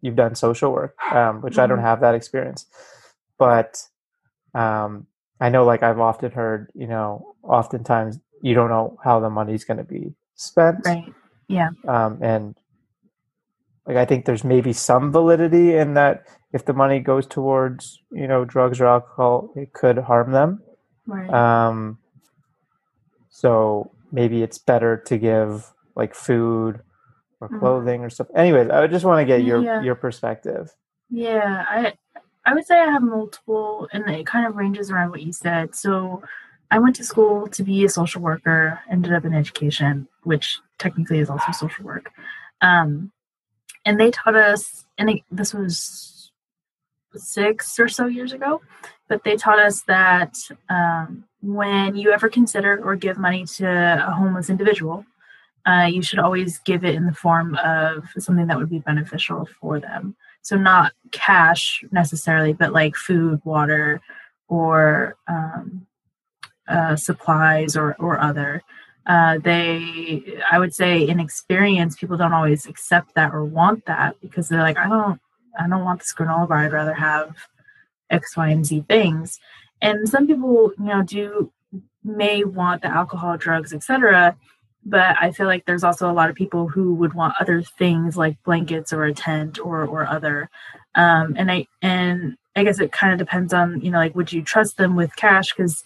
you've 0.03 0.17
done 0.17 0.35
social 0.35 0.73
work, 0.73 0.95
um, 1.13 1.41
which 1.41 1.59
I 1.59 1.67
don't 1.67 1.79
Mhm. 1.79 1.83
have 1.83 2.01
that 2.01 2.15
experience, 2.15 2.67
but 3.39 3.83
um, 4.55 5.07
I 5.41 5.49
know, 5.51 5.65
like 5.65 5.83
I've 5.83 5.99
often 6.01 6.31
heard, 6.31 6.71
you 6.75 6.87
know, 6.87 7.35
oftentimes 7.43 8.19
you 8.43 8.55
don't 8.55 8.71
know 8.71 8.99
how 9.05 9.21
the 9.21 9.31
money's 9.31 9.65
going 9.65 9.79
to 9.79 9.85
be 9.85 10.15
spent, 10.35 10.79
right. 10.87 11.13
Yeah. 11.49 11.71
Um, 11.87 12.19
and 12.23 12.55
like 13.89 13.97
I 13.97 14.05
think 14.05 14.27
there's 14.27 14.45
maybe 14.45 14.73
some 14.75 15.11
validity 15.11 15.75
in 15.75 15.95
that 15.95 16.25
if 16.53 16.67
the 16.67 16.75
money 16.75 17.01
goes 17.01 17.27
towards, 17.27 18.03
you 18.13 18.29
know, 18.29 18.45
drugs 18.45 18.81
or 18.81 18.87
alcohol, 18.87 19.51
it 19.57 19.73
could 19.73 19.99
harm 19.99 20.33
them. 20.33 20.63
right 21.07 21.33
Um, 21.33 21.99
so 23.31 23.91
maybe 24.13 24.43
it's 24.43 24.59
better 24.59 24.99
to 25.07 25.19
give 25.19 25.73
like 25.97 26.15
food 26.15 26.81
or 27.41 27.49
Mhm. 27.49 27.59
clothing 27.61 28.03
or 28.03 28.11
stuff. 28.11 28.29
Anyways, 28.35 28.71
I 28.71 28.87
just 28.89 29.05
want 29.05 29.21
to 29.21 29.25
get 29.25 29.43
your 29.43 29.63
Yeah. 29.63 29.83
your 29.83 29.95
perspective. 29.95 30.71
Yeah, 31.11 31.65
I 31.69 31.95
I 32.45 32.55
would 32.55 32.67
say 32.67 32.79
I 32.81 32.91
have 32.91 33.03
multiple, 33.03 33.89
and 33.93 34.09
it 34.11 34.27
kind 34.27 34.47
of 34.47 34.57
ranges 34.57 34.91
around 34.91 35.11
what 35.11 35.23
you 35.23 35.33
said. 35.33 35.75
So, 35.75 36.23
I 36.71 36.79
went 36.79 36.97
to 36.97 37.05
school 37.05 37.47
to 37.49 37.63
be 37.63 37.85
a 37.85 37.89
social 37.89 38.23
worker, 38.23 38.81
ended 38.91 39.13
up 39.13 39.25
in 39.25 39.35
education, 39.35 40.09
which 40.25 40.59
technically 40.79 41.19
is 41.19 41.31
also 41.31 41.53
social 41.53 41.85
work. 41.85 42.11
Um, 42.61 43.13
and 43.89 43.99
they 43.99 44.11
taught 44.11 44.37
us, 44.37 44.85
and 44.99 45.19
this 45.31 45.55
was 45.55 46.31
six 47.15 47.81
or 47.81 47.89
so 47.89 48.05
years 48.05 48.35
ago, 48.35 48.61
but 49.09 49.25
they 49.25 49.35
taught 49.35 49.59
us 49.59 49.81
that 49.85 50.37
um, 50.69 51.25
when 51.41 51.97
you 51.97 52.13
ever 52.13 52.29
consider 52.29 52.85
or 52.85 52.97
give 52.97 53.17
money 53.17 53.47
to 53.47 53.67
a 53.67 54.11
homeless 54.11 54.51
individual, 54.51 55.07
uh, 55.65 55.89
you 55.91 56.03
should 56.03 56.19
always 56.19 56.59
give 56.59 56.85
it 56.85 56.97
in 56.97 57.07
the 57.07 57.15
form 57.15 57.57
of 57.65 58.05
something 58.19 58.47
that 58.49 58.59
would 58.59 58.69
be 58.69 58.81
beneficial 58.81 59.49
for 59.59 59.81
them. 59.81 60.15
So, 60.43 60.57
not 60.57 60.93
cash 61.11 61.83
necessarily, 61.91 62.53
but 62.53 62.75
like 62.75 62.95
food, 62.95 63.41
water, 63.43 64.03
or 64.49 65.17
um, 65.29 65.87
uh, 66.69 66.95
supplies 66.95 67.75
or, 67.75 67.97
or 67.99 68.21
other. 68.21 68.63
Uh, 69.07 69.39
they, 69.39 70.39
I 70.51 70.59
would 70.59 70.75
say, 70.75 71.09
in 71.09 71.19
experience, 71.19 71.97
people 71.97 72.17
don't 72.17 72.35
always 72.35 72.67
accept 72.67 73.15
that 73.15 73.33
or 73.33 73.45
want 73.45 73.87
that 73.87 74.21
because 74.21 74.49
they're 74.49 74.61
like, 74.61 74.77
I 74.77 74.89
don't, 74.89 75.21
I 75.59 75.67
don't 75.67 75.85
want 75.85 76.01
this 76.01 76.15
granola 76.15 76.49
bar. 76.49 76.59
I'd 76.59 76.73
rather 76.73 76.95
have 76.95 77.35
X, 78.11 78.37
Y, 78.37 78.49
and 78.49 78.67
Z 78.67 78.85
things. 78.89 79.39
And 79.81 80.09
some 80.09 80.27
people, 80.27 80.73
you 80.79 80.85
know, 80.85 81.03
do 81.03 81.53
may 82.05 82.45
want 82.45 82.83
the 82.83 82.89
alcohol, 82.89 83.37
drugs, 83.37 83.73
etc. 83.73 84.37
But 84.85 85.17
I 85.21 85.33
feel 85.33 85.47
like 85.47 85.67
there's 85.67 85.85
also 85.85 86.11
a 86.11 86.13
lot 86.13 86.31
of 86.31 86.37
people 86.37 86.69
who 86.69 86.95
would 86.95 87.15
want 87.15 87.35
other 87.41 87.63
things 87.63 88.17
like 88.17 88.43
blankets 88.45 88.93
or 88.93 89.05
a 89.05 89.15
tent 89.15 89.59
or 89.59 89.85
or 89.85 90.07
other. 90.07 90.51
Um, 90.95 91.35
and 91.37 91.51
I 91.51 91.67
and 91.83 92.37
I 92.57 92.65
guess 92.65 92.81
it 92.81 92.93
kind 92.93 93.13
of 93.13 93.19
depends 93.19 93.53
on 93.53 93.81
you 93.81 93.91
know 93.91 93.99
like 93.99 94.15
would 94.15 94.33
you 94.33 94.43
trust 94.43 94.77
them 94.77 94.97
with 94.97 95.15
cash 95.17 95.53
because 95.55 95.85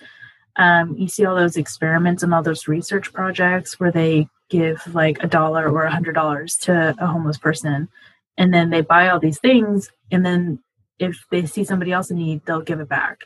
um, 0.56 0.96
you 0.96 1.08
see 1.08 1.24
all 1.24 1.36
those 1.36 1.56
experiments 1.56 2.22
and 2.22 2.34
all 2.34 2.42
those 2.42 2.68
research 2.68 3.12
projects 3.12 3.80
where 3.80 3.92
they 3.92 4.28
give 4.48 4.82
like 4.94 5.22
a 5.22 5.26
dollar 5.26 5.68
or 5.68 5.84
a 5.84 5.90
hundred 5.90 6.14
dollars 6.14 6.56
to 6.56 6.94
a 6.98 7.06
homeless 7.06 7.38
person 7.38 7.88
and 8.36 8.52
then 8.52 8.70
they 8.70 8.82
buy 8.82 9.08
all 9.08 9.18
these 9.18 9.38
things 9.38 9.90
and 10.10 10.26
then 10.26 10.58
if 10.98 11.24
they 11.30 11.46
see 11.46 11.64
somebody 11.64 11.90
else 11.90 12.10
in 12.10 12.18
need 12.18 12.44
they'll 12.44 12.60
give 12.60 12.80
it 12.80 12.88
back 12.88 13.24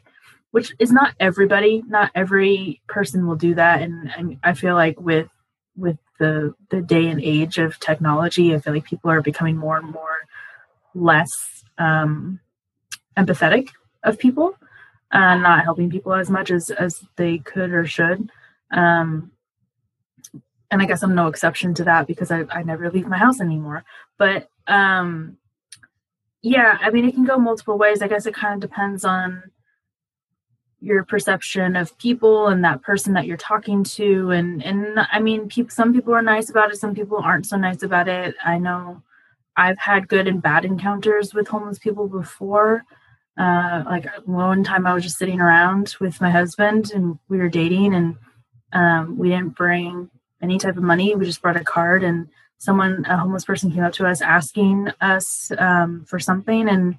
which 0.53 0.73
is 0.79 0.91
not 0.91 1.13
everybody. 1.21 1.83
Not 1.87 2.11
every 2.15 2.81
person 2.87 3.27
will 3.27 3.37
do 3.37 3.55
that 3.57 3.83
and, 3.83 4.11
and 4.17 4.39
i 4.43 4.55
feel 4.55 4.75
like 4.75 4.99
with 5.01 5.29
with 5.77 5.99
the 6.19 6.55
the 6.71 6.81
day 6.81 7.09
and 7.09 7.21
age 7.21 7.59
of 7.59 7.79
technology 7.79 8.55
i 8.55 8.59
feel 8.59 8.73
like 8.73 8.85
people 8.85 9.11
are 9.11 9.21
becoming 9.21 9.57
more 9.57 9.77
and 9.77 9.91
more 9.91 10.21
less 10.95 11.63
um, 11.77 12.41
empathetic 13.19 13.69
of 14.03 14.19
people 14.19 14.57
and 15.13 15.43
not 15.43 15.65
helping 15.65 15.91
people 15.91 16.15
as 16.15 16.31
much 16.31 16.51
as 16.51 16.71
as 16.71 17.03
they 17.17 17.39
could 17.39 17.73
or 17.73 17.87
should. 17.87 18.31
Um, 18.71 19.31
and 20.71 20.83
i 20.83 20.85
guess 20.85 21.03
i'm 21.03 21.15
no 21.15 21.29
exception 21.29 21.75
to 21.75 21.85
that 21.85 22.07
because 22.09 22.31
i, 22.33 22.45
I 22.51 22.63
never 22.63 22.91
leave 22.91 23.07
my 23.07 23.19
house 23.19 23.41
anymore. 23.41 23.85
But 24.19 24.49
um, 24.67 25.39
yeah 26.43 26.79
i 26.81 26.91
mean 26.91 27.05
it 27.05 27.15
can 27.15 27.25
go 27.25 27.39
multiple 27.39 27.79
ways. 27.79 28.03
I 28.03 28.09
guess 28.09 28.27
it 28.27 28.35
kind 28.35 28.55
of 28.63 28.69
depends 28.69 29.05
on 29.05 29.43
your 30.81 31.05
perception 31.05 31.75
of 31.75 31.97
people 31.99 32.49
and 32.49 32.63
that 32.65 32.83
person 32.83 33.15
that 33.15 33.27
you're 33.27 33.37
talking 33.37 33.85
to. 33.85 34.31
And 34.33 34.63
and 34.65 34.99
i 35.13 35.21
mean 35.21 35.49
people 35.49 35.71
some 35.71 35.93
people 35.93 36.15
are 36.15 36.23
nice 36.23 36.51
about 36.51 36.71
it 36.73 36.77
some 36.77 36.95
people 36.95 37.19
aren't 37.19 37.47
so 37.47 37.57
nice 37.57 37.83
about 37.83 38.09
it. 38.09 38.35
I 38.45 38.59
know 38.59 39.03
i've 39.57 39.79
had 39.79 40.09
good 40.09 40.27
and 40.29 40.43
bad 40.43 40.65
encounters 40.65 41.33
with 41.33 41.49
homeless 41.49 41.79
people 41.79 42.09
before 42.09 42.85
uh, 43.39 43.85
like 43.87 44.07
one 44.27 44.65
time 44.65 44.87
I 44.87 44.95
was 44.95 45.03
just 45.03 45.19
sitting 45.19 45.41
around 45.41 45.97
with 46.01 46.21
my 46.21 46.31
husband 46.31 46.93
and 46.93 47.19
we 47.29 47.39
were 47.39 47.49
dating 47.49 47.95
and 47.95 48.17
um, 48.73 49.19
we 49.19 49.29
didn't 49.29 49.57
bring 49.57 50.11
any 50.43 50.59
type 50.59 50.77
of 50.77 50.83
money. 50.83 51.15
We 51.15 51.27
just 51.27 51.43
brought 51.43 51.57
a 51.57 51.65
card 51.65 52.03
and 52.03 52.29
someone, 52.59 53.05
a 53.07 53.19
homeless 53.19 53.45
person 53.45 53.71
came 53.71 53.85
up 53.85 53.93
to 53.95 54.07
us 54.07 54.23
asking 54.23 54.91
us 55.01 55.53
um, 55.59 56.05
for 56.07 56.19
something 56.19 56.69
and 56.69 56.97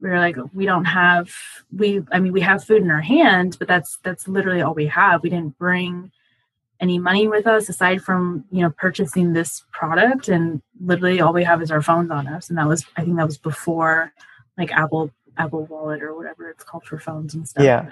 we 0.00 0.10
were 0.10 0.18
like, 0.18 0.36
we 0.52 0.66
don't 0.66 0.84
have, 0.84 1.30
we, 1.74 2.02
I 2.12 2.18
mean, 2.18 2.32
we 2.32 2.42
have 2.42 2.64
food 2.64 2.82
in 2.82 2.90
our 2.90 3.00
hand, 3.00 3.56
but 3.58 3.68
that's, 3.68 3.98
that's 4.02 4.28
literally 4.28 4.62
all 4.62 4.74
we 4.74 4.86
have. 4.88 5.22
We 5.22 5.30
didn't 5.30 5.56
bring 5.58 6.10
any 6.80 6.98
money 6.98 7.28
with 7.28 7.46
us 7.46 7.68
aside 7.68 8.02
from, 8.02 8.44
you 8.50 8.60
know, 8.60 8.70
purchasing 8.70 9.32
this 9.32 9.64
product 9.72 10.28
and 10.28 10.60
literally 10.80 11.20
all 11.20 11.32
we 11.32 11.44
have 11.44 11.62
is 11.62 11.70
our 11.70 11.80
phones 11.80 12.10
on 12.10 12.26
us. 12.26 12.48
And 12.48 12.58
that 12.58 12.68
was, 12.68 12.84
I 12.96 13.04
think 13.04 13.16
that 13.16 13.26
was 13.26 13.38
before 13.38 14.12
like 14.58 14.72
Apple 14.72 15.10
Apple 15.38 15.64
Wallet 15.66 16.02
or 16.02 16.16
whatever 16.16 16.50
it's 16.50 16.64
called 16.64 16.84
for 16.84 16.98
phones 16.98 17.34
and 17.34 17.48
stuff. 17.48 17.64
Yeah. 17.64 17.90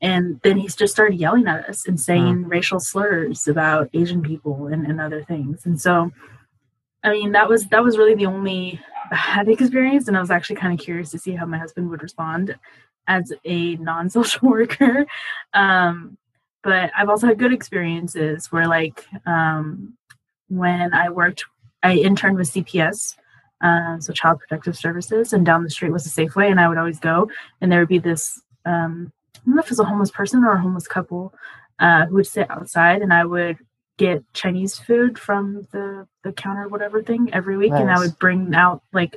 And 0.00 0.40
then 0.42 0.58
he 0.58 0.68
just 0.68 0.92
started 0.92 1.18
yelling 1.18 1.46
at 1.46 1.68
us 1.68 1.86
and 1.86 1.98
saying 1.98 2.44
mm. 2.44 2.50
racial 2.50 2.80
slurs 2.80 3.48
about 3.48 3.88
Asian 3.94 4.22
people 4.22 4.66
and, 4.66 4.86
and 4.86 5.00
other 5.00 5.24
things. 5.24 5.64
And 5.64 5.80
so, 5.80 6.10
I 7.02 7.12
mean, 7.12 7.32
that 7.32 7.48
was 7.48 7.66
that 7.68 7.82
was 7.82 7.96
really 7.96 8.14
the 8.14 8.26
only 8.26 8.80
bad 9.10 9.48
experience. 9.48 10.08
And 10.08 10.16
I 10.16 10.20
was 10.20 10.30
actually 10.30 10.56
kind 10.56 10.78
of 10.78 10.84
curious 10.84 11.10
to 11.12 11.18
see 11.18 11.32
how 11.32 11.46
my 11.46 11.58
husband 11.58 11.88
would 11.90 12.02
respond 12.02 12.56
as 13.06 13.32
a 13.44 13.76
non-social 13.76 14.48
worker. 14.48 15.06
Um, 15.52 16.18
but 16.62 16.90
I've 16.96 17.10
also 17.10 17.26
had 17.26 17.38
good 17.38 17.52
experiences 17.52 18.50
where, 18.50 18.66
like, 18.66 19.06
um, 19.26 19.96
when 20.48 20.94
I 20.94 21.10
worked, 21.10 21.44
I 21.82 21.96
interned 21.96 22.38
with 22.38 22.50
CPS 22.50 23.16
um, 23.64 24.00
so 24.00 24.12
Child 24.12 24.38
Protective 24.38 24.76
Services, 24.76 25.32
and 25.32 25.44
down 25.44 25.64
the 25.64 25.70
street 25.70 25.90
was 25.90 26.06
a 26.06 26.10
Safeway, 26.10 26.50
and 26.50 26.60
I 26.60 26.68
would 26.68 26.78
always 26.78 27.00
go, 27.00 27.28
and 27.60 27.72
there 27.72 27.80
would 27.80 27.88
be 27.88 27.98
this 27.98 28.40
um, 28.64 29.12
I 29.34 29.40
don't 29.46 29.56
know 29.56 29.60
if 29.60 29.66
it 29.66 29.70
was 29.72 29.80
a 29.80 29.84
homeless 29.84 30.10
person 30.10 30.44
or 30.44 30.52
a 30.52 30.60
homeless 30.60 30.86
couple 30.86 31.34
uh, 31.78 32.06
who 32.06 32.16
would 32.16 32.26
sit 32.26 32.50
outside, 32.50 33.02
and 33.02 33.12
I 33.12 33.24
would 33.24 33.58
get 33.96 34.22
Chinese 34.32 34.78
food 34.78 35.18
from 35.18 35.66
the 35.72 36.06
the 36.22 36.32
counter, 36.32 36.68
whatever 36.68 37.02
thing, 37.02 37.30
every 37.32 37.56
week, 37.56 37.72
nice. 37.72 37.80
and 37.80 37.90
I 37.90 37.98
would 37.98 38.18
bring 38.18 38.54
out 38.54 38.82
like 38.92 39.16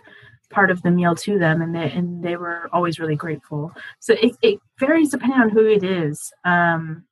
part 0.49 0.71
of 0.71 0.81
the 0.81 0.91
meal 0.91 1.15
to 1.15 1.37
them, 1.37 1.61
and 1.61 1.75
they 1.75 1.91
and 1.91 2.23
they 2.23 2.35
were 2.35 2.69
always 2.73 2.99
really 2.99 3.15
grateful. 3.15 3.73
So 3.99 4.13
it, 4.13 4.35
it 4.41 4.59
varies 4.79 5.09
depending 5.09 5.39
on 5.39 5.49
who 5.49 5.65
it 5.65 5.83
is. 5.83 6.31
Um, 6.43 7.05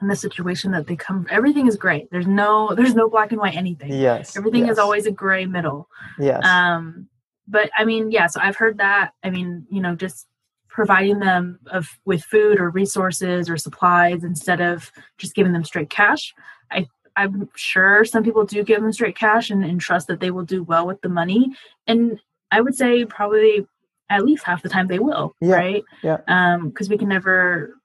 in 0.00 0.08
the 0.08 0.16
situation 0.16 0.72
that 0.72 0.86
they 0.86 0.96
come 0.96 1.26
everything 1.30 1.66
is 1.66 1.76
great 1.76 2.10
there's 2.10 2.26
no 2.26 2.74
there's 2.74 2.94
no 2.94 3.08
black 3.08 3.32
and 3.32 3.40
white 3.40 3.56
anything. 3.56 3.92
Yes 3.92 4.36
everything 4.36 4.66
yes. 4.66 4.72
is 4.72 4.78
always 4.78 5.06
a 5.06 5.10
gray 5.10 5.46
middle. 5.46 5.88
Yes. 6.18 6.44
Um 6.44 7.08
but 7.46 7.70
i 7.76 7.84
mean 7.84 8.10
yeah 8.10 8.26
so 8.26 8.40
i've 8.42 8.56
heard 8.56 8.78
that. 8.78 9.12
I 9.22 9.30
mean 9.30 9.66
you 9.70 9.80
know 9.80 9.94
just 9.94 10.26
providing 10.68 11.20
them 11.20 11.60
of 11.66 11.88
with 12.04 12.24
food 12.24 12.58
or 12.58 12.68
resources 12.68 13.48
or 13.48 13.56
supplies 13.56 14.24
instead 14.24 14.60
of 14.60 14.90
just 15.18 15.34
giving 15.34 15.52
them 15.52 15.64
straight 15.64 15.90
cash. 15.90 16.34
I 16.70 16.86
i'm 17.16 17.48
sure 17.54 18.04
some 18.04 18.24
people 18.24 18.44
do 18.44 18.64
give 18.64 18.80
them 18.82 18.92
straight 18.92 19.16
cash 19.16 19.50
and, 19.50 19.64
and 19.64 19.80
trust 19.80 20.08
that 20.08 20.18
they 20.18 20.32
will 20.32 20.44
do 20.44 20.62
well 20.64 20.86
with 20.86 21.00
the 21.02 21.08
money. 21.08 21.54
And 21.86 22.18
i 22.50 22.60
would 22.60 22.74
say 22.74 23.04
probably 23.04 23.66
at 24.10 24.24
least 24.24 24.44
half 24.44 24.62
the 24.62 24.68
time 24.68 24.88
they 24.88 24.98
will 24.98 25.34
yeah. 25.40 25.54
right? 25.54 25.84
yeah. 26.02 26.18
Um 26.26 26.68
because 26.68 26.88
we 26.88 26.98
can 26.98 27.08
never 27.08 27.76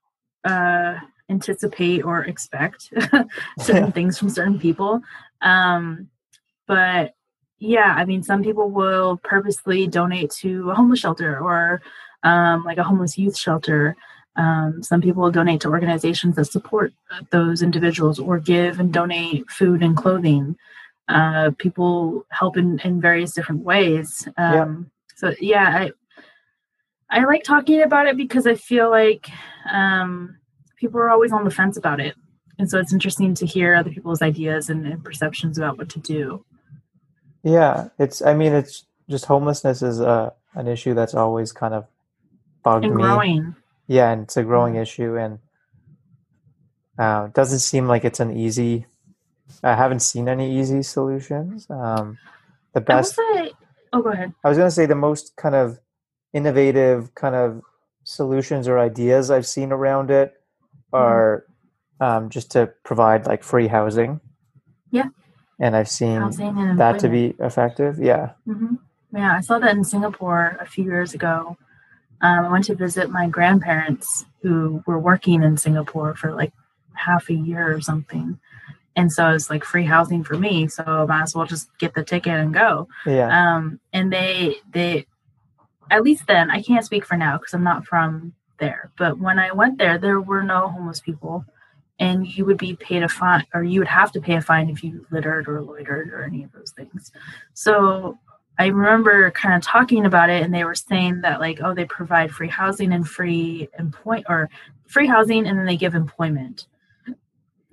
uh 0.44 0.96
anticipate 1.30 2.04
or 2.04 2.24
expect 2.24 2.84
certain 3.60 3.86
yeah. 3.86 3.90
things 3.92 4.18
from 4.18 4.30
certain 4.30 4.60
people. 4.60 5.02
Um, 5.42 6.10
but 6.68 7.14
yeah, 7.60 7.94
I 7.98 8.06
mean, 8.06 8.24
some 8.24 8.44
people 8.44 8.70
will 8.70 9.18
purposely 9.24 9.88
donate 9.88 10.32
to 10.40 10.72
a 10.72 10.76
homeless 10.76 11.00
shelter 11.00 11.40
or 11.40 11.82
um, 12.24 12.64
like 12.64 12.78
a 12.78 12.84
homeless 12.84 13.18
youth 13.18 13.38
shelter. 13.38 13.96
Um, 14.36 14.82
some 14.82 15.02
people 15.02 15.24
will 15.24 15.32
donate 15.32 15.62
to 15.62 15.70
organizations 15.70 16.36
that 16.36 16.46
support 16.46 16.94
those 17.32 17.62
individuals 17.62 18.20
or 18.20 18.40
give 18.40 18.80
and 18.80 18.94
donate 18.94 19.50
food 19.50 19.84
and 19.84 19.98
clothing. 19.98 20.56
Uh, 21.10 21.52
people 21.58 22.26
help 22.30 22.56
in, 22.56 22.80
in 22.80 23.02
various 23.02 23.34
different 23.34 23.64
ways. 23.64 24.28
Um, 24.38 24.54
yeah. 24.54 24.76
So 25.16 25.36
yeah, 25.42 25.68
I 25.78 25.92
I 27.10 27.26
like 27.26 27.44
talking 27.44 27.82
about 27.82 28.08
it 28.08 28.16
because 28.16 28.46
I 28.46 28.56
feel 28.56 28.90
like 28.90 29.30
um, 29.70 30.39
people 30.80 31.00
are 31.00 31.10
always 31.10 31.32
on 31.32 31.44
the 31.44 31.52
fence 31.52 31.78
about 31.78 32.00
it. 32.00 32.16
And 32.58 32.70
so 32.70 32.80
it's 32.80 32.94
interesting 32.94 33.34
to 33.36 33.46
hear 33.46 33.76
other 33.76 33.90
people's 33.90 34.22
ideas 34.22 34.70
and, 34.70 34.86
and 34.86 35.04
perceptions 35.04 35.58
about 35.58 35.78
what 35.78 35.90
to 35.90 36.00
do. 36.00 36.44
Yeah, 37.44 37.90
it's. 37.98 38.22
I 38.22 38.34
mean, 38.34 38.54
it's 38.54 38.86
just 39.10 39.26
homelessness 39.26 39.82
is 39.82 40.02
a 40.02 40.34
an 40.56 40.68
issue 40.68 40.94
that's 40.94 41.14
always 41.14 41.52
kind 41.54 41.74
of 41.74 41.86
bugged 42.64 42.86
and 42.86 42.96
me. 42.96 43.02
Growing. 43.02 43.56
Yeah, 43.88 44.12
and 44.12 44.24
it's 44.24 44.36
a 44.36 44.44
growing 44.44 44.76
issue, 44.76 45.18
and 45.18 45.40
uh, 46.98 47.28
it 47.28 47.34
doesn't 47.34 47.60
seem 47.60 47.88
like 47.88 48.04
it's 48.04 48.20
an 48.20 48.36
easy. 48.36 48.88
I 49.64 49.76
haven't 49.76 50.02
seen 50.02 50.28
any 50.28 50.60
easy 50.60 50.84
solutions. 50.84 51.68
Um, 51.70 52.18
the 52.74 52.82
best. 52.82 53.16
Say, 53.16 53.52
oh, 53.94 54.02
go 54.02 54.10
ahead. 54.10 54.34
I 54.44 54.50
was 54.50 54.58
going 54.58 54.68
to 54.68 54.76
say 54.76 54.86
the 54.86 54.96
most 54.96 55.36
kind 55.38 55.56
of 55.56 55.80
innovative 56.34 57.16
kind 57.16 57.36
of 57.36 57.62
solutions 58.04 58.68
or 58.68 58.80
ideas 58.80 59.32
I've 59.32 59.48
seen 59.48 59.72
around 59.72 60.12
it. 60.12 60.39
Are 60.94 61.46
um, 62.00 62.30
just 62.30 62.52
to 62.52 62.72
provide 62.84 63.26
like 63.26 63.44
free 63.44 63.68
housing. 63.68 64.20
Yeah. 64.92 65.10
And 65.60 65.76
I've 65.76 65.90
seen 65.90 66.22
and 66.22 66.80
that 66.80 67.00
to 67.00 67.10
be 67.10 67.36
effective. 67.40 68.00
Yeah. 68.00 68.32
Mm-hmm. 68.48 68.76
Yeah, 69.16 69.36
I 69.36 69.42
saw 69.42 69.60
that 69.60 69.76
in 69.76 69.84
Singapore 69.84 70.58
a 70.60 70.66
few 70.66 70.86
years 70.86 71.14
ago. 71.14 71.58
Um, 72.22 72.46
I 72.46 72.50
went 72.50 72.66
to 72.66 72.76
visit 72.76 73.10
my 73.10 73.28
grandparents 73.28 74.26
who 74.42 74.84
were 74.86 75.00
working 75.00 75.44
in 75.44 75.58
Singapore 75.58 76.16
for 76.16 76.34
like 76.34 76.54
half 76.94 77.30
a 77.30 77.34
year 77.34 77.74
or 77.74 77.82
something. 77.82 78.40
And 78.96 79.12
so 79.12 79.30
it's 79.30 79.50
like 79.50 79.64
free 79.64 79.86
housing 79.86 80.24
for 80.24 80.38
me. 80.38 80.68
So 80.68 80.84
I 80.84 81.06
might 81.06 81.24
as 81.24 81.36
well 81.36 81.46
just 81.46 81.70
get 81.78 81.94
the 81.94 82.04
ticket 82.04 82.34
and 82.34 82.54
go. 82.54 82.88
Yeah. 83.06 83.56
Um, 83.56 83.80
and 83.94 84.12
they, 84.12 84.56
they, 84.72 85.06
at 85.90 86.04
least 86.04 86.28
then, 86.28 86.52
I 86.52 86.62
can't 86.62 86.86
speak 86.86 87.06
for 87.06 87.18
now 87.18 87.38
because 87.38 87.54
I'm 87.54 87.64
not 87.64 87.86
from 87.86 88.34
there. 88.60 88.92
But 88.98 89.20
when 89.20 89.40
I 89.40 89.52
went 89.52 89.78
there, 89.78 89.98
there 89.98 90.22
were 90.22 90.44
no 90.44 90.68
homeless 90.68 91.00
people. 91.00 91.46
And 92.02 92.26
you 92.26 92.46
would 92.46 92.58
be 92.58 92.78
paid 92.78 93.04
a 93.04 93.10
fine, 93.10 93.46
or 93.54 93.62
you 93.62 93.82
would 93.82 93.90
have 93.90 94.14
to 94.14 94.22
pay 94.22 94.36
a 94.36 94.42
fine 94.42 94.70
if 94.70 94.84
you 94.84 95.06
littered 95.12 95.50
or 95.50 95.62
loitered 95.62 96.14
or 96.14 96.24
any 96.24 96.44
of 96.44 96.52
those 96.54 96.72
things. 96.72 97.12
So 97.54 98.18
I 98.58 98.68
remember 98.68 99.32
kind 99.32 99.56
of 99.56 99.62
talking 99.62 100.06
about 100.06 100.30
it, 100.30 100.42
and 100.42 100.54
they 100.54 100.64
were 100.64 100.76
saying 100.76 101.22
that 101.22 101.42
like, 101.42 101.60
oh, 101.62 101.74
they 101.74 101.86
provide 101.86 102.32
free 102.32 102.48
housing 102.48 102.94
and 102.94 103.08
free 103.08 103.68
employment, 103.78 104.28
or 104.30 104.50
free 104.88 105.08
housing, 105.08 105.46
and 105.46 105.60
then 105.60 105.66
they 105.66 105.76
give 105.76 105.94
employment. 105.94 106.68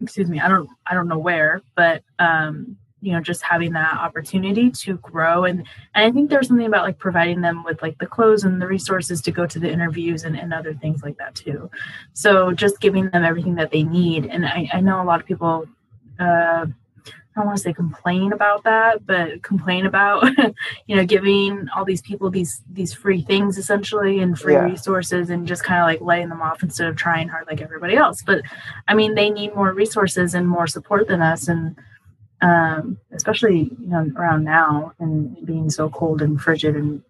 Excuse 0.02 0.28
me, 0.28 0.40
I 0.40 0.48
don't, 0.48 0.68
I 0.86 0.94
don't 0.94 1.08
know 1.08 1.18
where, 1.18 1.62
but 1.76 2.02
um, 2.18 2.76
you 3.02 3.12
know, 3.12 3.20
just 3.20 3.42
having 3.42 3.72
that 3.72 3.94
opportunity 3.98 4.70
to 4.70 4.96
grow, 4.98 5.44
and 5.44 5.60
and 5.94 6.04
I 6.06 6.10
think 6.10 6.30
there's 6.30 6.48
something 6.48 6.66
about 6.66 6.84
like 6.84 6.98
providing 6.98 7.40
them 7.42 7.62
with 7.64 7.82
like 7.82 7.98
the 7.98 8.06
clothes 8.06 8.44
and 8.44 8.60
the 8.60 8.66
resources 8.66 9.20
to 9.22 9.30
go 9.30 9.46
to 9.46 9.58
the 9.58 9.70
interviews 9.70 10.24
and, 10.24 10.36
and 10.38 10.52
other 10.54 10.74
things 10.74 11.02
like 11.02 11.18
that 11.18 11.34
too. 11.34 11.70
So 12.14 12.52
just 12.52 12.80
giving 12.80 13.10
them 13.10 13.24
everything 13.24 13.54
that 13.56 13.70
they 13.70 13.82
need, 13.82 14.26
and 14.26 14.46
I, 14.46 14.68
I 14.72 14.80
know 14.80 15.02
a 15.02 15.04
lot 15.04 15.20
of 15.20 15.26
people. 15.26 15.66
Uh, 16.18 16.66
I 17.08 17.40
don't 17.40 17.46
want 17.48 17.58
to 17.58 17.62
say 17.64 17.74
complain 17.74 18.32
about 18.32 18.64
that, 18.64 19.04
but 19.04 19.42
complain 19.42 19.84
about 19.84 20.24
you 20.86 20.96
know 20.96 21.04
giving 21.04 21.68
all 21.76 21.84
these 21.84 22.00
people 22.00 22.30
these 22.30 22.62
these 22.72 22.94
free 22.94 23.20
things 23.20 23.58
essentially 23.58 24.20
and 24.20 24.38
free 24.38 24.54
Yeah. 24.54 24.64
resources 24.64 25.28
and 25.28 25.46
just 25.46 25.62
kind 25.62 25.80
of 25.82 25.84
like 25.84 26.00
laying 26.00 26.30
them 26.30 26.40
off 26.40 26.62
instead 26.62 26.88
of 26.88 26.96
trying 26.96 27.28
hard 27.28 27.46
like 27.46 27.60
everybody 27.60 27.94
else. 27.94 28.22
But 28.22 28.40
I 28.88 28.94
mean, 28.94 29.14
they 29.14 29.28
need 29.28 29.54
more 29.54 29.74
resources 29.74 30.32
and 30.34 30.48
more 30.48 30.66
support 30.66 31.08
than 31.08 31.20
us, 31.20 31.46
and 31.46 31.76
um, 32.42 32.98
especially 33.12 33.70
you 33.80 33.86
know 33.88 34.10
around 34.16 34.44
now 34.44 34.92
and 34.98 35.44
being 35.46 35.70
so 35.70 35.88
cold 35.88 36.22
and 36.22 36.40
frigid 36.40 36.76
and 36.76 37.02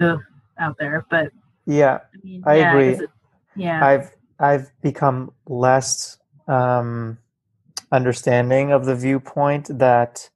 ugh, 0.00 0.20
out 0.58 0.76
there. 0.78 1.06
But 1.10 1.32
Yeah. 1.66 2.00
I 2.14 2.18
mean, 2.24 2.42
I 2.46 2.56
yeah, 2.56 2.70
agree. 2.70 2.88
it- 3.04 3.10
yeah, 3.54 3.84
I've 3.86 4.10
I've 4.38 4.72
become 4.82 5.32
less 5.46 6.18
um, 6.48 7.18
understanding 7.92 8.72
of 8.72 8.86
the 8.86 8.96
viewpoint 8.96 9.68
that, 9.78 10.30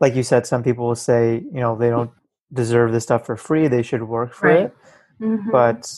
like 0.00 0.14
you 0.14 0.22
said, 0.22 0.46
some 0.46 0.62
people 0.62 0.86
will 0.88 0.94
say, 0.94 1.36
you 1.36 1.60
know, 1.60 1.76
they 1.76 1.90
don't 1.90 2.10
deserve 2.52 2.92
this 2.92 3.04
stuff 3.04 3.26
for 3.26 3.36
free; 3.36 3.68
they 3.68 3.82
should 3.82 4.02
work 4.02 4.32
for 4.32 4.48
Right. 4.48 4.60
it. 4.64 4.76
Mhm. 5.20 5.50
But 5.52 5.90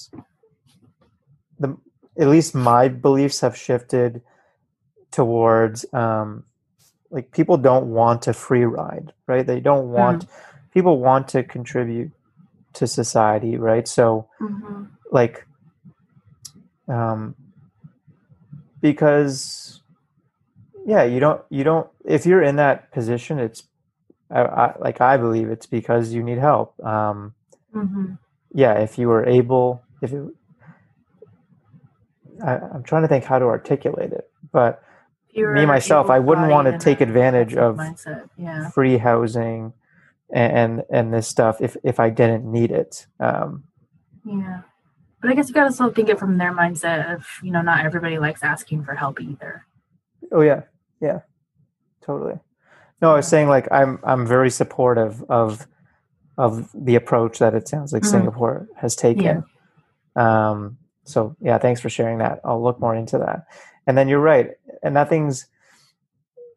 the 1.59 1.77
at 2.19 2.29
least 2.29 2.55
my 2.55 2.89
beliefs 2.89 3.41
have 3.41 3.57
shifted 3.57 4.23
towards 5.13 5.87
um, 5.95 6.45
like 7.11 7.33
people 7.33 7.57
don't 7.57 7.87
want 7.89 8.27
a 8.27 8.33
free 8.33 8.65
ride, 8.65 9.13
right? 9.27 9.47
They 9.47 9.61
don't 9.61 9.91
want 9.91 10.27
people 10.73 11.01
want 11.01 11.29
to 11.29 11.43
contribute 11.43 12.13
to 12.75 12.87
society, 12.87 13.57
right? 13.57 13.89
So 13.89 14.29
Mhm. 14.41 14.91
like 15.11 15.47
um 16.89 17.35
because 18.81 19.83
yeah 20.87 21.05
you 21.05 21.21
don't 21.21 21.43
you 21.51 21.65
don't 21.65 21.89
if 22.05 22.27
you're 22.27 22.43
in 22.43 22.57
that 22.57 22.91
position 22.93 23.39
it's 23.39 23.65
I, 24.31 24.41
I 24.43 24.75
like 24.79 25.01
i 25.01 25.17
believe 25.17 25.51
it's 25.51 25.67
because 25.67 26.13
you 26.13 26.23
need 26.23 26.39
help 26.39 26.79
um 26.85 27.35
Mhm. 27.75 28.19
yeah 28.53 28.75
if 28.75 28.99
you 28.99 29.09
were 29.09 29.27
able 29.27 29.83
if 30.01 30.13
it, 30.13 30.23
I, 32.45 32.57
i'm 32.57 32.83
trying 32.85 33.03
to 33.03 33.09
think 33.09 33.25
how 33.25 33.39
to 33.39 33.47
articulate 33.47 34.13
it 34.13 34.31
but 34.53 34.73
If 34.73 34.73
you 34.73 34.77
were 34.77 34.88
me 35.39 35.67
myself 35.67 36.11
i 36.11 36.19
wouldn't 36.19 36.51
want 36.51 36.67
to 36.71 36.79
take 36.79 37.01
advantage 37.01 37.55
of. 37.55 37.79
Yeah. 38.37 38.71
free 38.71 38.99
housing 38.99 39.73
and, 40.33 40.53
and 40.53 40.83
and 40.91 41.15
this 41.15 41.27
stuff 41.29 41.57
if 41.61 41.77
if 41.85 41.99
i 42.01 42.11
didn't 42.11 42.45
need 42.51 42.71
it 42.71 43.07
um 43.21 43.65
Yeah. 44.25 44.63
But 45.21 45.31
I 45.31 45.35
guess 45.35 45.49
you 45.49 45.55
gotta 45.55 45.73
still 45.73 45.91
think 45.91 46.09
it 46.09 46.19
from 46.19 46.39
their 46.39 46.53
mindset 46.53 47.13
of, 47.13 47.27
you 47.43 47.51
know, 47.51 47.61
not 47.61 47.85
everybody 47.85 48.19
likes 48.21 48.45
asking 48.45 48.85
for 48.85 48.95
help 48.95 49.21
either. 49.21 49.65
Oh 50.31 50.43
yeah, 50.43 50.63
yeah, 51.01 51.21
totally. 52.03 52.39
No, 53.03 53.11
I 53.13 53.17
was 53.17 53.27
saying 53.27 53.49
like 53.49 53.67
I'm 53.73 53.99
I'm 54.05 54.27
very 54.27 54.49
supportive 54.51 55.25
of 55.29 55.67
of 56.37 56.71
the 56.73 56.95
approach 56.95 57.41
that 57.41 57.55
it 57.55 57.67
sounds 57.67 57.93
like 57.93 58.03
Mhm. 58.03 58.11
Singapore 58.11 58.69
has 58.77 58.95
taken. 58.95 59.43
Um, 60.15 60.79
so 61.05 61.35
yeah, 61.41 61.59
thanks 61.59 61.81
for 61.81 61.89
sharing 61.91 62.19
that. 62.19 62.41
I'll 62.45 62.63
look 62.63 62.79
more 62.79 62.95
into 62.95 63.19
that. 63.19 63.47
And 63.89 63.97
then 63.97 64.07
you're 64.07 64.21
right, 64.21 64.51
and 64.83 64.93
nothing's 64.93 65.47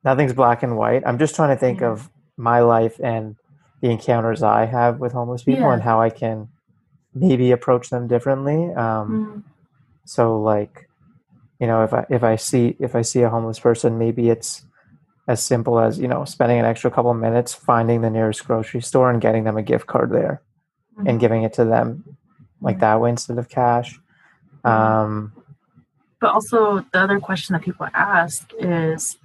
nothing's 0.03 0.34
black 0.34 0.63
and 0.63 0.75
white. 0.75 1.03
I'm 1.05 1.17
just 1.17 1.34
trying 1.36 1.55
to 1.55 1.59
think 1.59 1.79
Yeah. 1.79 1.91
of 1.91 2.09
my 2.38 2.59
life 2.59 2.99
and 3.01 3.38
the 3.82 3.89
encounters 3.89 4.43
I 4.43 4.65
have 4.65 4.99
with 4.99 5.13
homeless 5.13 5.43
people 5.43 5.63
Yeah. 5.63 5.73
and 5.73 5.82
how 5.82 6.01
I 6.01 6.09
can 6.09 6.49
maybe 7.15 7.51
approach 7.51 7.89
them 7.89 8.07
differently. 8.07 8.73
Um, 8.73 9.07
Mm, 9.09 9.43
so 10.05 10.41
like, 10.41 10.89
you 11.59 11.67
know, 11.67 11.84
if 11.84 11.93
I 11.93 12.05
if 12.09 12.23
I 12.23 12.36
see 12.36 12.75
if 12.79 12.95
I 12.95 13.01
see 13.01 13.21
a 13.21 13.29
homeless 13.29 13.59
person, 13.59 13.97
maybe 13.97 14.29
it's 14.29 14.65
as 15.27 15.41
simple 15.41 15.79
as 15.79 15.99
you 15.99 16.07
know 16.09 16.25
spending 16.25 16.59
an 16.59 16.65
extra 16.65 16.91
couple 16.91 17.11
of 17.11 17.17
minutes 17.17 17.53
finding 17.53 18.01
the 18.01 18.09
nearest 18.09 18.45
grocery 18.45 18.82
store 18.82 19.09
and 19.09 19.21
getting 19.21 19.43
them 19.45 19.55
a 19.55 19.63
gift 19.63 19.88
card 19.88 20.11
there 20.11 20.41
and 20.97 21.17
mhm. 21.17 21.19
giving 21.19 21.43
it 21.43 21.53
to 21.53 21.63
them 21.63 22.03
like 22.59 22.79
that 22.79 22.99
way 22.99 23.09
instead 23.11 23.38
of 23.38 23.47
cash. 23.47 23.99
Um, 24.65 25.32
But 26.22 26.34
also 26.34 26.86
the 26.93 26.99
other 26.99 27.19
question 27.19 27.53
that 27.53 27.63
people 27.63 27.88
ask 27.93 28.49
is, 28.59 29.17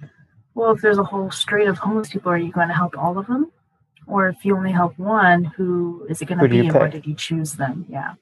well, 0.55 0.71
if 0.71 0.81
there's 0.81 0.97
a 0.97 1.03
whole 1.03 1.29
street 1.29 1.67
of 1.67 1.77
homeless 1.77 2.09
people, 2.09 2.31
are 2.31 2.37
you 2.37 2.51
going 2.51 2.67
to 2.67 2.73
help 2.73 2.97
all 2.97 3.17
of 3.19 3.27
them? 3.27 3.51
Or 4.07 4.27
if 4.27 4.43
you 4.43 4.57
only 4.57 4.71
help 4.71 4.97
one, 4.97 5.43
who 5.43 6.07
is 6.09 6.21
it 6.21 6.25
going 6.25 6.39
to 6.39 6.49
be 6.49 6.59
and 6.61 6.71
pick? 6.71 6.91
did 6.91 7.05
you 7.05 7.13
choose 7.13 7.53
them? 7.53 7.85
Yeah, 7.87 8.15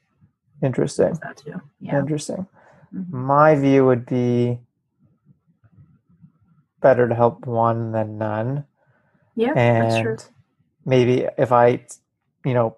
interesting, 0.61 1.17
that 1.23 1.37
too. 1.37 1.61
Yeah. 1.79 1.99
interesting. 1.99 2.47
Mhm. 2.93 3.11
My 3.11 3.55
view 3.55 3.85
would 3.85 4.05
be 4.05 4.59
better 6.81 7.07
to 7.07 7.15
help 7.15 7.45
one 7.47 7.91
than 7.93 8.17
none. 8.17 8.65
Yeah, 9.35 9.53
that's 9.53 10.01
true. 10.01 10.11
and 10.11 10.25
maybe 10.85 11.27
if 11.37 11.51
I, 11.51 11.85
you 12.43 12.53
know, 12.53 12.77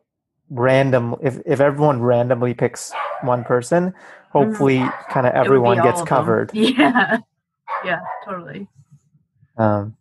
random 0.50 1.16
if 1.22 1.40
if 1.46 1.60
everyone 1.60 2.02
randomly 2.02 2.54
picks 2.54 2.94
one 3.22 3.44
person, 3.44 3.94
hopefully, 4.46 4.78
kind 5.10 5.26
of 5.26 5.34
Mm-hmm. 5.34 5.40
Would 5.40 5.44
be 5.44 5.46
everyone 5.46 5.82
gets 5.84 6.02
of 6.02 6.08
covered. 6.08 6.52
Yeah. 6.54 7.18
Yeah, 7.86 8.00
totally. 8.26 8.68
Um, 9.58 9.96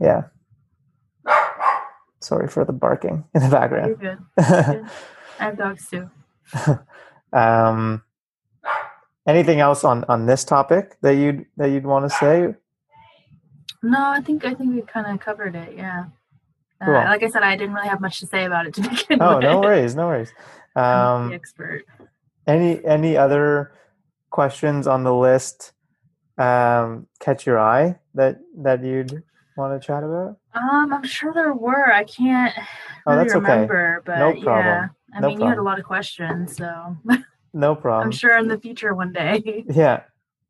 yeah. 0.00 0.22
Sorry 2.20 2.48
for 2.48 2.64
the 2.64 2.72
barking 2.72 3.24
in 3.34 3.40
the 3.40 3.46
You're 3.46 3.50
background. 3.50 4.00
good. 4.00 4.18
good. 4.36 4.84
I 5.38 5.44
have 5.44 5.56
dogs 5.58 5.88
too. 5.88 6.10
um, 7.32 8.02
anything 9.26 9.60
else 9.60 9.84
on 9.84 10.04
on 10.04 10.26
this 10.26 10.44
topic 10.44 10.96
that 11.02 11.14
you'd 11.16 11.46
that 11.56 11.68
you'd 11.70 11.86
want 11.86 12.04
to 12.04 12.16
say? 12.16 12.54
No, 13.82 13.98
I 14.00 14.20
think 14.20 14.44
I 14.44 14.54
think 14.54 14.74
we 14.74 14.82
kind 14.82 15.06
of 15.06 15.20
covered 15.20 15.54
it. 15.54 15.74
Yeah. 15.76 16.06
Uh, 16.80 16.84
Cool. 16.86 16.94
like 16.94 17.22
I 17.22 17.30
said, 17.30 17.42
I 17.42 17.56
didn't 17.56 17.74
really 17.74 17.88
have 17.88 18.00
much 18.00 18.20
to 18.20 18.26
say 18.26 18.44
about 18.44 18.66
it 18.66 18.74
to 18.74 18.80
begin 18.88 19.22
Oh, 19.22 19.36
with. 19.36 19.44
no 19.44 19.60
worries, 19.60 19.94
no 19.94 20.06
worries. 20.08 20.32
I'm 20.74 20.84
Um, 21.22 21.28
the 21.30 21.34
expert. 21.36 21.84
Any 22.46 22.84
any 22.84 23.16
other 23.16 23.72
questions 24.30 24.86
on 24.86 25.02
the 25.04 25.14
list 25.14 25.72
um, 26.38 27.06
catch 27.18 27.46
your 27.46 27.58
eye 27.58 27.98
that 28.14 28.38
that 28.58 28.84
you'd 28.84 29.22
want 29.56 29.80
to 29.80 29.84
chat 29.84 30.04
about? 30.04 30.36
Um, 30.54 30.92
I'm 30.92 31.04
sure 31.04 31.32
there 31.32 31.54
were. 31.54 31.90
I 31.92 32.04
can't 32.04 32.52
Oh, 33.06 33.12
really 33.12 33.24
that's 33.24 33.34
okay. 33.36 33.52
remember, 33.52 34.02
but 34.04 34.18
No 34.18 34.32
yeah. 34.32 34.42
problem. 34.44 34.90
I 35.14 35.20
No 35.20 35.28
mean, 35.28 35.40
you 35.40 35.46
had 35.46 35.58
a 35.58 35.62
lot 35.62 35.78
of 35.78 35.84
questions, 35.86 36.56
so 36.56 36.96
No 37.54 37.74
problem. 37.84 38.08
I'm 38.08 38.12
sure 38.12 38.36
in 38.36 38.48
the 38.48 38.58
future 38.58 38.94
one 38.94 39.12
day. 39.12 39.64
Yeah, 39.68 40.02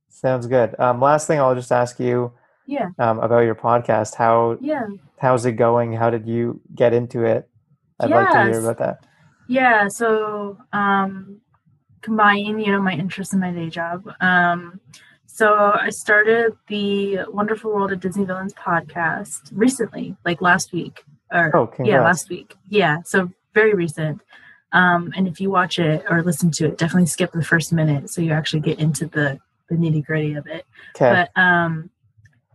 sounds 0.09 0.47
good. 0.49 0.75
Um, 0.81 1.01
last 1.01 1.29
thing, 1.29 1.39
I'll 1.39 1.55
just 1.55 1.71
ask 1.71 2.01
you 2.01 2.33
yeah, 2.67 2.89
um, 2.99 3.21
about 3.21 3.41
your 3.45 3.55
podcast. 3.55 4.17
How 4.17 4.59
yeah, 4.61 4.87
how's 5.19 5.47
it 5.47 5.53
going? 5.53 5.93
How 5.93 6.11
did 6.11 6.27
you 6.27 6.61
get 6.75 6.93
into 6.93 7.25
it? 7.25 7.49
I'd 8.01 8.11
like 8.11 8.31
to 8.31 8.43
hear 8.45 8.61
about 8.61 8.79
that. 8.79 9.05
yeah. 9.49 9.89
So, 9.89 10.59
um, 10.73 11.41
combining, 12.03 12.61
you 12.61 12.73
know, 12.73 12.81
my 12.81 12.93
interest 12.93 13.33
in 13.33 13.41
my 13.41 13.51
day 13.53 13.69
job. 13.71 14.09
Um, 14.21 14.81
so 15.27 15.73
I 15.75 15.91
started 15.91 16.53
the 16.69 17.21
Wonderful 17.29 17.73
World 17.73 17.93
of 17.93 18.01
Disney 18.01 18.25
Villains 18.25 18.55
podcast 18.55 19.51
recently, 19.53 20.17
like 20.25 20.41
last 20.41 20.73
week. 20.73 21.05
Or 21.33 21.55
Oh, 21.57 21.67
congrats. 21.67 21.89
yeah, 21.91 22.03
last 22.03 22.29
week. 22.31 22.55
Yeah, 22.69 22.99
so 23.05 23.31
very 23.55 23.75
recent. 23.75 24.21
Um, 24.73 25.13
and 25.17 25.27
if 25.27 25.41
you 25.41 25.51
watch 25.51 25.79
it 25.79 26.05
or 26.09 26.23
listen 26.23 26.51
to 26.53 26.67
it, 26.67 26.79
definitely 26.79 27.07
skip 27.07 27.33
the 27.33 27.43
first 27.45 27.73
minute 27.73 28.11
so 28.11 28.21
you 28.21 28.33
actually 28.33 28.61
get 28.61 28.79
into 28.79 29.07
the 29.07 29.39
the 29.69 29.75
nitty 29.75 30.05
gritty 30.07 30.35
of 30.35 30.47
it. 30.47 30.65
Okay. 30.95 31.27
But 31.35 31.41
um, 31.43 31.91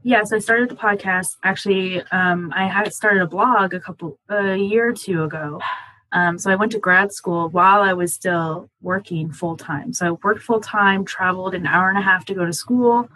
yeah, 0.04 0.24
so 0.24 0.36
I 0.36 0.40
started 0.40 0.70
the 0.70 0.76
podcast. 0.76 1.38
Actually, 1.44 2.02
um, 2.12 2.52
I 2.56 2.68
had 2.68 2.94
started 2.94 3.22
a 3.22 3.28
blog 3.28 3.74
a 3.74 3.80
couple 3.80 4.18
a 4.30 4.56
year 4.56 4.90
or 4.90 4.94
two 4.94 5.24
ago, 5.24 5.62
Um, 6.14 6.38
so 6.38 6.52
I 6.52 6.56
went 6.56 6.74
to 6.74 6.80
grad 6.80 7.14
school 7.14 7.50
while 7.50 7.82
I 7.82 7.94
was 7.94 8.14
still 8.14 8.70
working 8.82 9.32
full 9.32 9.56
time. 9.56 9.94
So 9.94 10.08
I 10.08 10.12
worked 10.12 10.42
full 10.44 10.60
time, 10.60 11.06
traveled 11.06 11.56
an 11.56 11.66
hour 11.66 11.90
and 11.90 11.98
a 11.98 12.02
half 12.02 12.26
to 12.26 12.34
go 12.34 12.46
to 12.46 12.54
school, 12.54 13.10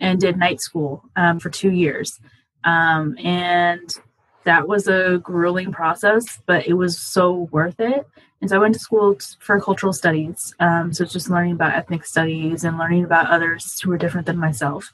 and 0.00 0.20
did 0.20 0.36
night 0.36 0.60
school 0.60 1.04
um, 1.14 1.38
for 1.38 1.50
two 1.50 1.70
years. 1.70 2.18
Um, 2.64 3.16
and 3.18 3.96
that 4.44 4.66
was 4.68 4.88
a 4.88 5.20
grueling 5.22 5.72
process, 5.72 6.40
but 6.46 6.66
it 6.66 6.74
was 6.74 6.98
so 6.98 7.48
worth 7.50 7.80
it. 7.80 8.06
And 8.40 8.50
so 8.50 8.56
I 8.56 8.58
went 8.58 8.74
to 8.74 8.80
school 8.80 9.16
for 9.38 9.60
cultural 9.60 9.92
studies. 9.92 10.54
Um, 10.58 10.92
so 10.92 11.04
it's 11.04 11.12
just 11.12 11.30
learning 11.30 11.52
about 11.52 11.74
ethnic 11.74 12.04
studies 12.04 12.64
and 12.64 12.76
learning 12.76 13.04
about 13.04 13.30
others 13.30 13.80
who 13.80 13.92
are 13.92 13.98
different 13.98 14.26
than 14.26 14.36
myself. 14.36 14.92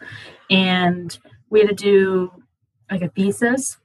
And 0.51 1.19
we 1.49 1.61
had 1.61 1.69
to 1.71 1.75
do 1.75 2.31
like 2.91 3.03
a 3.03 3.09
thesis 3.09 3.79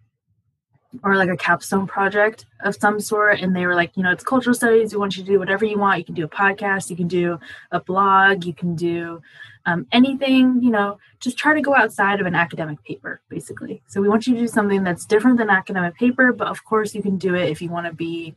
or 1.01 1.15
like 1.15 1.29
a 1.29 1.37
capstone 1.37 1.87
project 1.87 2.45
of 2.63 2.75
some 2.75 2.99
sort 2.99 3.39
and 3.39 3.55
they 3.55 3.65
were 3.65 3.75
like 3.75 3.95
you 3.95 4.03
know 4.03 4.11
it's 4.11 4.23
cultural 4.23 4.53
studies 4.53 4.93
we 4.93 4.99
want 4.99 5.17
you 5.17 5.23
to 5.23 5.31
do 5.31 5.39
whatever 5.39 5.65
you 5.65 5.77
want 5.77 5.97
you 5.97 6.05
can 6.05 6.13
do 6.13 6.25
a 6.25 6.29
podcast 6.29 6.89
you 6.89 6.95
can 6.95 7.07
do 7.07 7.39
a 7.71 7.79
blog 7.79 8.45
you 8.45 8.53
can 8.53 8.75
do 8.75 9.21
um, 9.65 9.87
anything 9.91 10.61
you 10.61 10.69
know 10.69 10.99
just 11.19 11.37
try 11.37 11.53
to 11.53 11.61
go 11.61 11.73
outside 11.73 12.19
of 12.19 12.27
an 12.27 12.35
academic 12.35 12.83
paper 12.83 13.21
basically. 13.29 13.81
So 13.87 14.01
we 14.01 14.09
want 14.09 14.27
you 14.27 14.33
to 14.33 14.41
do 14.41 14.47
something 14.47 14.83
that's 14.83 15.05
different 15.05 15.37
than 15.37 15.49
academic 15.49 15.95
paper 15.95 16.33
but 16.33 16.47
of 16.47 16.63
course 16.65 16.93
you 16.93 17.01
can 17.01 17.17
do 17.17 17.33
it 17.33 17.49
if 17.49 17.61
you 17.61 17.69
want 17.69 17.87
to 17.87 17.93
be 17.93 18.35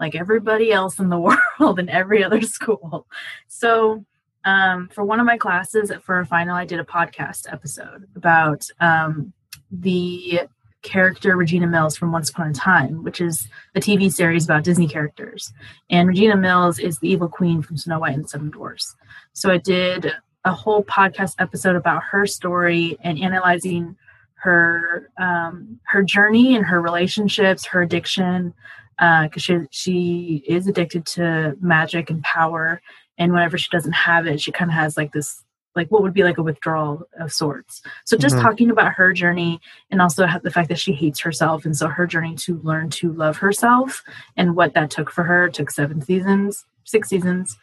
like 0.00 0.14
everybody 0.14 0.72
else 0.72 0.98
in 0.98 1.10
the 1.10 1.18
world 1.60 1.78
in 1.78 1.88
every 1.88 2.24
other 2.24 2.40
school. 2.40 3.06
So 3.48 4.04
um, 4.44 4.88
for 4.88 5.04
one 5.04 5.20
of 5.20 5.26
my 5.26 5.36
classes 5.36 5.92
for 6.02 6.18
a 6.18 6.26
final 6.26 6.56
i 6.56 6.64
did 6.64 6.80
a 6.80 6.84
podcast 6.84 7.52
episode 7.52 8.08
about 8.16 8.66
um, 8.80 9.32
the 9.70 10.40
character 10.82 11.36
Regina 11.36 11.66
Mills 11.66 11.96
from 11.96 12.12
Once 12.12 12.30
Upon 12.30 12.50
a 12.50 12.52
Time, 12.52 13.02
which 13.02 13.20
is 13.20 13.48
a 13.74 13.80
TV 13.80 14.12
series 14.12 14.44
about 14.44 14.64
Disney 14.64 14.88
characters. 14.88 15.52
And 15.90 16.08
Regina 16.08 16.36
Mills 16.36 16.78
is 16.78 16.98
the 16.98 17.08
evil 17.08 17.28
queen 17.28 17.62
from 17.62 17.76
Snow 17.76 18.00
White 18.00 18.14
and 18.14 18.24
the 18.24 18.28
Seven 18.28 18.50
Dwarfs. 18.50 18.94
So 19.32 19.50
I 19.50 19.58
did 19.58 20.12
a 20.44 20.52
whole 20.52 20.82
podcast 20.82 21.36
episode 21.38 21.76
about 21.76 22.02
her 22.04 22.26
story 22.26 22.98
and 23.02 23.20
analyzing 23.20 23.96
her 24.34 25.10
um, 25.18 25.78
her 25.84 26.02
journey 26.02 26.56
and 26.56 26.66
her 26.66 26.80
relationships, 26.80 27.64
her 27.66 27.82
addiction, 27.82 28.52
because 28.98 29.28
uh, 29.36 29.38
she 29.38 29.58
she 29.70 30.44
is 30.46 30.66
addicted 30.66 31.06
to 31.06 31.56
magic 31.60 32.10
and 32.10 32.22
power. 32.22 32.82
And 33.18 33.32
whenever 33.32 33.56
she 33.56 33.70
doesn't 33.70 33.92
have 33.92 34.26
it, 34.26 34.40
she 34.40 34.50
kind 34.50 34.70
of 34.70 34.74
has 34.74 34.96
like 34.96 35.12
this 35.12 35.44
like 35.74 35.90
what 35.90 36.02
would 36.02 36.14
be 36.14 36.24
like 36.24 36.38
a 36.38 36.42
withdrawal 36.42 37.02
of 37.18 37.32
sorts. 37.32 37.82
So 38.04 38.16
just 38.16 38.34
mm-hmm. 38.34 38.44
talking 38.44 38.70
about 38.70 38.92
her 38.94 39.12
journey 39.12 39.60
and 39.90 40.02
also 40.02 40.26
the 40.42 40.50
fact 40.50 40.68
that 40.68 40.78
she 40.78 40.92
hates 40.92 41.20
herself 41.20 41.64
and 41.64 41.76
so 41.76 41.88
her 41.88 42.06
journey 42.06 42.34
to 42.36 42.60
learn 42.62 42.90
to 42.90 43.12
love 43.12 43.38
herself 43.38 44.02
and 44.36 44.56
what 44.56 44.74
that 44.74 44.90
took 44.90 45.10
for 45.10 45.24
her 45.24 45.46
it 45.46 45.54
took 45.54 45.70
seven 45.70 46.00
seasons, 46.02 46.64
six 46.84 47.08
seasons. 47.08 47.58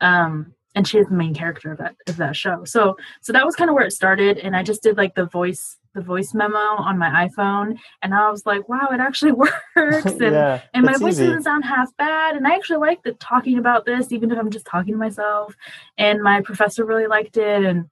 Um, 0.00 0.54
and 0.74 0.88
she 0.88 0.98
is 0.98 1.06
the 1.06 1.14
main 1.14 1.34
character 1.34 1.70
of 1.72 1.78
that 1.78 1.94
of 2.08 2.16
that 2.16 2.36
show. 2.36 2.64
So 2.64 2.96
so 3.20 3.32
that 3.32 3.44
was 3.44 3.54
kind 3.54 3.70
of 3.70 3.74
where 3.74 3.86
it 3.86 3.92
started 3.92 4.38
and 4.38 4.56
I 4.56 4.62
just 4.62 4.82
did 4.82 4.96
like 4.96 5.14
the 5.14 5.26
voice 5.26 5.76
the 5.94 6.00
voice 6.00 6.34
memo 6.34 6.58
on 6.58 6.98
my 6.98 7.28
iPhone 7.28 7.78
and 8.02 8.14
I 8.14 8.30
was 8.30 8.44
like, 8.44 8.68
wow, 8.68 8.88
it 8.92 9.00
actually 9.00 9.32
works. 9.76 10.04
And, 10.04 10.20
yeah, 10.20 10.60
and 10.74 10.84
my 10.84 10.96
voice 10.96 11.14
easy. 11.14 11.26
doesn't 11.26 11.44
sound 11.44 11.64
half 11.64 11.96
bad. 11.96 12.36
And 12.36 12.46
I 12.46 12.54
actually 12.54 12.78
like 12.78 13.02
the 13.02 13.12
talking 13.12 13.58
about 13.58 13.86
this, 13.86 14.12
even 14.12 14.30
if 14.30 14.38
I'm 14.38 14.50
just 14.50 14.66
talking 14.66 14.94
to 14.94 14.98
myself. 14.98 15.54
And 15.96 16.22
my 16.22 16.40
professor 16.40 16.84
really 16.84 17.06
liked 17.06 17.36
it 17.36 17.64
and 17.64 17.88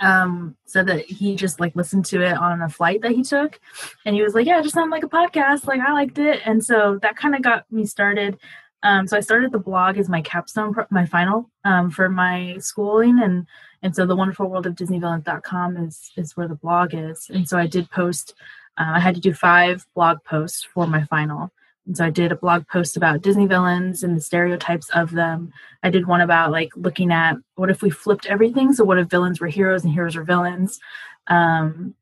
um 0.00 0.54
said 0.66 0.86
that 0.86 1.06
he 1.06 1.34
just 1.34 1.58
like 1.58 1.74
listened 1.74 2.04
to 2.04 2.20
it 2.20 2.36
on 2.36 2.60
a 2.60 2.68
flight 2.68 3.00
that 3.00 3.12
he 3.12 3.22
took 3.22 3.58
and 4.04 4.14
he 4.14 4.22
was 4.22 4.34
like 4.34 4.46
yeah 4.46 4.58
it 4.58 4.62
just 4.62 4.74
sounded 4.74 4.90
like 4.94 5.02
a 5.02 5.08
podcast 5.08 5.66
like 5.66 5.80
i 5.80 5.90
liked 5.92 6.18
it 6.18 6.42
and 6.44 6.62
so 6.62 6.98
that 7.00 7.16
kind 7.16 7.34
of 7.34 7.40
got 7.40 7.64
me 7.72 7.86
started 7.86 8.38
um 8.82 9.06
so 9.06 9.16
i 9.16 9.20
started 9.20 9.52
the 9.52 9.58
blog 9.58 9.96
as 9.96 10.06
my 10.06 10.20
capstone 10.20 10.74
my 10.90 11.06
final 11.06 11.50
um 11.64 11.90
for 11.90 12.10
my 12.10 12.58
schooling 12.58 13.22
and 13.22 13.46
and 13.86 13.94
so 13.94 14.04
the 14.04 14.16
wonderful 14.16 14.50
world 14.50 14.66
of 14.66 14.74
disneyvillains.com 14.74 15.76
is 15.76 16.10
is 16.16 16.36
where 16.36 16.48
the 16.48 16.56
blog 16.56 16.92
is. 16.92 17.30
And 17.32 17.48
so 17.48 17.56
i 17.56 17.68
did 17.68 17.88
post 17.90 18.34
uh, 18.78 18.92
i 18.96 19.00
had 19.00 19.14
to 19.14 19.20
do 19.20 19.32
five 19.32 19.86
blog 19.94 20.22
posts 20.24 20.64
for 20.64 20.88
my 20.88 21.04
final. 21.04 21.52
And 21.86 21.96
so 21.96 22.04
i 22.04 22.10
did 22.10 22.32
a 22.32 22.36
blog 22.36 22.66
post 22.66 22.96
about 22.96 23.22
disney 23.22 23.46
villains 23.46 24.02
and 24.02 24.16
the 24.16 24.20
stereotypes 24.20 24.90
of 24.90 25.12
them. 25.12 25.52
I 25.84 25.90
did 25.90 26.08
one 26.08 26.20
about 26.20 26.50
like 26.50 26.72
looking 26.74 27.12
at 27.12 27.36
what 27.54 27.70
if 27.70 27.80
we 27.80 27.90
flipped 27.90 28.26
everything? 28.26 28.72
So 28.72 28.82
what 28.82 28.98
if 28.98 29.08
villains 29.08 29.40
were 29.40 29.46
heroes 29.46 29.84
and 29.84 29.92
heroes 29.92 30.16
were 30.16 30.24
villains? 30.24 30.80
Um, 31.28 31.94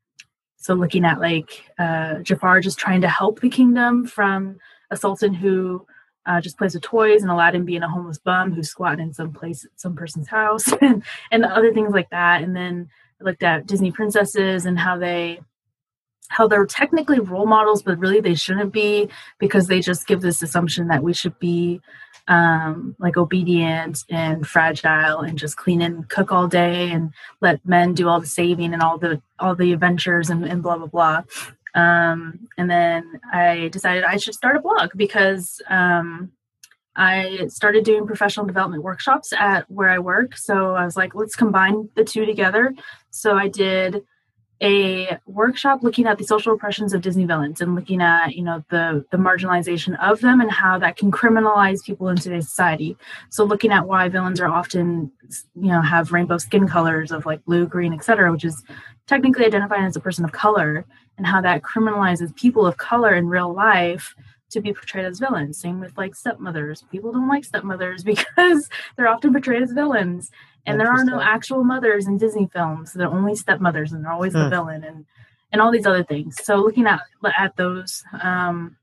so 0.57 0.73
looking 0.73 1.05
at 1.05 1.19
like 1.19 1.69
uh, 1.77 2.15
jafar 2.23 2.61
just 2.61 2.79
trying 2.79 3.01
to 3.01 3.09
help 3.09 3.41
the 3.41 3.49
kingdom 3.49 4.07
from 4.07 4.57
a 4.89 4.97
sultan 4.97 5.35
who 5.35 5.85
uh, 6.25 6.41
just 6.41 6.57
plays 6.57 6.73
with 6.73 6.83
toys 6.83 7.21
and 7.21 7.31
Aladdin 7.31 7.65
being 7.65 7.83
a 7.83 7.89
homeless 7.89 8.17
bum 8.17 8.51
who's 8.51 8.69
squatting 8.69 9.07
in 9.07 9.13
some 9.13 9.31
place, 9.31 9.65
some 9.75 9.95
person's 9.95 10.27
house, 10.27 10.71
and, 10.81 11.03
and 11.31 11.45
other 11.45 11.73
things 11.73 11.93
like 11.93 12.09
that. 12.09 12.41
And 12.41 12.55
then 12.55 12.89
I 13.21 13.23
looked 13.23 13.43
at 13.43 13.67
Disney 13.67 13.91
princesses 13.91 14.65
and 14.65 14.79
how 14.79 14.97
they 14.97 15.39
how 16.29 16.47
they're 16.47 16.65
technically 16.65 17.19
role 17.19 17.45
models, 17.45 17.83
but 17.83 17.99
really 17.99 18.19
they 18.19 18.33
shouldn't 18.33 18.73
be 18.73 19.07
because 19.37 19.67
they 19.67 19.79
just 19.79 20.07
give 20.07 20.21
this 20.21 20.41
assumption 20.41 20.87
that 20.87 21.03
we 21.03 21.13
should 21.13 21.37
be 21.39 21.79
um, 22.27 22.95
like 22.97 23.17
obedient 23.17 24.03
and 24.09 24.47
fragile 24.47 25.19
and 25.19 25.37
just 25.37 25.57
clean 25.57 25.81
and 25.81 26.09
cook 26.09 26.31
all 26.31 26.47
day 26.47 26.91
and 26.91 27.13
let 27.41 27.63
men 27.65 27.93
do 27.93 28.07
all 28.09 28.19
the 28.19 28.25
saving 28.25 28.73
and 28.73 28.81
all 28.81 28.97
the 28.97 29.21
all 29.39 29.55
the 29.55 29.73
adventures 29.73 30.29
and, 30.29 30.43
and 30.45 30.63
blah 30.63 30.77
blah 30.77 30.87
blah. 30.87 31.21
Um, 31.75 32.47
and 32.57 32.69
then 32.69 33.19
I 33.31 33.67
decided 33.67 34.03
I 34.03 34.17
should 34.17 34.33
start 34.33 34.55
a 34.55 34.61
blog 34.61 34.91
because 34.95 35.61
um, 35.69 36.31
I 36.95 37.47
started 37.49 37.83
doing 37.83 38.07
professional 38.07 38.45
development 38.45 38.83
workshops 38.83 39.33
at 39.33 39.69
where 39.69 39.89
I 39.89 39.99
work. 39.99 40.37
So 40.37 40.73
I 40.75 40.85
was 40.85 40.95
like, 40.95 41.13
let's 41.13 41.35
combine 41.35 41.89
the 41.95 42.05
two 42.05 42.25
together. 42.25 42.73
So 43.09 43.35
I 43.35 43.49
did 43.49 44.03
a 44.61 45.17
workshop 45.25 45.83
looking 45.83 46.07
at 46.07 46.17
the 46.17 46.23
social 46.23 46.53
oppressions 46.53 46.93
of 46.93 47.01
Disney 47.01 47.25
villains 47.25 47.59
and 47.59 47.75
looking 47.75 48.01
at, 48.01 48.35
you 48.35 48.43
know, 48.43 48.63
the 48.69 49.05
the 49.11 49.17
marginalization 49.17 49.99
of 50.01 50.21
them 50.21 50.39
and 50.39 50.51
how 50.51 50.79
that 50.79 50.95
can 50.95 51.11
criminalize 51.11 51.83
people 51.83 52.07
in 52.07 52.15
today's 52.15 52.47
society. 52.47 52.97
So 53.29 53.43
looking 53.43 53.71
at 53.71 53.87
why 53.87 54.07
villains 54.07 54.39
are 54.39 54.47
often, 54.47 55.11
you 55.55 55.67
know, 55.67 55.81
have 55.81 56.11
rainbow 56.11 56.37
skin 56.37 56.67
colors 56.67 57.11
of 57.11 57.25
like 57.25 57.43
blue, 57.45 57.67
green, 57.67 57.93
etc., 57.93 58.31
which 58.31 58.45
is 58.45 58.63
technically 59.07 59.45
identifying 59.45 59.85
as 59.85 59.95
a 59.95 59.99
person 59.99 60.23
of 60.23 60.31
color 60.31 60.85
and 61.17 61.27
how 61.27 61.41
that 61.41 61.61
criminalizes 61.61 62.35
people 62.35 62.65
of 62.65 62.77
color 62.77 63.13
in 63.13 63.27
real 63.27 63.53
life 63.53 64.15
to 64.51 64.61
be 64.61 64.73
portrayed 64.73 65.05
as 65.05 65.19
villains. 65.19 65.59
Same 65.59 65.79
with 65.79 65.97
like 65.97 66.15
stepmothers. 66.15 66.83
People 66.91 67.11
don't 67.11 67.27
like 67.27 67.43
stepmothers 67.43 68.03
because 68.05 68.69
they're 68.95 69.07
often 69.07 69.31
portrayed 69.31 69.63
as 69.63 69.71
villains. 69.71 70.31
And 70.67 70.79
there 70.79 70.91
are 70.91 71.03
no 71.03 71.21
actual 71.21 71.63
mothers 71.63 72.07
in 72.07 72.17
Disney 72.17 72.49
films. 72.51 72.93
They're 72.93 73.07
only 73.07 73.35
stepmothers 73.35 73.91
and 73.91 74.03
they're 74.03 74.11
always 74.11 74.33
the 74.33 74.45
hmm. 74.45 74.49
villain 74.49 74.83
and 74.83 75.05
and 75.51 75.61
all 75.61 75.71
these 75.71 75.85
other 75.85 76.03
things. 76.03 76.43
So 76.43 76.57
looking 76.57 76.87
at 76.87 77.01
at 77.37 77.55
those, 77.55 78.03
um, 78.21 78.77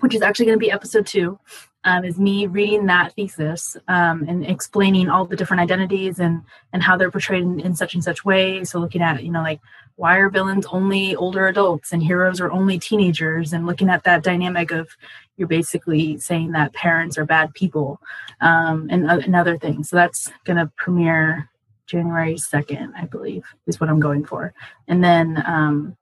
which 0.00 0.14
is 0.14 0.22
actually 0.22 0.46
going 0.46 0.58
to 0.58 0.64
be 0.64 0.70
episode 0.70 1.06
two, 1.06 1.38
um, 1.84 2.04
is 2.04 2.18
me 2.18 2.46
reading 2.46 2.86
that 2.86 3.14
thesis 3.14 3.76
um, 3.88 4.24
and 4.28 4.44
explaining 4.44 5.08
all 5.08 5.24
the 5.24 5.36
different 5.36 5.62
identities 5.62 6.18
and 6.18 6.42
and 6.72 6.82
how 6.82 6.96
they're 6.96 7.10
portrayed 7.10 7.42
in, 7.42 7.60
in, 7.60 7.74
such 7.74 7.94
and 7.94 8.04
such 8.04 8.24
way. 8.24 8.64
So 8.64 8.78
looking 8.78 9.02
at 9.02 9.24
you 9.24 9.32
know 9.32 9.42
like 9.42 9.60
why 9.96 10.16
are 10.16 10.30
villains 10.30 10.66
only 10.66 11.16
older 11.16 11.46
adults 11.46 11.92
and 11.92 12.02
heroes 12.02 12.40
are 12.40 12.50
only 12.50 12.78
teenagers, 12.78 13.52
and 13.52 13.66
looking 13.66 13.88
at 13.88 14.04
that 14.04 14.22
dynamic 14.22 14.70
of 14.70 14.88
you're 15.36 15.48
basically 15.48 16.18
saying 16.18 16.52
that 16.52 16.74
parents 16.74 17.16
are 17.16 17.24
bad 17.24 17.54
people 17.54 18.00
um, 18.40 18.88
and, 18.90 19.10
uh, 19.10 19.20
and 19.24 19.34
other 19.34 19.56
things. 19.56 19.88
So 19.88 19.96
that's 19.96 20.30
going 20.44 20.58
to 20.58 20.70
premiere 20.76 21.48
January 21.86 22.36
second, 22.36 22.92
I 22.94 23.06
believe, 23.06 23.44
is 23.66 23.80
what 23.80 23.88
I'm 23.88 24.00
going 24.00 24.24
for. 24.24 24.52
And 24.86 25.02
then 25.02 25.42
um, 25.46 25.96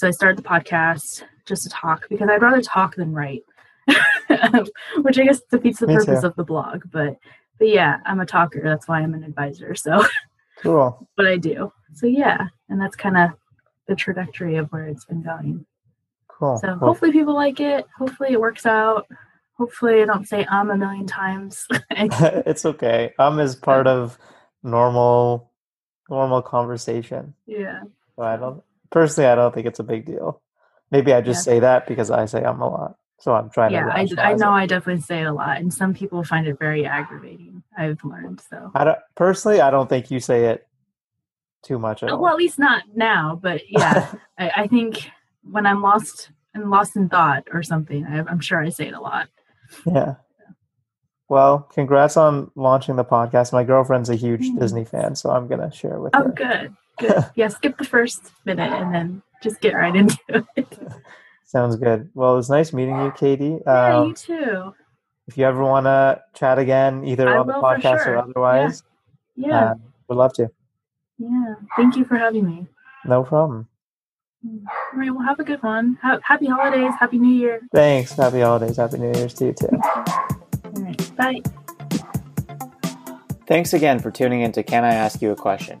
so 0.00 0.08
I 0.08 0.12
started 0.12 0.38
the 0.38 0.48
podcast 0.48 1.24
just 1.44 1.62
to 1.64 1.68
talk 1.68 2.08
because 2.08 2.28
I'd 2.30 2.40
rather 2.40 2.62
talk 2.62 2.96
than 2.96 3.12
write. 3.12 3.44
which 5.02 5.18
I 5.18 5.24
guess 5.24 5.40
defeats 5.50 5.80
the 5.80 5.86
Me 5.86 5.94
purpose 5.94 6.20
too. 6.20 6.26
of 6.26 6.36
the 6.36 6.44
blog. 6.44 6.82
But 6.90 7.16
but 7.58 7.68
yeah, 7.68 7.98
I'm 8.06 8.20
a 8.20 8.26
talker. 8.26 8.60
That's 8.64 8.88
why 8.88 9.00
I'm 9.00 9.14
an 9.14 9.24
advisor. 9.24 9.74
So 9.74 10.04
cool. 10.62 11.08
but 11.16 11.26
I 11.26 11.36
do. 11.36 11.72
So 11.94 12.06
yeah, 12.06 12.46
and 12.68 12.80
that's 12.80 12.96
kind 12.96 13.16
of 13.16 13.30
the 13.86 13.94
trajectory 13.94 14.56
of 14.56 14.70
where 14.70 14.86
it's 14.86 15.04
been 15.04 15.22
going. 15.22 15.66
Cool. 16.28 16.58
So 16.58 16.68
cool. 16.68 16.88
hopefully 16.88 17.12
people 17.12 17.34
like 17.34 17.60
it. 17.60 17.86
Hopefully 17.98 18.32
it 18.32 18.40
works 18.40 18.66
out. 18.66 19.06
Hopefully 19.58 20.02
I 20.02 20.06
don't 20.06 20.26
say 20.26 20.44
um 20.46 20.70
a 20.70 20.76
million 20.76 21.06
times. 21.06 21.66
it's 21.90 22.64
okay. 22.64 23.12
Um 23.18 23.38
is 23.40 23.56
part 23.56 23.86
of 23.86 24.18
normal 24.62 25.50
normal 26.08 26.42
conversation. 26.42 27.34
Yeah. 27.46 27.82
So 28.16 28.22
I 28.22 28.36
don't 28.36 28.62
personally 28.90 29.28
I 29.28 29.34
don't 29.34 29.54
think 29.54 29.66
it's 29.66 29.80
a 29.80 29.84
big 29.84 30.06
deal. 30.06 30.40
Maybe 30.90 31.12
I 31.12 31.20
just 31.20 31.46
yeah. 31.46 31.52
say 31.52 31.60
that 31.60 31.86
because 31.86 32.10
I 32.10 32.24
say 32.24 32.42
um 32.42 32.62
a 32.62 32.68
lot. 32.68 32.96
So 33.20 33.34
I'm 33.34 33.50
trying 33.50 33.72
yeah, 33.72 33.92
to. 33.92 34.14
Yeah, 34.14 34.22
I, 34.22 34.32
I 34.32 34.34
know 34.34 34.54
it. 34.54 34.60
I 34.60 34.66
definitely 34.66 35.02
say 35.02 35.20
it 35.20 35.26
a 35.26 35.32
lot, 35.32 35.58
and 35.58 35.72
some 35.72 35.92
people 35.92 36.24
find 36.24 36.46
it 36.46 36.58
very 36.58 36.86
aggravating. 36.86 37.62
I've 37.76 38.02
learned 38.02 38.40
so. 38.40 38.70
I 38.74 38.84
don't 38.84 38.98
personally. 39.14 39.60
I 39.60 39.70
don't 39.70 39.88
think 39.88 40.10
you 40.10 40.20
say 40.20 40.46
it 40.46 40.66
too 41.62 41.78
much 41.78 42.02
at 42.02 42.06
well, 42.06 42.16
all. 42.16 42.22
Well, 42.22 42.32
at 42.32 42.38
least 42.38 42.58
not 42.58 42.84
now, 42.94 43.38
but 43.40 43.60
yeah, 43.68 44.12
I, 44.38 44.50
I, 44.56 44.66
think 44.66 45.10
when 45.42 45.66
I'm 45.66 45.82
lost 45.82 46.30
and 46.54 46.70
lost 46.70 46.96
in 46.96 47.08
thought 47.08 47.46
or 47.52 47.62
something. 47.62 48.06
I, 48.06 48.20
I'm 48.20 48.40
sure 48.40 48.60
I 48.60 48.70
say 48.70 48.88
it 48.88 48.94
a 48.94 49.00
lot. 49.00 49.28
Yeah. 49.86 50.14
Well, 51.28 51.60
congrats 51.72 52.16
on 52.16 52.50
launching 52.56 52.96
the 52.96 53.04
podcast. 53.04 53.52
My 53.52 53.62
girlfriend's 53.62 54.10
a 54.10 54.16
huge 54.16 54.40
Thanks. 54.40 54.60
Disney 54.60 54.84
fan, 54.84 55.14
so 55.14 55.30
I'm 55.30 55.46
gonna 55.46 55.70
share 55.72 56.00
with 56.00 56.14
Oh, 56.14 56.24
her. 56.24 56.32
good. 56.32 56.76
Good. 56.98 57.24
yeah, 57.34 57.48
skip 57.48 57.78
the 57.78 57.84
first 57.84 58.32
minute 58.44 58.72
and 58.72 58.94
then 58.94 59.22
just 59.42 59.60
get 59.60 59.74
right 59.74 59.94
into 59.94 60.18
it. 60.56 60.78
Sounds 61.50 61.74
good. 61.74 62.10
Well, 62.14 62.34
it 62.34 62.36
was 62.36 62.48
nice 62.48 62.72
meeting 62.72 62.96
you, 63.00 63.10
Katie. 63.16 63.58
yeah, 63.66 63.96
Um, 63.98 64.08
you 64.08 64.14
too. 64.14 64.72
if 65.26 65.36
you 65.36 65.44
ever 65.44 65.64
want 65.64 65.86
to 65.86 66.22
chat 66.32 66.60
again, 66.60 67.04
either 67.04 67.28
I 67.28 67.38
on 67.38 67.48
the 67.48 67.54
podcast 67.54 68.04
sure. 68.04 68.14
or 68.14 68.18
otherwise, 68.18 68.84
Yeah. 69.34 69.70
uh, 69.70 69.74
would 70.08 70.16
love 70.18 70.32
to. 70.34 70.48
yeah. 71.18 71.54
Thank 71.76 71.96
you 71.96 72.04
for 72.04 72.14
having 72.16 72.46
me. 72.46 72.68
No 73.04 73.24
problem. 73.24 73.66
All 74.46 74.60
right. 74.94 75.10
Well, 75.10 75.26
have 75.26 75.40
a 75.40 75.44
good 75.44 75.60
one. 75.62 75.98
Ha- 76.02 76.20
happy 76.22 76.46
holidays. 76.46 76.92
Happy 77.00 77.18
New 77.18 77.34
Year. 77.34 77.60
Thanks. 77.74 78.12
Happy 78.12 78.40
holidays. 78.40 78.76
Happy 78.76 78.98
New 78.98 79.12
Year's 79.12 79.34
to 79.34 79.46
you 79.46 79.52
too. 79.52 79.68
All 79.72 80.82
right. 80.82 81.16
Bye. 81.16 81.42
Thanks 83.48 83.72
again 83.72 83.98
for 83.98 84.12
tuning 84.12 84.42
in 84.42 84.52
to 84.52 84.62
Can 84.62 84.84
I 84.84 84.94
Ask 84.94 85.20
You 85.20 85.32
a 85.32 85.36
Question? 85.36 85.80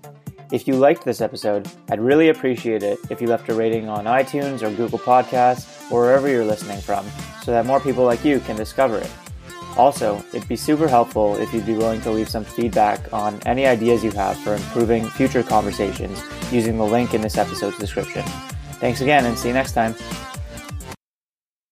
If 0.52 0.66
you 0.66 0.74
liked 0.74 1.04
this 1.04 1.20
episode, 1.20 1.68
I'd 1.90 2.00
really 2.00 2.28
appreciate 2.28 2.82
it 2.82 2.98
if 3.08 3.20
you 3.20 3.28
left 3.28 3.48
a 3.48 3.54
rating 3.54 3.88
on 3.88 4.06
iTunes 4.06 4.62
or 4.62 4.70
Google 4.70 4.98
Podcasts 4.98 5.90
or 5.92 6.02
wherever 6.02 6.28
you're 6.28 6.44
listening 6.44 6.80
from 6.80 7.06
so 7.44 7.52
that 7.52 7.66
more 7.66 7.78
people 7.78 8.04
like 8.04 8.24
you 8.24 8.40
can 8.40 8.56
discover 8.56 8.98
it. 8.98 9.10
Also, 9.76 10.16
it'd 10.34 10.48
be 10.48 10.56
super 10.56 10.88
helpful 10.88 11.36
if 11.36 11.54
you'd 11.54 11.66
be 11.66 11.74
willing 11.74 12.00
to 12.00 12.10
leave 12.10 12.28
some 12.28 12.44
feedback 12.44 13.12
on 13.12 13.38
any 13.46 13.64
ideas 13.64 14.02
you 14.02 14.10
have 14.10 14.36
for 14.40 14.56
improving 14.56 15.08
future 15.10 15.44
conversations 15.44 16.20
using 16.50 16.76
the 16.76 16.84
link 16.84 17.14
in 17.14 17.20
this 17.20 17.38
episode's 17.38 17.78
description. 17.78 18.24
Thanks 18.80 19.02
again 19.02 19.26
and 19.26 19.38
see 19.38 19.48
you 19.48 19.54
next 19.54 19.72
time. 19.72 19.94